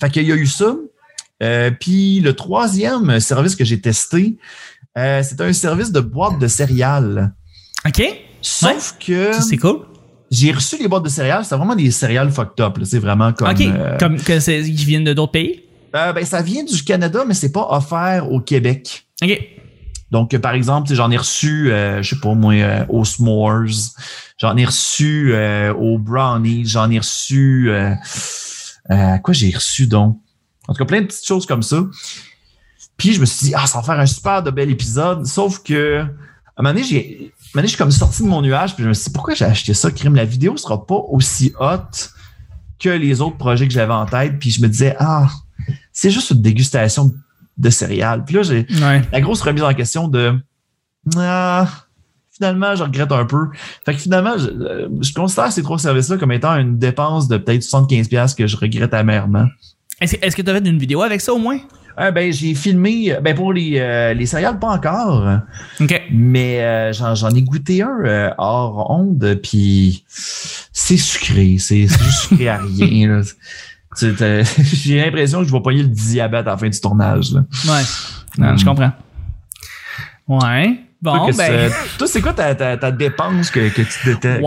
fait 0.00 0.10
qu'il 0.10 0.26
y 0.26 0.32
a 0.32 0.36
eu 0.36 0.46
ça. 0.46 0.76
Puis 1.80 2.20
le 2.20 2.34
troisième 2.34 3.18
service 3.18 3.56
que 3.56 3.64
j'ai 3.64 3.80
testé, 3.80 4.36
c'est 4.94 5.40
un 5.40 5.52
service 5.52 5.90
de 5.90 6.00
boîte 6.00 6.38
de 6.38 6.46
céréales. 6.46 7.32
OK. 7.86 8.02
Sauf 8.40 8.96
que. 8.98 9.32
C'est 9.40 9.56
cool. 9.56 9.80
J'ai 10.30 10.50
reçu 10.50 10.78
les 10.78 10.88
boîtes 10.88 11.02
de 11.02 11.08
céréales, 11.08 11.44
c'était 11.44 11.56
vraiment 11.56 11.76
des 11.76 11.90
céréales 11.90 12.30
fucked 12.30 12.60
up. 12.64 12.78
C'est 12.84 12.98
vraiment 12.98 13.32
comme. 13.32 13.50
OK. 13.50 13.60
Euh, 13.60 13.98
comme 13.98 14.16
que 14.16 14.64
qui 14.64 14.84
viennent 14.84 15.04
de 15.04 15.12
d'autres 15.12 15.32
pays? 15.32 15.64
Euh, 15.94 16.12
ben, 16.12 16.24
ça 16.24 16.40
vient 16.40 16.64
du 16.64 16.82
Canada, 16.82 17.24
mais 17.26 17.34
c'est 17.34 17.52
pas 17.52 17.66
offert 17.70 18.30
au 18.32 18.40
Québec. 18.40 19.04
OK. 19.22 19.38
Donc, 20.12 20.36
par 20.36 20.52
exemple, 20.52 20.92
j'en 20.94 21.10
ai 21.10 21.16
reçu, 21.16 21.72
euh, 21.72 22.02
je 22.02 22.10
sais 22.10 22.20
pas 22.20 22.34
moi, 22.34 22.52
euh, 22.52 22.84
aux 22.90 23.02
s'mores, 23.02 23.64
j'en 24.36 24.54
ai 24.58 24.66
reçu 24.66 25.34
aux 25.74 25.98
brownies, 25.98 26.66
j'en 26.66 26.90
ai 26.90 26.98
reçu. 26.98 27.72
quoi 28.88 29.32
j'ai 29.32 29.50
reçu 29.50 29.86
donc? 29.86 30.20
En 30.68 30.74
tout 30.74 30.78
cas, 30.80 30.84
plein 30.84 31.00
de 31.00 31.06
petites 31.06 31.26
choses 31.26 31.46
comme 31.46 31.62
ça. 31.62 31.82
Puis 32.98 33.14
je 33.14 33.20
me 33.20 33.24
suis 33.24 33.46
dit, 33.46 33.54
ah, 33.56 33.66
ça 33.66 33.78
va 33.80 33.84
faire 33.84 33.98
un 33.98 34.06
super 34.06 34.42
de 34.42 34.50
bel 34.50 34.70
épisode. 34.70 35.26
Sauf 35.26 35.62
que, 35.62 36.02
à 36.02 36.04
un 36.58 36.62
moment 36.62 36.74
donné, 36.74 37.32
je 37.54 37.66
suis 37.66 37.76
comme 37.78 37.90
sorti 37.90 38.22
de 38.22 38.28
mon 38.28 38.42
nuage, 38.42 38.74
puis 38.74 38.84
je 38.84 38.88
me 38.90 38.94
suis 38.94 39.06
dit, 39.06 39.12
pourquoi 39.14 39.32
j'ai 39.32 39.46
acheté 39.46 39.72
ça, 39.72 39.90
crime? 39.90 40.14
La 40.14 40.26
vidéo 40.26 40.58
sera 40.58 40.86
pas 40.86 41.02
aussi 41.08 41.54
haute 41.58 42.10
que 42.78 42.90
les 42.90 43.22
autres 43.22 43.38
projets 43.38 43.66
que 43.66 43.72
j'avais 43.72 43.94
en 43.94 44.04
tête. 44.04 44.38
Puis 44.38 44.50
je 44.50 44.60
me 44.60 44.68
disais, 44.68 44.94
ah, 44.98 45.30
c'est 45.90 46.10
juste 46.10 46.32
une 46.32 46.42
dégustation 46.42 47.06
de 47.06 47.14
céréales. 47.70 48.24
Puis 48.24 48.36
là, 48.36 48.42
j'ai 48.42 48.66
la 49.12 49.20
grosse 49.20 49.42
remise 49.42 49.62
en 49.62 49.74
question 49.74 50.08
de, 50.08 50.34
ah, 51.16 51.66
finalement, 52.30 52.74
je 52.74 52.82
regrette 52.82 53.12
un 53.12 53.24
peu. 53.24 53.48
Fait 53.84 53.94
que 53.94 54.00
finalement, 54.00 54.36
je, 54.38 54.88
je 55.00 55.12
considère 55.14 55.52
ces 55.52 55.62
trois 55.62 55.78
services-là 55.78 56.16
comme 56.16 56.32
étant 56.32 56.56
une 56.56 56.78
dépense 56.78 57.28
de 57.28 57.36
peut-être 57.36 57.62
75$ 57.62 58.36
que 58.36 58.46
je 58.46 58.56
regrette 58.56 58.94
amèrement. 58.94 59.46
Est-ce 60.00 60.16
est 60.16 60.34
que 60.34 60.42
tu 60.42 60.50
avais 60.50 60.58
une 60.58 60.78
vidéo 60.78 61.02
avec 61.02 61.20
ça 61.20 61.32
au 61.32 61.38
moins? 61.38 61.58
Ah, 61.96 62.10
ben, 62.10 62.32
j'ai 62.32 62.54
filmé, 62.54 63.14
ben, 63.22 63.34
pour 63.34 63.52
les, 63.52 63.78
euh, 63.78 64.14
les 64.14 64.26
céréales, 64.26 64.58
pas 64.58 64.68
encore. 64.70 65.28
Mais 66.10 66.62
euh, 66.62 66.92
j'en 66.92 67.30
ai 67.30 67.42
goûté 67.42 67.82
un 67.82 67.98
euh, 68.04 68.30
hors 68.38 68.90
onde, 68.90 69.38
puis 69.42 70.04
c'est 70.08 70.96
sucré. 70.96 71.56
C'est 71.58 71.86
juste 71.86 72.28
sucré 72.28 72.48
à 72.48 72.58
rien. 72.78 73.20
j'ai 73.96 75.04
l'impression 75.04 75.40
que 75.40 75.48
je 75.48 75.52
vais 75.52 75.60
payer 75.60 75.82
le 75.82 75.88
diabète 75.88 76.46
à 76.46 76.50
la 76.50 76.56
fin 76.56 76.68
du 76.68 76.80
tournage. 76.80 77.32
Là. 77.32 77.44
Ouais. 77.66 78.56
je 78.56 78.64
comprends. 78.64 78.92
Ouais. 80.28 80.78
Bon, 81.02 81.30
ben. 81.36 81.70
Toi, 81.98 82.06
c'est 82.06 82.20
quoi 82.20 82.32
ta, 82.32 82.54
ta, 82.54 82.76
ta, 82.76 82.92
dépense 82.92 83.50
que, 83.50 83.68
que, 83.70 83.82
tu, 83.82 84.16
que, 84.16 84.38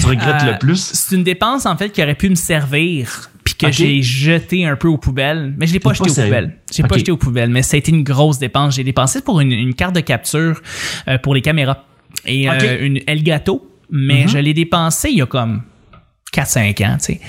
tu 0.00 0.06
regrettes 0.06 0.44
le 0.44 0.58
plus? 0.58 0.92
C'est 0.94 1.16
une 1.16 1.24
dépense, 1.24 1.66
en 1.66 1.76
fait, 1.76 1.90
qui 1.90 2.02
aurait 2.02 2.14
pu 2.14 2.30
me 2.30 2.36
servir 2.36 3.30
puis 3.44 3.54
que 3.54 3.70
j'ai 3.70 4.02
jeté 4.02 4.64
un 4.64 4.76
peu 4.76 4.88
aux 4.88 4.96
poubelles. 4.96 5.54
Mais 5.58 5.66
je 5.66 5.74
l'ai 5.74 5.80
pas 5.80 5.92
jeté 5.92 6.10
aux 6.10 6.14
poubelles. 6.14 6.56
J'ai 6.72 6.82
pas 6.82 6.96
jeté 6.96 7.12
aux 7.12 7.16
poubelles, 7.16 7.50
mais 7.50 7.62
ça 7.62 7.74
a 7.74 7.78
été 7.78 7.92
une 7.92 8.04
grosse 8.04 8.38
dépense. 8.38 8.76
J'ai 8.76 8.84
dépensé 8.84 9.20
pour 9.20 9.40
une, 9.40 9.74
carte 9.74 9.94
de 9.94 10.00
capture 10.00 10.60
euh, 11.08 11.18
pour 11.18 11.34
les 11.34 11.42
caméras 11.42 11.84
et 12.26 12.48
euh, 12.48 12.78
une 12.80 13.00
Elgato, 13.06 13.68
mais 13.90 14.24
mm-hmm. 14.24 14.28
je 14.28 14.38
l'ai 14.38 14.54
dépensé 14.54 15.10
il 15.10 15.18
y 15.18 15.22
a 15.22 15.26
comme 15.26 15.62
4-5 16.34 16.86
ans, 16.86 16.96
tu 16.98 17.04
sais. 17.04 17.20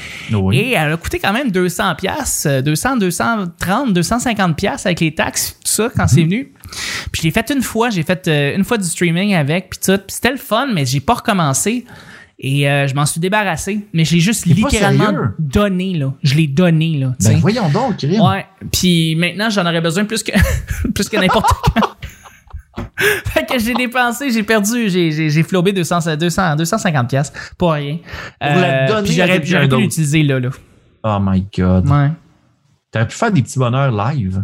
Et 0.53 0.71
elle 0.71 0.91
a 0.91 0.97
coûté 0.97 1.19
quand 1.19 1.33
même 1.33 1.51
200 1.51 1.95
pièces, 1.95 2.47
200, 2.47 2.97
230, 2.97 3.93
250 3.93 4.57
pièces 4.57 4.85
avec 4.85 4.99
les 4.99 5.13
taxes, 5.13 5.57
tout 5.63 5.71
ça 5.71 5.89
quand 5.95 6.07
c'est 6.07 6.21
mm-hmm. 6.21 6.23
venu. 6.23 6.53
Puis 7.11 7.21
je 7.21 7.27
l'ai 7.27 7.31
fait 7.31 7.49
une 7.51 7.61
fois, 7.61 7.89
j'ai 7.89 8.03
fait 8.03 8.27
euh, 8.27 8.55
une 8.55 8.63
fois 8.63 8.77
du 8.77 8.87
streaming 8.87 9.35
avec 9.35 9.69
puis 9.69 9.79
tout, 9.83 9.97
puis 9.97 10.15
c'était 10.15 10.31
le 10.31 10.37
fun, 10.37 10.67
mais 10.73 10.85
j'ai 10.85 10.99
pas 10.99 11.15
recommencé. 11.15 11.85
Et 12.37 12.69
euh, 12.69 12.85
je 12.85 12.93
m'en 12.93 13.05
suis 13.05 13.21
débarrassé, 13.21 13.87
mais 13.93 14.03
j'ai 14.03 14.19
juste 14.19 14.45
littéralement 14.45 15.13
donné 15.39 15.93
là. 15.93 16.13
Je 16.21 16.35
l'ai 16.35 16.47
donné 16.47 16.97
là. 16.97 17.13
Ben 17.23 17.37
voyons 17.39 17.69
donc. 17.69 18.03
Ouais. 18.03 18.45
Puis 18.73 19.15
maintenant 19.15 19.49
j'en 19.49 19.65
aurais 19.65 19.79
besoin 19.79 20.03
plus 20.03 20.21
que 20.21 20.33
plus 20.93 21.07
que 21.07 21.15
n'importe 21.15 21.49
quand. 21.73 21.94
fait 23.25 23.45
que 23.45 23.60
j'ai 23.60 23.73
dépensé, 23.73 24.29
j'ai 24.31 24.43
perdu, 24.43 24.89
j'ai 24.89 25.43
flobé 25.43 25.73
200 25.73 26.15
200 26.17 26.55
250 26.55 27.10
pièces 27.10 27.34
pour 27.58 27.73
rien. 27.73 27.97
Euh, 28.41 29.03
j'aurais 29.05 29.41
pu 29.41 29.55
l'utiliser 29.58 30.23
là 30.23 30.39
là. 30.39 30.49
Oh 31.03 31.17
my 31.21 31.45
god. 31.55 31.88
Ouais. 31.89 32.12
T'aurais 32.91 33.08
pu 33.08 33.15
faire 33.15 33.31
des 33.31 33.41
petits 33.41 33.60
bonheurs 33.60 33.91
live. 33.91 34.43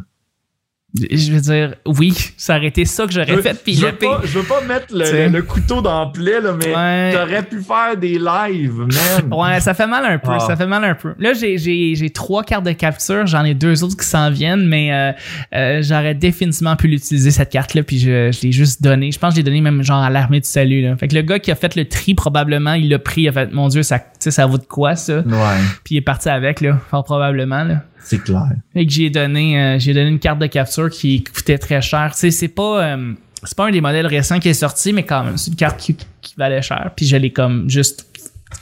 Je 0.94 1.32
veux 1.32 1.40
dire, 1.40 1.76
oui, 1.86 2.14
ça 2.36 2.58
aurait 2.58 2.68
été 2.68 2.84
ça 2.84 3.06
que 3.06 3.14
j'aurais 3.14 3.42
fait. 3.42 3.58
Puis 3.64 3.76
je, 3.76 3.86
veux 3.86 3.94
pas, 3.94 4.20
je 4.26 4.40
veux 4.40 4.46
pas 4.46 4.60
mettre 4.62 4.88
le, 4.92 5.42
couteau 5.42 5.82
dans 5.82 6.06
le 6.06 6.12
plaie, 6.12 6.42
là, 6.42 6.54
mais 6.54 7.14
t'aurais 7.14 7.44
pu 7.44 7.62
faire 7.62 7.96
des 7.96 8.20
lives, 8.20 8.76
man. 8.76 8.90
Ouais, 9.32 9.60
ça 9.62 9.74
fait 9.74 9.88
mal 9.88 10.04
un 10.06 10.18
peu. 10.18 10.38
Ça 10.40 10.48
ah. 10.50 10.56
fait 10.56 10.66
mal 10.66 10.84
un 10.84 10.96
peu. 10.96 11.14
Là, 11.18 11.32
j'ai 11.34 12.10
trois 12.14 12.44
cartes 12.44 12.66
de 12.66 12.74
capture. 12.74 13.26
J'en 13.26 13.46
ai 13.46 13.54
deux 13.54 13.84
autres 13.84 13.96
qui 13.96 14.06
s'en 14.06 14.30
viennent, 14.30 14.68
mais 14.68 14.92
euh, 14.92 15.12
euh, 15.56 15.82
j'aurais 15.82 16.14
définitivement 16.14 16.76
pu 16.76 16.88
l'utiliser, 16.88 17.32
cette 17.32 17.50
carte-là, 17.50 17.84
puis 17.84 17.98
je, 17.98 18.32
je 18.32 18.42
l'ai 18.42 18.52
juste 18.52 18.84
donné. 18.84 19.12
Je 19.12 19.20
pense 19.20 19.34
que 19.34 19.38
j'ai 19.38 19.44
donné 19.44 19.62
même 19.62 19.84
genre 19.84 20.04
à 20.04 20.10
l'armée 20.10 20.42
du 20.42 20.48
salut. 20.48 20.82
Là. 20.82 20.98
Fait 20.98 21.08
que 21.08 21.16
le 21.16 21.22
gars 21.22 21.40
qui 21.40 21.52
a 21.52 21.56
fait 21.56 21.76
le 21.76 21.86
tri, 21.86 22.16
probablement, 22.16 22.74
il 22.74 22.90
l'a 22.90 23.00
pris. 23.00 23.22
Il 23.22 23.30
a 23.30 23.32
fait, 23.32 23.54
mon 23.54 23.70
Dieu, 23.70 23.84
ça, 23.84 24.00
ça 24.20 24.46
vaut 24.46 24.58
de 24.58 24.66
quoi, 24.66 24.96
ça? 24.96 25.20
Ouais. 25.20 25.58
Puis 25.86 25.96
il 25.96 25.98
est 25.98 26.02
parti 26.02 26.28
avec, 26.28 26.60
là, 26.60 26.80
fort 26.90 27.06
probablement. 27.06 27.64
Là. 27.64 27.84
C'est 28.04 28.24
clair. 28.24 28.50
Et 28.76 28.86
que 28.86 28.92
j'ai 28.92 29.10
donné, 29.10 29.60
euh, 29.60 29.80
j'ai 29.80 29.94
donné 29.94 30.10
une 30.10 30.20
carte 30.20 30.40
de 30.40 30.48
capture 30.48 30.90
qui 30.90 31.24
coûtait 31.24 31.58
très 31.58 31.82
cher. 31.82 32.12
Tu 32.14 32.20
sais, 32.20 32.32
c'est 32.32 32.48
pas, 32.48 32.84
euh, 32.84 33.14
c'est 33.44 33.56
pas 33.56 33.68
un 33.68 33.72
des 33.72 33.82
modèles 33.82 34.08
récents 34.08 34.40
qui 34.40 34.50
est 34.50 34.54
sorti, 34.54 34.94
mais 34.94 35.04
quand 35.04 35.24
même, 35.24 35.38
c'est 35.38 35.52
une 35.52 35.58
carte 35.58 35.80
qui, 35.80 35.96
valait 36.38 36.62
cher. 36.62 36.92
Puis 36.96 37.06
je 37.06 37.18
l'ai 37.18 37.32
comme 37.32 37.70
juste, 37.70 38.06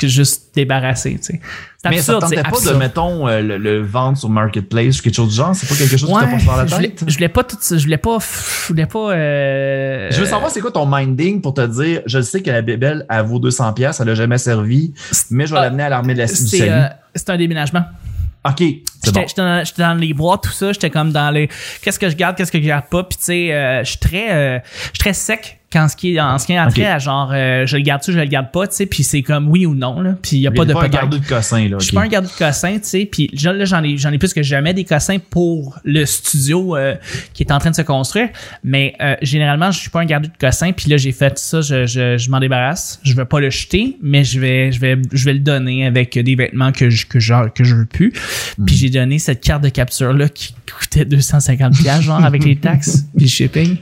juste 0.02 0.56
débarrassé, 0.56 1.16
tu 1.18 1.24
sais. 1.24 1.42
C'est 1.82 1.90
mais 1.90 2.00
absurde, 2.00 2.22
ça 2.22 2.30
tentait 2.30 2.44
pas 2.44 2.74
de, 2.74 2.78
mettons, 2.78 3.28
euh, 3.28 3.42
le, 3.42 3.82
vendre 3.82 4.18
sur 4.18 4.30
Marketplace 4.30 5.00
ou 5.00 5.04
quelque 5.04 5.16
chose 5.16 5.30
du 5.30 5.36
genre? 5.36 5.56
C'est 5.56 5.68
pas 5.68 5.76
quelque 5.76 5.96
chose 5.96 6.10
qui 6.10 6.16
t'a 6.16 6.28
passé 6.28 6.46
dans 6.46 6.56
la 6.56 6.66
tête? 6.66 7.04
Je 7.08 7.14
voulais 7.14 7.30
pas 7.30 7.44
tout 7.44 7.58
Je 7.62 7.76
voulais 7.76 7.98
pas... 7.98 8.18
Je 8.20 8.68
voulais 8.68 8.86
pas... 8.86 9.14
Je 9.14 10.20
veux 10.20 10.26
savoir 10.26 10.52
c'est 10.52 10.62
quoi 10.62 10.72
ton 10.72 10.86
minding 10.86 11.42
pour 11.42 11.54
te 11.54 11.66
dire, 11.66 12.02
je 12.06 12.22
sais 12.22 12.42
que 12.42 12.50
la 12.50 12.62
bébelle, 12.62 13.06
elle 13.10 13.26
vaut 13.26 13.40
200 13.40 13.74
pièces, 13.74 14.00
elle 14.00 14.10
a 14.10 14.16
jamais 14.16 14.38
servi, 14.38 14.94
mais 15.30 15.48
je 15.48 15.54
vais 15.54 15.62
l'amener 15.62 15.84
à 15.84 15.90
l'armée 15.90 16.14
de 16.14 16.20
la 16.20 16.28
C'est 16.28 17.30
un 17.30 17.38
déménagement. 17.38 17.86
OK. 18.46 18.64
J'étais 19.04 19.26
bon. 19.38 19.64
dans, 19.78 20.00
les 20.00 20.14
bois, 20.14 20.38
tout 20.38 20.52
ça. 20.52 20.72
J'étais 20.72 20.90
comme 20.90 21.12
dans 21.12 21.30
les. 21.32 21.50
Qu'est-ce 21.82 22.00
que 22.00 22.10
je 22.10 22.16
garde, 22.16 22.38
qu'est-ce 22.38 22.52
que 22.52 22.60
je 22.60 22.68
garde 22.68 22.86
pas. 22.86 23.04
Puis 23.04 23.18
tu 23.18 23.26
sais, 23.26 23.54
euh, 23.54 23.84
je 23.84 23.90
suis 23.90 24.00
très, 24.00 24.32
euh, 24.32 24.60
je 24.66 24.88
suis 24.88 25.00
très 25.00 25.14
sec 25.14 25.59
quand 25.72 25.88
ce 25.88 25.96
qui 25.96 26.16
est 26.16 26.20
en 26.20 26.38
ce 26.40 26.48
qui 26.48 26.54
est 26.54 26.60
entré 26.60 26.86
à 26.86 26.98
genre 26.98 27.32
euh, 27.32 27.66
je 27.68 27.78
le 27.78 27.84
garde 27.84 28.02
tu 28.02 28.12
je 28.12 28.18
le 28.18 28.26
garde 28.26 28.52
pas 28.52 28.68
tu 28.68 28.76
sais 28.76 28.86
puis 28.88 29.04
c'est 29.04 29.22
comme 29.22 29.50
oui 29.50 29.66
ou 29.66 29.76
non 29.76 30.02
là. 30.02 30.16
Puis 30.22 30.38
il 30.38 30.42
y 30.42 30.48
a 30.48 30.52
pas 30.52 30.66
de 30.66 30.74
pas 30.74 30.86
un 30.86 30.88
garde 30.88 31.16
de 31.16 31.26
cossin 31.26 31.68
là 31.68 31.78
je 31.80 31.86
suis 31.86 31.94
pas 31.94 32.02
un 32.02 32.08
garde 32.08 32.26
de 32.26 32.32
cossin 32.38 32.74
tu 32.80 32.86
sais 32.86 33.06
puis 33.06 33.30
là 33.44 33.66
j'en 33.66 33.84
ai 33.84 33.98
j'en 33.98 34.12
ai 34.12 34.18
plus 34.18 34.34
que 34.34 34.42
jamais 34.42 34.74
des 34.74 34.84
cossins 34.84 35.18
pour 35.20 35.80
le 35.84 36.06
studio 36.06 36.76
euh, 36.76 36.96
qui 37.34 37.44
est 37.44 37.52
en 37.52 37.60
train 37.60 37.70
de 37.70 37.76
se 37.76 37.82
construire. 37.84 38.30
Mais 38.64 38.96
euh, 39.02 39.16
généralement 39.22 39.72
je 39.72 39.80
suis 39.80 39.90
pas 39.90 40.02
un 40.02 40.06
garde 40.06 40.26
de 40.26 40.32
cossin 40.40 40.72
puis 40.72 40.90
là 40.90 40.98
j'ai 40.98 41.12
fait 41.12 41.38
ça 41.38 41.62
je, 41.62 41.86
je, 41.86 42.18
je 42.18 42.32
m'en 42.32 42.40
débarrasse. 42.40 43.00
Je 43.04 43.14
vais 43.14 43.26
pas 43.26 43.40
le 43.40 43.52
jeter 43.52 43.98
mais 44.02 44.24
je 44.24 44.40
vais 44.40 44.72
je 44.72 44.80
vais 44.80 44.98
je 45.12 45.26
vais 45.26 45.34
le 45.34 45.40
donner 45.40 45.86
avec 45.86 46.18
des 46.18 46.36
vêtements 46.36 46.72
que 46.72 46.90
je 46.90 47.06
que 47.06 47.20
je 47.20 47.50
que 47.50 47.64
je 47.64 47.76
veux 47.76 47.86
plus. 47.86 48.12
Puis 48.12 48.76
hmm. 48.76 48.80
j'ai 48.80 48.90
donné 48.90 49.20
cette 49.20 49.42
carte 49.42 49.64
de 49.64 49.70
capture 49.70 50.14
là 50.14 50.30
qui 50.30 50.56
coûtait 50.80 51.06
250 51.06 51.76
genre 52.02 52.24
avec 52.24 52.44
les 52.44 52.56
taxes 52.56 53.06
puis 53.16 53.26
le 53.26 53.30
shipping 53.30 53.78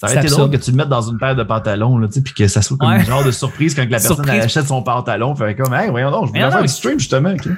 ça 0.00 0.06
aurait 0.06 0.16
été 0.16 0.28
drôle 0.28 0.50
que 0.50 0.56
tu 0.56 0.70
le 0.70 0.78
mettes 0.78 0.88
dans 0.88 1.02
une 1.02 1.18
paire 1.18 1.36
de 1.36 1.42
pantalons, 1.42 1.98
là, 1.98 2.08
puis 2.08 2.32
que 2.32 2.48
ça 2.48 2.62
soit 2.62 2.78
comme 2.78 2.90
une 2.90 3.04
genre 3.04 3.22
de 3.22 3.30
surprise 3.30 3.74
quand 3.74 3.82
la 3.82 3.98
personne 3.98 4.30
achète 4.30 4.66
son 4.66 4.82
pantalon. 4.82 5.34
Fait 5.34 5.54
comme, 5.54 5.74
hey, 5.74 5.90
voyons 5.90 6.10
donc, 6.10 6.28
je 6.28 6.30
voulais 6.30 6.50
faire 6.50 6.62
du 6.62 6.68
stream, 6.68 6.98
justement. 6.98 7.34
Okay. 7.34 7.50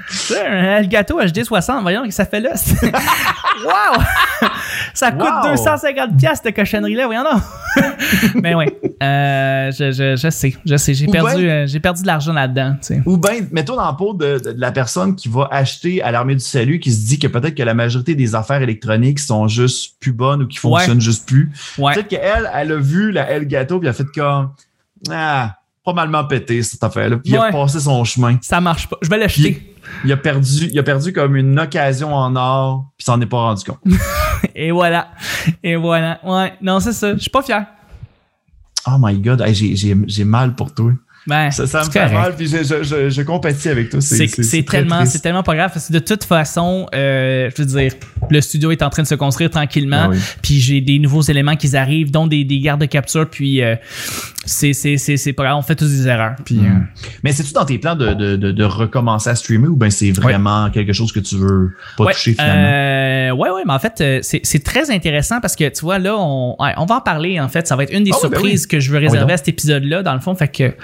Un 0.49 0.83
gâteau 0.83 1.21
HD60, 1.21 1.83
voyons, 1.83 2.03
que 2.03 2.11
ça 2.11 2.27
fait 2.27 2.41
là. 2.41 2.51
wow! 3.65 4.03
Ça 4.95 5.11
coûte 5.13 5.51
250 5.51 6.17
pièces 6.17 6.41
cette 6.43 6.55
cochonnerie-là, 6.55 7.07
voyons 7.07 7.25
donc. 7.25 7.43
Mais 8.43 8.55
oui, 8.55 8.67
euh, 9.03 9.71
je, 9.73 9.93
je, 9.93 10.17
je, 10.17 10.31
sais, 10.31 10.55
je 10.65 10.77
sais, 10.77 10.95
j'ai 10.95 11.07
perdu, 11.07 11.49
euh, 11.49 11.67
j'ai 11.67 11.81
perdu 11.81 12.03
de 12.03 12.07
l'argent 12.07 12.33
là-dedans, 12.33 12.77
tu 12.81 12.95
sais. 12.95 13.03
Ou 13.07 13.17
bien, 13.17 13.33
mets-toi 13.51 13.77
dans 13.77 13.87
la 13.87 13.93
peau 13.95 14.13
de, 14.13 14.39
de, 14.39 14.55
la 14.57 14.73
personne 14.73 15.17
qui 15.17 15.29
va 15.29 15.49
acheter 15.51 16.03
à 16.03 16.11
l'armée 16.11 16.35
du 16.35 16.45
salut, 16.45 16.81
qui 16.81 16.93
se 16.93 17.07
dit 17.07 17.19
que 17.19 17.27
peut-être 17.27 17.55
que 17.55 17.63
la 17.63 17.75
majorité 17.75 18.15
des 18.15 18.35
affaires 18.35 18.63
électroniques 18.63 19.19
sont 19.19 19.49
juste 19.49 19.97
plus 20.01 20.13
bonnes 20.13 20.43
ou 20.43 20.47
qui 20.47 20.59
fonctionnent 20.59 21.01
juste 21.01 21.27
plus. 21.27 21.51
Ouais. 21.79 21.95
Peut-être 21.95 22.13
elle, 22.13 22.51
elle 22.55 22.73
a 22.73 22.77
vu 22.77 23.13
la 23.13 23.29
El 23.31 23.47
Gato 23.47 23.79
puis 23.79 23.89
elle 23.89 23.91
a 23.91 23.95
fait 23.95 24.05
comme 24.15 24.51
Ah, 25.11 25.57
pas 25.85 25.93
mal 25.93 26.29
pété, 26.29 26.63
cette 26.63 26.83
affaire-là. 26.85 27.17
Puis 27.17 27.33
il 27.33 27.37
a 27.37 27.51
passé 27.51 27.81
son 27.81 28.05
chemin. 28.05 28.39
Ça 28.43 28.61
marche 28.61 28.89
pas. 28.89 28.99
Je 29.03 29.09
vais 29.09 29.19
l'acheter. 29.19 29.72
Il, 30.05 30.13
a 30.13 30.17
perdu, 30.17 30.69
il 30.73 30.79
a 30.79 30.83
perdu 30.83 31.13
comme 31.13 31.37
une 31.37 31.59
occasion 31.59 32.15
en 32.15 32.35
or, 32.37 32.93
puis 32.97 33.05
s'en 33.05 33.21
est 33.21 33.27
pas 33.27 33.39
rendu 33.39 33.65
compte. 33.65 33.81
Et 34.55 34.71
voilà. 34.71 35.09
Et 35.63 35.77
voilà. 35.77 36.21
Ouais. 36.25 36.55
Non, 36.61 36.81
c'est 36.81 36.93
ça. 36.93 37.15
Je 37.15 37.21
suis 37.21 37.31
pas 37.31 37.43
fier. 37.43 37.67
Oh 38.87 38.97
my 38.99 39.17
god, 39.19 39.45
j'ai 39.47 40.25
mal 40.25 40.55
pour 40.55 40.75
toi. 40.75 40.93
Ben, 41.27 41.51
ça, 41.53 41.67
ça 41.69 41.85
me 41.85 41.91
fait 41.91 42.13
mal, 42.13 42.35
puis 42.35 42.49
je, 42.49 42.65
je, 42.65 43.09
je, 43.09 43.23
compatis 43.23 43.69
avec 43.69 43.91
toi. 43.91 44.01
C'est 44.01 44.65
tellement, 44.65 45.07
c'est 45.07 45.21
tellement 45.21 45.45
pas 45.45 45.55
grave 45.55 45.71
parce 45.73 45.87
que 45.89 45.93
de 45.93 46.01
toute 46.01 46.25
façon, 46.25 46.89
euh, 46.95 47.49
je 47.55 47.63
veux 47.63 47.69
dire, 47.69 47.93
le 48.29 48.41
studio 48.41 48.73
est 48.73 48.83
en 48.83 48.91
train 48.91 49.03
de 49.03 49.09
se 49.09 49.15
construire 49.15 49.51
tranquillement, 49.51 50.11
ah 50.13 50.17
puis 50.43 50.61
j'ai 50.61 50.81
des 50.81 50.99
nouveaux 50.99 51.23
éléments 51.23 51.55
qui 51.55 51.77
arrivent, 51.77 52.11
dont 52.11 52.27
des, 52.27 52.45
des 52.45 52.59
gardes 52.59 52.81
de 52.81 52.87
capture, 52.87 53.29
puis 53.31 53.63
euh, 53.63 53.77
c'est 54.45 54.73
c'est 54.73 55.33
pas 55.33 55.45
grave, 55.45 55.57
on 55.57 55.63
fait 55.63 55.77
tous 55.77 55.89
des 55.89 56.09
erreurs. 56.09 56.35
Puis, 56.45 56.57
mm. 56.57 56.67
euh, 56.67 57.03
Mais 57.23 57.33
c'est-tu 57.33 57.53
dans 57.53 57.65
tes 57.65 57.79
plans 57.79 57.95
de, 57.95 58.15
de, 58.15 58.37
de, 58.37 58.51
de, 58.51 58.65
recommencer 58.65 59.31
à 59.31 59.35
streamer 59.35 59.69
ou 59.69 59.77
ben 59.77 59.91
c'est 59.91 60.11
vraiment 60.11 60.71
quelque 60.71 60.93
chose 60.93 61.13
que 61.13 61.21
tu 61.21 61.37
veux 61.37 61.73
pas 61.97 62.07
toucher 62.07 62.33
finalement? 62.33 62.69
Euh, 62.73 63.31
ouais, 63.33 63.51
ouais, 63.51 63.63
mais 63.67 63.73
en 63.73 63.79
fait, 63.79 64.01
euh, 64.01 64.19
c'est 64.23 64.65
très 64.65 64.91
intéressant 64.91 65.41
parce 65.41 65.57
que 65.57 65.69
tu 65.69 65.83
vois, 65.83 65.99
là, 65.99 66.17
on, 66.19 66.57
on 66.59 66.87
va 66.87 66.97
en 66.97 67.01
parler 67.01 67.41
en 67.41 67.49
fait. 67.49 67.67
Ça 67.67 67.77
va 67.77 67.85
être 67.85 67.93
une 67.93 68.05
des 68.05 68.11
ah 68.13 68.19
ben 68.23 68.29
surprises 68.29 68.67
que 68.67 68.81
je 68.81 68.91
veux 68.91 68.99
réserver 68.99 69.33
à 69.33 69.37
cet 69.37 69.49
épisode-là, 69.49 70.03
dans 70.03 70.15
le 70.15 70.21
fond. 70.21 70.35
Fait 70.35 70.49
que 70.49 70.75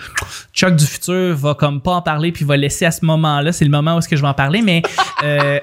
Chuck 0.52 0.76
du 0.76 0.84
futur 0.84 1.36
va 1.36 1.54
comme 1.54 1.80
pas 1.80 1.92
en 1.92 2.02
parler 2.02 2.32
puis 2.32 2.44
va 2.44 2.56
laisser 2.56 2.84
à 2.84 2.90
ce 2.90 3.04
moment-là. 3.04 3.52
C'est 3.52 3.64
le 3.64 3.70
moment 3.70 3.96
où 3.96 3.98
est-ce 3.98 4.08
que 4.08 4.16
je 4.16 4.22
vais 4.22 4.28
en 4.28 4.34
parler. 4.34 4.62
Mais 4.62 4.82
euh, 5.24 5.58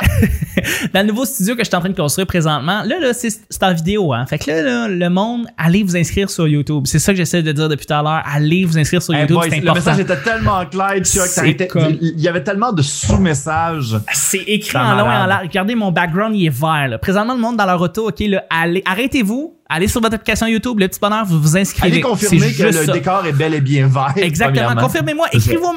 dans 0.94 1.02
le 1.02 1.08
nouveau 1.08 1.26
studio 1.26 1.56
que 1.56 1.64
je 1.64 1.68
suis 1.68 1.76
en 1.76 1.80
train 1.80 1.90
de 1.90 1.96
construire 1.96 2.28
présentement, 2.28 2.84
là, 2.84 3.00
là 3.00 3.14
c'est 3.14 3.64
en 3.64 3.74
vidéo. 3.74 4.14
Hein. 4.14 4.26
Fait 4.26 4.38
que 4.38 4.52
là, 4.52 4.88
le 4.88 5.10
monde, 5.10 5.48
allez 5.58 5.84
vous 5.84 5.96
inscrire 5.96 6.30
sur 6.30 6.48
YouTube. 6.48 6.84
C'est 6.86 7.00
ça 7.00 7.12
que 7.12 7.18
j'essaie 7.18 7.44
de 7.44 7.52
dire 7.52 7.70
depuis 7.70 7.86
tout 7.86 7.94
à 7.94 8.02
l'heure. 8.02 8.22
Allez 8.26 8.66
vous 8.66 8.78
inscrire 8.78 9.02
sur 9.02 9.14
YouTube. 9.14 9.40
c'est 9.44 9.58
important. 9.58 9.74
Le 9.74 9.74
message 9.74 10.00
était 10.00 10.22
tellement 10.22 10.66
clair, 10.66 11.04
Chuck. 11.04 11.68
Comme... 11.70 11.98
Il 12.02 12.20
y 12.20 12.28
avait 12.28 12.44
tellement 12.44 12.72
de 12.72 12.82
sous-messages. 12.82 13.98
C'est 14.14 14.44
écrit 14.48 14.78
en 14.78 14.96
long 14.96 15.12
et 15.12 15.16
en 15.16 15.26
large. 15.26 15.48
Regardez, 15.48 15.76
mon 15.76 15.92
background, 15.92 16.36
il 16.36 16.48
est 16.48 16.50
vert. 16.50 16.88
Là. 16.90 16.98
Présentement, 16.98 17.34
le 17.34 17.40
monde 17.40 17.58
dans 17.58 17.66
leur 17.66 17.82
auto, 17.82 18.10
OK, 18.10 18.20
là, 18.22 18.44
allez, 18.50 18.82
arrêtez-vous 18.86 19.55
allez 19.70 19.88
sur 19.88 20.02
votre 20.02 20.16
application 20.16 20.48
YouTube, 20.48 20.80
le 20.80 20.88
petit 20.88 21.00
bonheur, 21.00 21.26
vous 21.26 21.40
vous 21.40 21.58
inscrivez. 21.58 21.94
Allez 21.94 22.02
confirmer 22.02 22.54
que 22.54 22.64
le 22.64 22.94
décor 22.94 23.26
est 23.26 23.32
bel 23.32 23.54
et 23.54 23.62
bien 23.62 23.88
vert. 23.88 24.14
Exactement. 24.18 24.76
Confirmez-moi. 24.76 25.28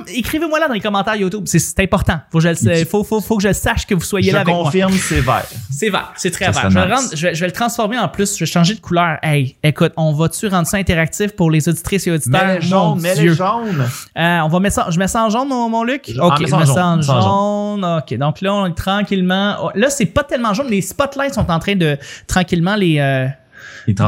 Écrivez-moi 0.09 0.59
là 0.59 0.69
dans 0.69 0.75
les 0.75 0.81
commentaires 0.81 1.17
YouTube. 1.17 1.45
C'est 1.47 1.81
important. 1.81 2.21
Faut 2.31 2.39
que, 2.39 2.55
je, 2.55 2.85
faut, 2.85 3.05
faut, 3.05 3.21
faut 3.21 3.37
que 3.37 3.43
je 3.43 3.53
sache 3.53 3.87
que 3.87 3.95
vous 3.95 4.03
soyez 4.03 4.33
là 4.33 4.41
avec 4.41 4.55
moi. 4.55 4.65
Je 4.65 4.65
confirme, 4.65 4.93
c'est 4.93 5.21
vert. 5.21 5.47
C'est 5.71 5.91
vert. 5.91 6.13
C'est 6.17 6.31
très 6.31 6.51
vert. 6.51 6.71
Je 6.71 6.75
vais, 6.75 6.95
rendre, 6.95 7.09
je, 7.15 7.27
vais, 7.27 7.35
je 7.35 7.41
vais, 7.41 7.47
le 7.47 7.53
transformer 7.53 7.99
en 7.99 8.09
plus. 8.09 8.35
Je 8.35 8.41
vais 8.41 8.51
changer 8.51 8.75
de 8.75 8.81
couleur. 8.81 9.19
Hey, 9.23 9.57
écoute, 9.63 9.93
on 9.97 10.13
va-tu 10.13 10.49
rendre 10.49 10.67
ça 10.67 10.77
interactif 10.77 11.33
pour 11.33 11.51
les 11.51 11.69
auditrices 11.69 12.07
et 12.07 12.11
auditeurs? 12.11 12.47
Mets 12.47 12.59
les 12.61 12.67
jaunes, 12.67 13.01
mets 13.01 13.15
les 13.15 13.35
jaunes. 13.35 13.89
Euh, 14.17 14.39
on 14.41 14.49
va 14.49 14.61
mettre 14.61 14.75
ça, 14.77 14.87
je 14.91 14.99
mets 14.99 15.09
ça 15.09 15.25
en 15.25 15.31
jaune, 15.31 15.49
mon, 15.49 15.69
mon 15.69 15.85
Luc? 15.85 16.11
Ok, 16.21 16.47
je 16.47 16.55
mets 16.55 16.67
ça 16.67 16.87
en 16.87 17.01
jaune. 17.01 17.85
Ok, 17.85 18.17
donc 18.19 18.41
là, 18.41 18.55
on 18.55 18.73
tranquillement. 18.73 19.57
Oh, 19.63 19.71
là, 19.75 19.91
c'est 19.91 20.07
pas 20.07 20.25
tellement 20.25 20.55
jaune. 20.55 20.69
Les 20.69 20.83
spotlights 20.83 21.35
sont 21.35 21.51
en 21.51 21.59
train 21.59 21.75
de 21.75 21.97
tranquillement 22.27 22.77
les. 22.77 22.99
Euh, 22.99 23.27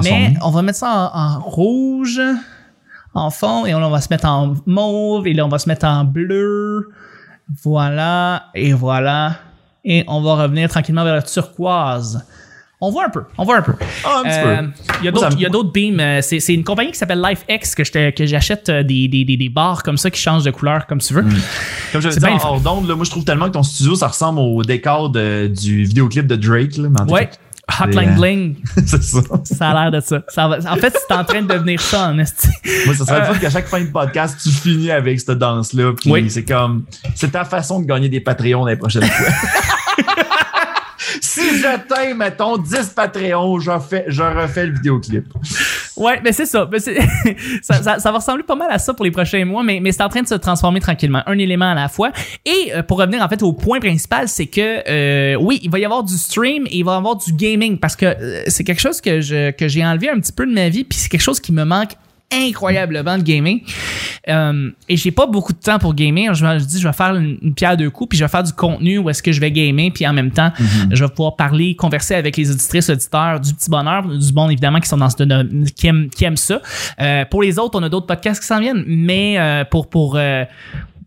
mais 0.02 0.34
on 0.42 0.50
va 0.50 0.62
mettre 0.62 0.78
ça 0.78 1.10
en, 1.14 1.40
rouge 1.40 2.20
en 3.14 3.30
fond 3.30 3.66
et 3.66 3.74
on 3.74 3.90
va 3.90 4.00
se 4.00 4.08
mettre 4.10 4.26
en 4.26 4.54
mauve 4.66 5.26
et 5.26 5.32
là 5.32 5.44
on 5.44 5.48
va 5.48 5.58
se 5.58 5.68
mettre 5.68 5.86
en 5.86 6.04
bleu. 6.04 6.90
Voilà 7.62 8.46
et 8.54 8.72
voilà. 8.72 9.36
Et 9.84 10.04
on 10.08 10.20
va 10.20 10.42
revenir 10.42 10.68
tranquillement 10.68 11.04
vers 11.04 11.14
la 11.14 11.22
turquoise. 11.22 12.24
On 12.82 12.90
voit 12.90 13.04
un 13.04 13.10
peu, 13.10 13.24
on 13.36 13.44
voit 13.44 13.58
un 13.58 13.62
peu. 13.62 13.74
Ah, 14.04 14.22
un 14.24 14.30
euh, 14.30 14.66
Il 15.02 15.04
y 15.40 15.44
a 15.46 15.50
d'autres 15.50 15.70
beams. 15.70 16.00
Euh, 16.00 16.20
c'est 16.22 16.54
une 16.54 16.64
compagnie 16.64 16.92
qui 16.92 16.98
s'appelle 16.98 17.20
LifeX 17.20 17.74
que 17.74 17.84
j'achète 18.24 18.70
euh, 18.70 18.82
des, 18.82 19.06
des, 19.06 19.24
des, 19.24 19.48
barres 19.50 19.82
comme 19.82 19.98
ça 19.98 20.10
qui 20.10 20.18
changent 20.18 20.44
de 20.44 20.50
couleur 20.50 20.86
comme 20.86 20.98
tu 20.98 21.12
veux. 21.12 21.20
Hmm. 21.22 21.40
Comme 21.92 22.00
je 22.00 22.08
disais 22.08 22.26
hors 22.42 22.60
d'onde, 22.60 22.86
moi 22.88 23.04
je 23.04 23.10
trouve 23.10 23.24
tellement 23.24 23.46
que 23.46 23.52
ton 23.52 23.62
studio 23.62 23.96
ça 23.96 24.08
ressemble 24.08 24.38
au 24.38 24.62
décor 24.62 25.10
du 25.10 25.84
vidéoclip 25.84 26.26
de 26.26 26.36
Drake. 26.36 26.78
Là, 26.78 26.88
ouais. 27.08 27.28
Hotline 27.78 28.14
Bling. 28.14 28.56
c'est 28.86 29.02
ça. 29.02 29.20
Ça 29.44 29.70
a 29.70 29.82
l'air 29.82 30.00
de 30.00 30.04
ça. 30.04 30.22
ça 30.28 30.48
en 30.48 30.76
fait, 30.76 30.96
c'est 30.96 31.14
en 31.14 31.24
train 31.24 31.42
de 31.42 31.48
devenir 31.48 31.80
ça, 31.80 32.08
en 32.08 32.18
esti. 32.18 32.48
Moi, 32.86 32.94
ça 32.94 33.04
serait 33.04 33.20
le 33.20 33.26
fun 33.26 33.38
qu'à 33.38 33.50
chaque 33.50 33.68
fin 33.68 33.80
de 33.80 33.90
podcast, 33.90 34.38
tu 34.42 34.50
finis 34.50 34.90
avec 34.90 35.20
cette 35.20 35.38
danse-là. 35.38 35.92
oui. 36.06 36.30
c'est 36.30 36.44
comme, 36.44 36.84
c'est 37.14 37.32
ta 37.32 37.44
façon 37.44 37.80
de 37.80 37.86
gagner 37.86 38.08
des 38.08 38.20
Patreons 38.20 38.64
les 38.64 38.76
prochaines 38.76 39.04
fois. 39.04 39.28
si 41.20 41.60
j'atteins, 41.60 42.14
mettons, 42.14 42.56
10 42.56 42.92
Patreons, 42.94 43.60
je 43.60 43.70
refais, 43.70 44.04
je 44.08 44.22
refais 44.22 44.66
le 44.66 44.74
vidéoclip. 44.74 45.26
Ouais, 45.96 46.20
mais 46.22 46.32
c'est 46.32 46.46
ça. 46.46 46.68
ça, 47.62 47.82
ça, 47.82 47.98
ça, 47.98 48.12
va 48.12 48.18
ressembler 48.18 48.42
pas 48.42 48.54
mal 48.54 48.68
à 48.70 48.78
ça 48.78 48.94
pour 48.94 49.04
les 49.04 49.10
prochains 49.10 49.44
mois, 49.44 49.62
mais, 49.62 49.80
mais 49.80 49.92
c'est 49.92 50.02
en 50.02 50.08
train 50.08 50.22
de 50.22 50.28
se 50.28 50.34
transformer 50.34 50.80
tranquillement, 50.80 51.22
un 51.26 51.38
élément 51.38 51.70
à 51.70 51.74
la 51.74 51.88
fois. 51.88 52.12
Et 52.44 52.72
euh, 52.74 52.82
pour 52.82 52.98
revenir 52.98 53.22
en 53.22 53.28
fait 53.28 53.42
au 53.42 53.52
point 53.52 53.80
principal, 53.80 54.28
c'est 54.28 54.46
que 54.46 54.82
euh, 54.88 55.36
oui, 55.36 55.60
il 55.62 55.70
va 55.70 55.78
y 55.78 55.84
avoir 55.84 56.02
du 56.02 56.16
stream 56.16 56.66
et 56.66 56.78
il 56.78 56.84
va 56.84 56.94
y 56.94 56.96
avoir 56.96 57.16
du 57.16 57.32
gaming 57.32 57.78
parce 57.78 57.96
que 57.96 58.06
euh, 58.06 58.42
c'est 58.46 58.64
quelque 58.64 58.80
chose 58.80 59.00
que 59.00 59.20
j'ai 59.20 59.84
enlevé 59.84 60.08
un 60.08 60.20
petit 60.20 60.32
peu 60.32 60.46
de 60.46 60.52
ma 60.52 60.68
vie, 60.68 60.84
puis 60.84 60.98
c'est 60.98 61.08
quelque 61.08 61.20
chose 61.20 61.40
qui 61.40 61.52
me 61.52 61.64
manque 61.64 61.92
incroyablement 62.32 63.18
de 63.18 63.22
gaming. 63.22 63.62
Euh, 64.28 64.70
et 64.88 64.96
j'ai 64.96 65.10
pas 65.10 65.26
beaucoup 65.26 65.52
de 65.52 65.58
temps 65.58 65.78
pour 65.78 65.94
gamer. 65.94 66.34
Je 66.34 66.44
me 66.44 66.58
dis, 66.58 66.80
je 66.80 66.86
vais 66.86 66.92
faire 66.92 67.14
une, 67.16 67.54
pierre 67.54 67.76
deux 67.76 67.90
coups, 67.90 68.10
puis 68.10 68.18
je 68.18 68.24
vais 68.24 68.28
faire 68.28 68.42
du 68.42 68.52
contenu 68.52 68.98
où 68.98 69.10
est-ce 69.10 69.22
que 69.22 69.32
je 69.32 69.40
vais 69.40 69.50
gamer, 69.50 69.90
puis 69.92 70.06
en 70.06 70.12
même 70.12 70.30
temps, 70.30 70.52
mhm. 70.58 70.90
je 70.92 71.04
vais 71.04 71.10
pouvoir 71.10 71.36
parler, 71.36 71.74
converser 71.74 72.14
avec 72.14 72.36
les 72.36 72.50
auditrices, 72.50 72.90
auditeurs 72.90 73.40
du 73.40 73.54
petit 73.54 73.70
bonheur, 73.70 74.06
du 74.06 74.32
bon 74.32 74.48
évidemment 74.48 74.80
qui 74.80 74.88
sont 74.88 74.98
dans 74.98 75.10
ce 75.10 75.16
qui 75.72 75.86
aiment, 75.86 76.10
qui 76.10 76.24
aiment 76.24 76.36
ça. 76.36 76.60
Euh, 77.00 77.24
pour 77.24 77.42
les 77.42 77.58
autres, 77.58 77.78
on 77.78 77.82
a 77.82 77.88
d'autres 77.88 78.06
podcasts 78.06 78.40
qui 78.40 78.46
s'en 78.46 78.60
viennent, 78.60 78.84
mais 78.86 79.38
euh, 79.38 79.64
pour 79.64 79.88
pour 79.88 80.16
euh, 80.16 80.44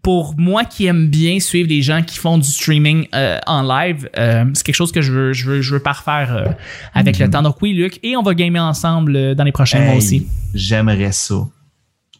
pour 0.03 0.35
moi 0.37 0.65
qui 0.65 0.85
aime 0.85 1.07
bien 1.07 1.39
suivre 1.39 1.69
les 1.69 1.81
gens 1.81 2.03
qui 2.03 2.17
font 2.17 2.37
du 2.37 2.47
streaming 2.47 3.07
euh, 3.15 3.39
en 3.47 3.63
live, 3.63 4.09
euh, 4.17 4.43
c'est 4.53 4.63
quelque 4.63 4.75
chose 4.75 4.91
que 4.91 5.01
je 5.01 5.11
veux, 5.11 5.33
je 5.33 5.45
veux, 5.45 5.61
je 5.61 5.73
veux 5.73 5.79
parfaire 5.79 6.35
euh, 6.35 6.51
avec 6.93 7.17
le 7.17 7.25
mhm. 7.25 7.31
temps. 7.31 7.41
Donc 7.41 7.61
oui, 7.61 7.73
Luc, 7.73 7.99
et 8.03 8.17
on 8.17 8.21
va 8.21 8.35
gamer 8.35 8.61
ensemble 8.61 9.33
dans 9.33 9.45
les 9.45 9.53
prochains 9.53 9.79
mois 9.79 9.95
aussi. 9.95 10.27
J'aimerais 10.53 11.13
ça. 11.13 11.35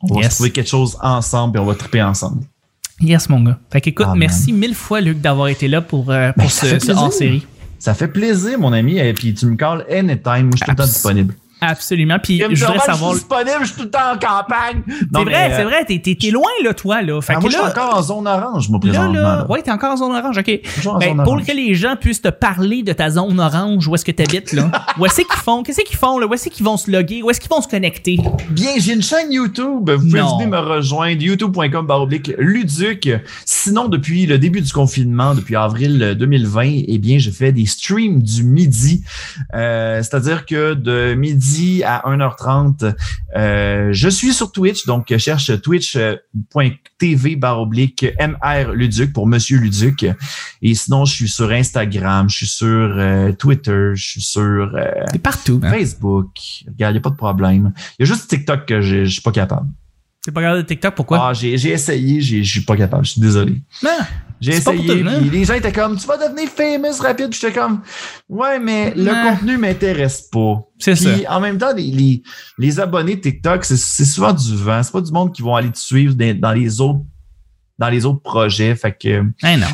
On 0.02 0.20
va 0.20 0.28
trouver 0.30 0.52
quelque 0.52 0.70
chose 0.70 0.98
ensemble 1.02 1.58
et 1.58 1.62
on 1.62 1.66
va 1.66 1.76
triper 1.76 2.02
ensemble. 2.02 2.44
Yes, 3.02 3.28
mon 3.28 3.42
gars. 3.42 3.60
Fait 3.70 3.82
qu'écoute, 3.82 4.06
ah, 4.10 4.16
merci 4.16 4.54
mille 4.54 4.76
fois, 4.76 5.02
Luc, 5.02 5.20
d'avoir 5.20 5.50
été 5.50 5.68
là 5.68 5.82
pour, 5.82 6.06
pour 6.06 6.14
ben, 6.14 6.48
ce, 6.48 6.80
ce 6.80 6.92
hors-série. 6.92 7.46
Ça 7.80 7.94
fait 7.94 8.08
plaisir, 8.08 8.58
mon 8.60 8.72
ami. 8.72 8.98
Et 8.98 9.14
puis 9.14 9.34
tu 9.34 9.46
me 9.46 9.58
calls 9.58 9.86
anytime. 9.92 10.44
Moi, 10.44 10.52
je 10.54 10.58
suis 10.58 10.66
tout 10.66 10.72
le 10.72 10.76
temps 10.78 10.86
disponible. 10.86 11.36
Absolument. 11.70 12.18
Puis 12.22 12.40
je 12.40 12.66
voudrais 12.66 12.80
savoir. 12.80 13.14
Je 13.14 13.18
suis 13.18 13.28
disponible, 13.28 13.58
je 13.62 13.66
suis 13.66 13.76
tout 13.76 13.84
le 13.84 13.90
temps 13.90 14.12
en 14.14 14.18
campagne. 14.18 14.82
C'est 14.88 15.24
vrai, 15.24 15.52
c'est 15.56 15.64
vrai. 15.64 15.86
T'es, 15.86 16.00
t'es, 16.00 16.32
loin, 16.32 16.50
là, 16.64 16.74
toi, 16.74 17.02
là. 17.02 17.22
Fait 17.22 17.34
ah, 17.36 17.40
moi, 17.40 17.50
je 17.50 17.56
suis 17.56 17.66
encore 17.66 17.98
en 17.98 18.02
zone 18.02 18.28
orange, 18.28 18.70
moi, 18.70 18.80
présentement. 18.80 19.14
Là, 19.14 19.36
là, 19.38 19.48
ouais, 19.50 19.62
t'es 19.62 19.72
encore 19.72 19.92
en 19.92 19.98
zone 19.98 20.16
orange, 20.16 20.38
OK. 20.38 20.62
Ben, 21.00 21.24
pour 21.24 21.44
que 21.44 21.52
les 21.52 21.76
gens 21.76 21.96
puissent 22.00 22.22
te 22.22 22.30
parler 22.30 22.84
de 22.84 22.94
ta 22.94 23.10
zone 23.10 23.40
orange, 23.40 23.88
où 23.88 23.96
est-ce 23.96 24.06
que 24.06 24.12
t'habites, 24.12 24.54
là? 24.54 24.70
où 24.98 25.06
est-ce 25.06 25.22
qu'ils 25.22 25.40
font? 25.44 25.64
Qu'est-ce 25.64 25.82
qu'ils 25.82 25.98
font, 25.98 26.20
là? 26.20 26.28
Où 26.28 26.34
est-ce 26.34 26.50
qu'ils 26.50 26.66
vont 26.66 26.78
se 26.78 26.92
loguer? 26.92 27.22
Où 27.24 27.30
est-ce 27.30 27.40
qu'ils 27.40 27.50
vont 27.50 27.62
se 27.62 27.68
connecter? 27.68 28.20
Bien, 28.50 28.72
j'ai 28.78 28.94
une 28.94 29.04
chaîne 29.04 29.32
YouTube. 29.32 29.90
Vous 29.90 30.10
pouvez 30.10 30.22
venir 30.22 30.48
me 30.48 30.60
rejoindre. 30.60 31.22
youtube.com 31.22 31.86
baroblique 31.86 32.32
Luduc. 32.38 33.10
Sinon, 33.46 33.88
depuis 33.88 34.26
le 34.26 34.38
début 34.38 34.62
du 34.62 34.72
confinement, 34.72 35.36
depuis 35.36 35.56
avril 35.56 36.16
2020, 36.18 36.84
eh 36.88 36.98
bien, 36.98 37.18
je 37.20 37.32
fais 37.32 37.52
des 37.52 37.66
streams 37.66 38.22
du 38.22 38.44
midi. 38.44 39.04
Euh, 39.54 40.02
c'est-à-dire 40.02 40.46
que 40.46 40.74
de 40.74 41.14
midi 41.14 41.53
à 41.84 42.04
1h 42.06 42.36
30 42.36 42.86
euh, 43.36 43.90
je 43.92 44.10
suis 44.10 44.34
sur 44.34 44.52
Twitch, 44.52 44.86
donc 44.86 45.16
cherche 45.18 45.52
twitch.tv 45.62 47.36
baroblique 47.36 48.06
MR 48.20 48.74
Luduc 48.74 49.14
pour 49.14 49.28
Monsieur 49.28 49.58
Luduc. 49.58 50.06
Et 50.62 50.76
sinon, 50.76 51.06
je 51.06 51.14
suis 51.14 51.30
sur 51.30 51.52
Instagram, 51.52 52.30
je 52.30 52.38
suis 52.38 52.48
sur 52.48 52.68
euh, 52.68 53.32
Twitter, 53.32 53.92
je 53.94 54.04
suis 54.04 54.22
sur 54.22 54.42
euh, 54.76 54.92
partout, 55.22 55.60
hein? 55.64 55.72
Facebook. 55.72 56.30
Regarde, 56.68 56.94
il 56.94 56.96
n'y 56.96 57.00
a 57.00 57.02
pas 57.02 57.10
de 57.10 57.16
problème. 57.16 57.74
Il 57.98 58.04
y 58.06 58.10
a 58.10 58.14
juste 58.14 58.30
TikTok 58.30 58.66
que 58.66 58.82
je 58.82 59.06
suis 59.06 59.22
pas 59.22 59.32
capable. 59.32 59.68
Tu 60.24 60.32
pas 60.32 60.40
regardé 60.40 60.66
TikTok, 60.66 60.96
pourquoi? 60.96 61.30
Ah, 61.30 61.34
j'ai 61.34 61.54
essayé, 61.54 62.22
je 62.22 62.44
suis 62.44 62.62
pas 62.62 62.78
capable, 62.78 63.06
je 63.06 63.12
suis 63.12 63.22
désolé. 63.22 63.62
J'ai 64.42 64.56
essayé, 64.56 65.04
puis 65.04 65.30
les 65.30 65.46
gens 65.46 65.54
étaient 65.54 65.72
comme, 65.72 65.98
tu 65.98 66.06
vas 66.06 66.18
devenir 66.18 66.50
famous 66.50 67.02
rapide, 67.02 67.30
puis 67.30 67.40
j'étais 67.40 67.54
comme, 67.54 67.82
ouais, 68.30 68.60
mais 68.60 68.94
le 68.96 69.12
contenu 69.12 69.58
m'intéresse 69.58 70.24
pas. 70.24 70.62
C'est 70.80 70.96
ça. 70.96 71.10
en 71.30 71.40
même 71.40 71.58
temps, 71.58 71.74
les, 71.76 72.22
les, 72.58 72.80
abonnés 72.80 73.20
TikTok, 73.20 73.64
c'est 73.64 74.06
souvent 74.06 74.34
du 74.34 74.56
vent. 74.56 74.84
C'est 74.84 74.92
pas 74.92 75.02
du 75.02 75.12
monde 75.12 75.34
qui 75.34 75.42
vont 75.42 75.56
aller 75.56 75.72
te 75.72 75.80
suivre 75.80 76.14
dans 76.16 76.52
les 76.52 76.82
autres, 76.82 77.02
dans 77.80 77.90
les 77.90 78.06
autres 78.06 78.22
projets. 78.22 78.76
Fait 78.76 78.92
que. 78.92 79.24
Eh 79.44 79.58
non. 79.58 79.68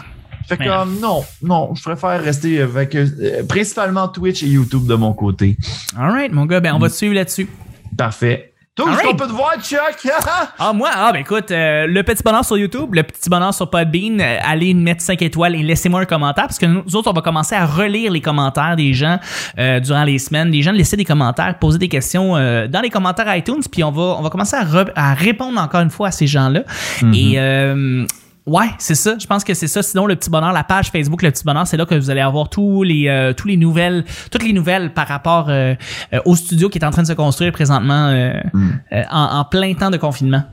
Fait 0.47 0.57
comme, 0.57 0.99
non, 0.99 1.23
non, 1.43 1.75
je 1.75 1.83
préfère 1.83 2.23
rester 2.23 2.59
avec 2.61 2.95
euh, 2.95 3.43
principalement 3.47 4.07
Twitch 4.07 4.41
et 4.41 4.47
YouTube 4.47 4.87
de 4.87 4.95
mon 4.95 5.13
côté. 5.13 5.57
Alright, 5.95 6.31
mon 6.31 6.47
gars, 6.47 6.59
ben 6.59 6.73
on 6.73 6.79
va 6.79 6.89
te 6.89 6.95
suivre 6.95 7.13
là-dessus. 7.13 7.47
Parfait. 7.95 8.53
Toi, 8.79 8.93
est-ce 8.93 9.03
qu'on 9.03 9.15
peut 9.15 9.27
te 9.27 9.33
voir, 9.33 9.55
Chuck? 9.61 10.11
ah, 10.59 10.73
moi? 10.73 10.89
Ah, 10.93 11.11
ben 11.11 11.19
écoute, 11.19 11.51
euh, 11.51 11.85
le 11.85 12.01
petit 12.03 12.23
bonheur 12.23 12.45
sur 12.45 12.57
YouTube, 12.57 12.93
le 12.93 13.03
petit 13.03 13.29
bonheur 13.29 13.53
sur 13.53 13.69
Podbean, 13.69 14.21
euh, 14.21 14.37
allez 14.43 14.73
mettre 14.73 15.01
5 15.01 15.21
étoiles 15.21 15.55
et 15.55 15.63
laissez-moi 15.63 16.01
un 16.01 16.05
commentaire 16.05 16.45
parce 16.45 16.57
que 16.57 16.65
nous 16.65 16.95
autres, 16.95 17.09
on 17.09 17.13
va 17.13 17.21
commencer 17.21 17.55
à 17.55 17.65
relire 17.65 18.11
les 18.11 18.21
commentaires 18.21 18.75
des 18.77 18.93
gens 18.93 19.19
euh, 19.57 19.79
durant 19.79 20.03
les 20.05 20.17
semaines. 20.17 20.49
Les 20.51 20.61
gens 20.61 20.71
laisser 20.71 20.95
des 20.95 21.05
commentaires, 21.05 21.57
poser 21.59 21.77
des 21.77 21.89
questions 21.89 22.29
dans 22.29 22.81
les 22.81 22.89
commentaires 22.89 23.35
iTunes, 23.35 23.61
puis 23.69 23.83
on 23.83 23.91
va, 23.91 24.15
on 24.17 24.21
va 24.21 24.29
commencer 24.29 24.55
à, 24.95 25.13
répondre 25.13 25.59
encore 25.59 25.81
une 25.81 25.89
fois 25.89 26.07
à 26.07 26.11
ces 26.11 26.27
gens-là. 26.27 26.61
Mm-hmm. 27.01 27.15
Et 27.15 28.05
Ouais, 28.49 28.69
c'est 28.79 28.95
ça. 28.95 29.15
Je 29.19 29.27
pense 29.27 29.43
que 29.43 29.53
c'est 29.53 29.67
ça. 29.67 29.83
Sinon, 29.83 30.07
le 30.07 30.15
petit 30.15 30.31
bonheur, 30.31 30.51
la 30.51 30.63
page 30.63 30.89
Facebook, 30.89 31.21
le 31.21 31.29
petit 31.29 31.43
bonheur, 31.43 31.67
c'est 31.67 31.77
là 31.77 31.85
que 31.85 31.93
vous 31.93 32.09
allez 32.09 32.21
avoir 32.21 32.49
tous 32.49 32.81
les, 32.81 33.07
euh, 33.07 33.31
tous 33.31 33.47
les 33.47 33.57
nouvelles, 33.57 34.03
toutes 34.31 34.43
les 34.43 34.53
nouvelles 34.53 34.91
par 34.91 35.07
rapport 35.07 35.49
euh, 35.49 35.75
euh, 36.13 36.19
au 36.25 36.35
studio 36.35 36.67
qui 36.67 36.79
est 36.79 36.85
en 36.85 36.89
train 36.89 37.03
de 37.03 37.07
se 37.07 37.13
construire 37.13 37.51
présentement 37.51 38.11
mm. 38.53 38.71
en, 39.11 39.45
plein 39.45 39.73
temps 39.75 39.91
de 39.91 39.97
confinement. 39.97 40.43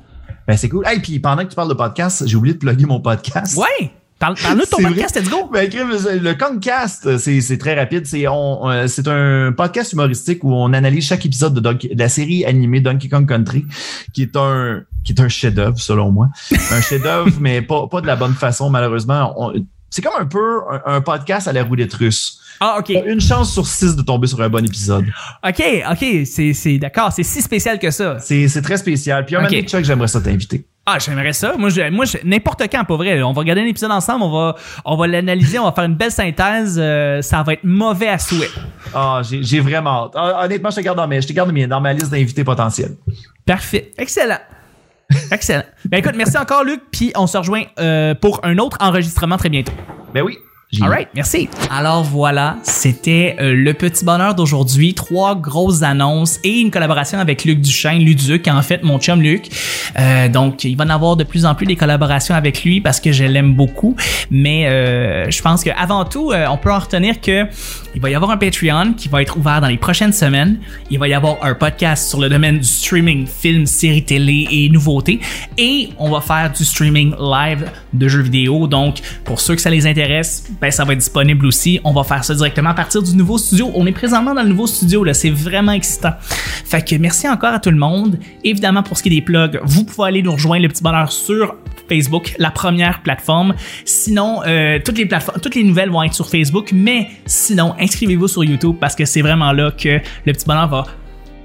Ben 0.47 0.57
c'est 0.59 0.69
cool. 0.69 0.85
Et 0.95 1.01
puis 1.01 1.19
pendant 1.19 1.43
que 1.43 1.49
tu 1.49 1.57
parles 1.57 1.71
de 1.71 1.75
podcast, 1.75 2.25
j'ai 2.27 2.37
oublié 2.37 2.55
de 2.55 2.59
plugger 2.59 2.85
mon 2.85 3.01
podcast. 3.01 3.57
Ouais. 3.57 3.91
Parle-nous 4.19 4.61
de 4.61 4.67
ton 4.67 4.83
podcast, 4.83 5.15
let's 5.17 5.29
go! 5.29 5.49
Ben, 5.53 5.71
le 5.71 6.33
Concast, 6.33 7.19
c'est 7.19 7.59
très 7.59 7.75
rapide. 7.75 8.07
C'est 8.07 8.27
on, 8.29 8.89
c'est 8.89 9.07
un 9.09 9.53
podcast 9.53 9.93
humoristique 9.93 10.43
où 10.43 10.55
on 10.55 10.73
analyse 10.73 11.07
chaque 11.07 11.27
épisode 11.27 11.55
de, 11.55 11.61
de, 11.61 11.99
la 11.99 12.09
série 12.09 12.45
animée 12.47 12.81
Donkey 12.81 13.09
Kong 13.09 13.29
Country, 13.29 13.67
qui 14.15 14.23
est 14.23 14.37
un 14.37 14.85
qui 15.05 15.13
est 15.13 15.21
un 15.21 15.29
chef-d'œuvre 15.29 15.79
selon 15.79 16.11
moi. 16.11 16.31
un 16.71 16.81
chef-d'œuvre, 16.81 17.31
mais 17.41 17.61
pas, 17.61 17.87
pas 17.89 18.01
de 18.01 18.07
la 18.07 18.17
bonne 18.17 18.35
façon, 18.35 18.71
malheureusement. 18.71 19.53
C'est 19.91 20.03
comme 20.03 20.15
un 20.19 20.27
peu 20.27 20.61
un, 20.85 21.01
podcast 21.01 21.47
à 21.47 21.53
la 21.53 21.63
roulette 21.63 21.95
russe. 21.95 22.41
Ah, 22.59 22.77
ok. 22.79 22.91
Une 23.07 23.21
chance 23.21 23.53
sur 23.53 23.67
six 23.67 23.95
de 23.97 24.03
tomber 24.03 24.27
sur 24.27 24.41
un 24.41 24.49
bon 24.49 24.65
épisode. 24.65 25.05
Ok, 25.47 25.63
ok, 25.91 26.07
c'est 26.25 26.79
d'accord, 26.79 27.13
c'est 27.13 27.23
si 27.23 27.43
spécial 27.43 27.79
que 27.79 27.91
ça. 27.91 28.19
C'est 28.19 28.63
très 28.63 28.79
spécial. 28.79 29.27
Puis 29.27 29.37
un 29.37 29.45
okay. 29.45 29.67
moment 29.71 29.85
j'aimerais 29.85 30.09
ça 30.09 30.21
t'inviter. 30.23 30.67
Ah, 30.89 30.99
j'aimerais 31.01 31.33
ça. 31.33 31.55
Moi, 31.59 31.69
je, 31.69 31.91
moi 31.91 32.05
n'importe 32.23 32.63
quand, 32.71 32.85
pour 32.85 32.97
vrai. 32.97 33.21
On 33.21 33.33
va 33.33 33.41
regarder 33.41 33.63
un 33.63 33.67
épisode 33.67 33.91
ensemble, 33.91 34.23
on 34.23 34.31
va, 34.31 34.57
on 34.85 34.97
va 34.97 35.09
l'analyser, 35.09 35.59
on 35.59 35.65
va 35.65 35.73
faire 35.73 35.85
une 35.85 35.97
belle 35.97 36.13
synthèse. 36.13 36.79
Euh, 36.81 37.21
ça 37.23 37.43
va 37.43 37.55
être 37.55 37.65
mauvais 37.65 38.09
à 38.09 38.19
souhait. 38.19 38.51
Ah, 38.95 39.21
j'ai 39.25 39.59
vraiment 39.59 40.05
hâte. 40.05 40.13
Ah, 40.15 40.45
honnêtement, 40.45 40.71
je 40.71 40.77
te 40.77 40.81
garde 40.83 40.97
dans, 40.97 41.09
mes, 41.09 41.21
je 41.21 41.27
te 41.27 41.33
garde 41.33 41.53
dans 41.53 41.81
ma 41.81 41.93
liste 41.93 42.11
d'invités 42.11 42.45
potentiels. 42.45 42.95
Parfait. 43.45 43.91
Excellent. 43.99 44.39
Excellent. 45.33 45.65
Ben 45.87 45.99
écoute, 45.99 46.15
merci 46.17 46.39
encore, 46.39 46.63
Luc. 46.63 46.81
Puis 46.93 47.11
on 47.17 47.27
se 47.27 47.37
rejoint 47.37 47.65
euh, 47.81 48.15
pour 48.15 48.41
un 48.45 48.57
autre 48.59 48.77
enregistrement 48.81 49.37
très 49.39 49.49
bientôt. 49.49 49.73
Ben 50.15 50.23
oui. 50.23 50.39
Alright, 50.83 51.09
merci. 51.15 51.49
Alors 51.71 52.03
voilà, 52.03 52.57
c'était 52.65 53.37
euh, 53.39 53.55
le 53.55 53.73
petit 53.73 54.05
bonheur 54.05 54.35
d'aujourd'hui. 54.35 54.95
Trois 54.95 55.37
grosses 55.37 55.83
annonces 55.83 56.41
et 56.43 56.59
une 56.59 56.73
collaboration 56.73 57.21
avec 57.21 57.45
Luc 57.45 57.61
Duchesne, 57.61 58.01
Luduc, 58.01 58.49
en 58.49 58.63
fait, 58.63 58.83
mon 58.83 58.99
chum 58.99 59.23
Luc. 59.23 59.49
Euh, 59.97 60.29
donc, 60.29 60.65
il 60.65 60.77
va 60.77 60.85
en 60.85 60.91
avoir 60.91 61.17
de 61.17 61.23
plus 61.23 61.47
en 61.47 61.55
plus 61.55 61.67
des 61.67 61.77
collaborations 61.77 62.35
avec 62.35 62.65
lui 62.65 62.81
parce 62.81 62.99
que 62.99 63.13
je 63.13 63.23
l'aime 63.23 63.55
beaucoup. 63.55 63.95
Mais 64.31 64.67
euh, 64.67 65.31
je 65.31 65.41
pense 65.41 65.63
qu'avant 65.63 66.05
tout, 66.05 66.33
euh, 66.33 66.47
on 66.51 66.57
peut 66.59 66.73
en 66.73 66.81
retenir 66.81 67.21
que 67.21 67.47
il 67.95 68.03
va 68.03 68.11
y 68.11 68.15
avoir 68.15 68.33
un 68.33 68.37
Patreon 68.37 68.95
qui 68.95 69.09
va 69.09 69.23
être 69.23 69.37
ouvert 69.37 69.61
dans 69.61 69.69
les 69.69 69.79
prochaines 69.79 70.13
semaines. 70.13 70.59
Il 70.91 70.99
va 70.99 71.07
y 71.07 71.15
avoir 71.15 71.43
un 71.45 71.55
podcast 71.55 72.09
sur 72.09 72.21
le 72.21 72.29
domaine 72.29 72.59
du 72.59 72.67
streaming, 72.67 73.27
film, 73.27 73.67
séries 73.67 74.05
télé 74.05 74.49
et 74.51 74.69
nouveautés. 74.69 75.21
Et 75.57 75.91
on 75.99 76.11
va 76.11 76.21
faire 76.21 76.53
du 76.53 76.65
streaming 76.65 77.15
live 77.19 77.71
de 77.93 78.09
jeux 78.09 78.23
vidéo. 78.23 78.67
Donc, 78.67 78.97
pour 79.25 79.41
ceux 79.41 79.55
que 79.55 79.63
ça 79.63 79.71
les 79.71 79.87
intéresse, 79.87 80.51
ben, 80.61 80.71
ça 80.71 80.85
va 80.85 80.93
être 80.93 80.99
disponible 80.99 81.47
aussi. 81.47 81.81
On 81.85 81.93
va 81.93 82.05
faire 82.05 82.25
ça 82.25 82.35
directement 82.35 82.71
à 82.71 82.75
partir 82.75 83.03
du 83.03 83.15
nouveau 83.15 83.39
studio. 83.39 83.71
On 83.75 83.87
est 83.87 83.93
présentement 83.93 84.35
dans 84.35 84.43
le 84.43 84.49
nouveau 84.49 84.67
studio, 84.67 85.05
là. 85.05 85.15
C'est 85.15 85.31
vraiment 85.31 85.73
excitant. 85.73 86.13
Fait 86.21 86.99
merci 86.99 87.29
encore 87.29 87.55
à 87.55 87.61
tout 87.61 87.71
le 87.71 87.77
monde. 87.77 88.19
Évidemment, 88.45 88.83
pour 88.83 88.97
ce 88.97 89.03
qui 89.03 89.09
est 89.09 89.17
des 89.17 89.23
plugs, 89.23 89.61
vous 89.65 89.85
pouvez 89.85 90.09
aller 90.09 90.23
nous 90.23 90.33
rejoindre 90.33 90.63
le 90.63 90.69
petit 90.69 90.83
bonheur 90.83 91.13
sur 91.13 91.57
Facebook, 91.89 92.35
la 92.39 92.51
première 92.51 93.03
plateforme. 93.03 93.55
Sinon, 93.85 94.43
euh, 94.47 94.79
toutes 94.85 94.99
les 94.99 95.09
toutes 95.43 95.55
les 95.55 95.65
nouvelles 95.65 95.91
vont 95.91 96.03
être 96.03 96.15
sur 96.15 96.29
Facebook, 96.29 96.71
mais 96.73 97.09
sinon, 97.27 97.75
inscrivez-vous 97.79 98.29
sur 98.29 98.45
YouTube 98.45 98.77
parce 98.81 98.95
que 98.95 99.05
c'est 99.05 99.23
vraiment 99.23 99.53
là 99.53 99.71
que 99.71 100.01
le 100.25 100.33
petit 100.33 100.47
bonheur 100.47 100.69
va 100.69 100.87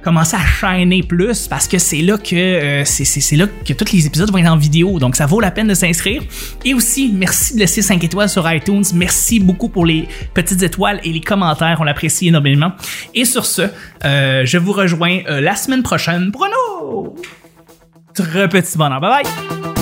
commencer 0.04 0.36
à 0.36 0.45
shiner 0.45 1.04
plus 1.04 1.47
parce 1.47 1.68
que 1.68 1.78
c'est 1.78 2.02
là 2.02 2.18
que 2.18 2.36
euh, 2.36 2.86
c'est 2.86 3.36
là 3.36 3.47
que 3.47 3.74
tous 3.74 3.93
les 3.93 4.06
épisodes 4.06 4.32
vont 4.32 4.38
être 4.38 4.52
en 4.52 4.58
vidéo. 4.58 4.99
Donc 4.99 5.16
ça 5.16 5.26
vaut 5.26 5.39
la 5.39 5.52
peine 5.52 5.68
de 5.68 5.74
s'inscrire. 5.74 6.22
Et 6.66 6.74
aussi 6.74 7.12
merci 7.14 7.54
de 7.56 7.60
laisser 7.60 7.82
5 7.82 8.04
étoiles 8.04 8.30
sur 8.30 8.49
iTunes. 8.52 8.84
Merci 8.93 9.39
beaucoup 9.39 9.70
pour 9.70 9.86
les 9.86 10.08
petites 10.34 10.62
étoiles 10.64 10.99
et 11.04 11.12
les 11.12 11.22
commentaires. 11.22 11.78
On 11.80 11.84
l'apprécie 11.84 12.28
énormément. 12.28 12.72
Et 13.14 13.26
sur 13.26 13.45
ce 13.45 13.64
euh, 14.04 14.43
je 14.45 14.58
vous 14.58 14.74
rejoins 14.74 15.20
euh, 15.28 15.41
la 15.41 15.56
semaine 15.56 15.84
prochaine 15.84 16.32
pour 16.32 16.45
un 16.45 16.49
petit 18.47 18.78
bonheur. 18.78 19.02
Bye 19.02 19.24
bye 19.24 19.81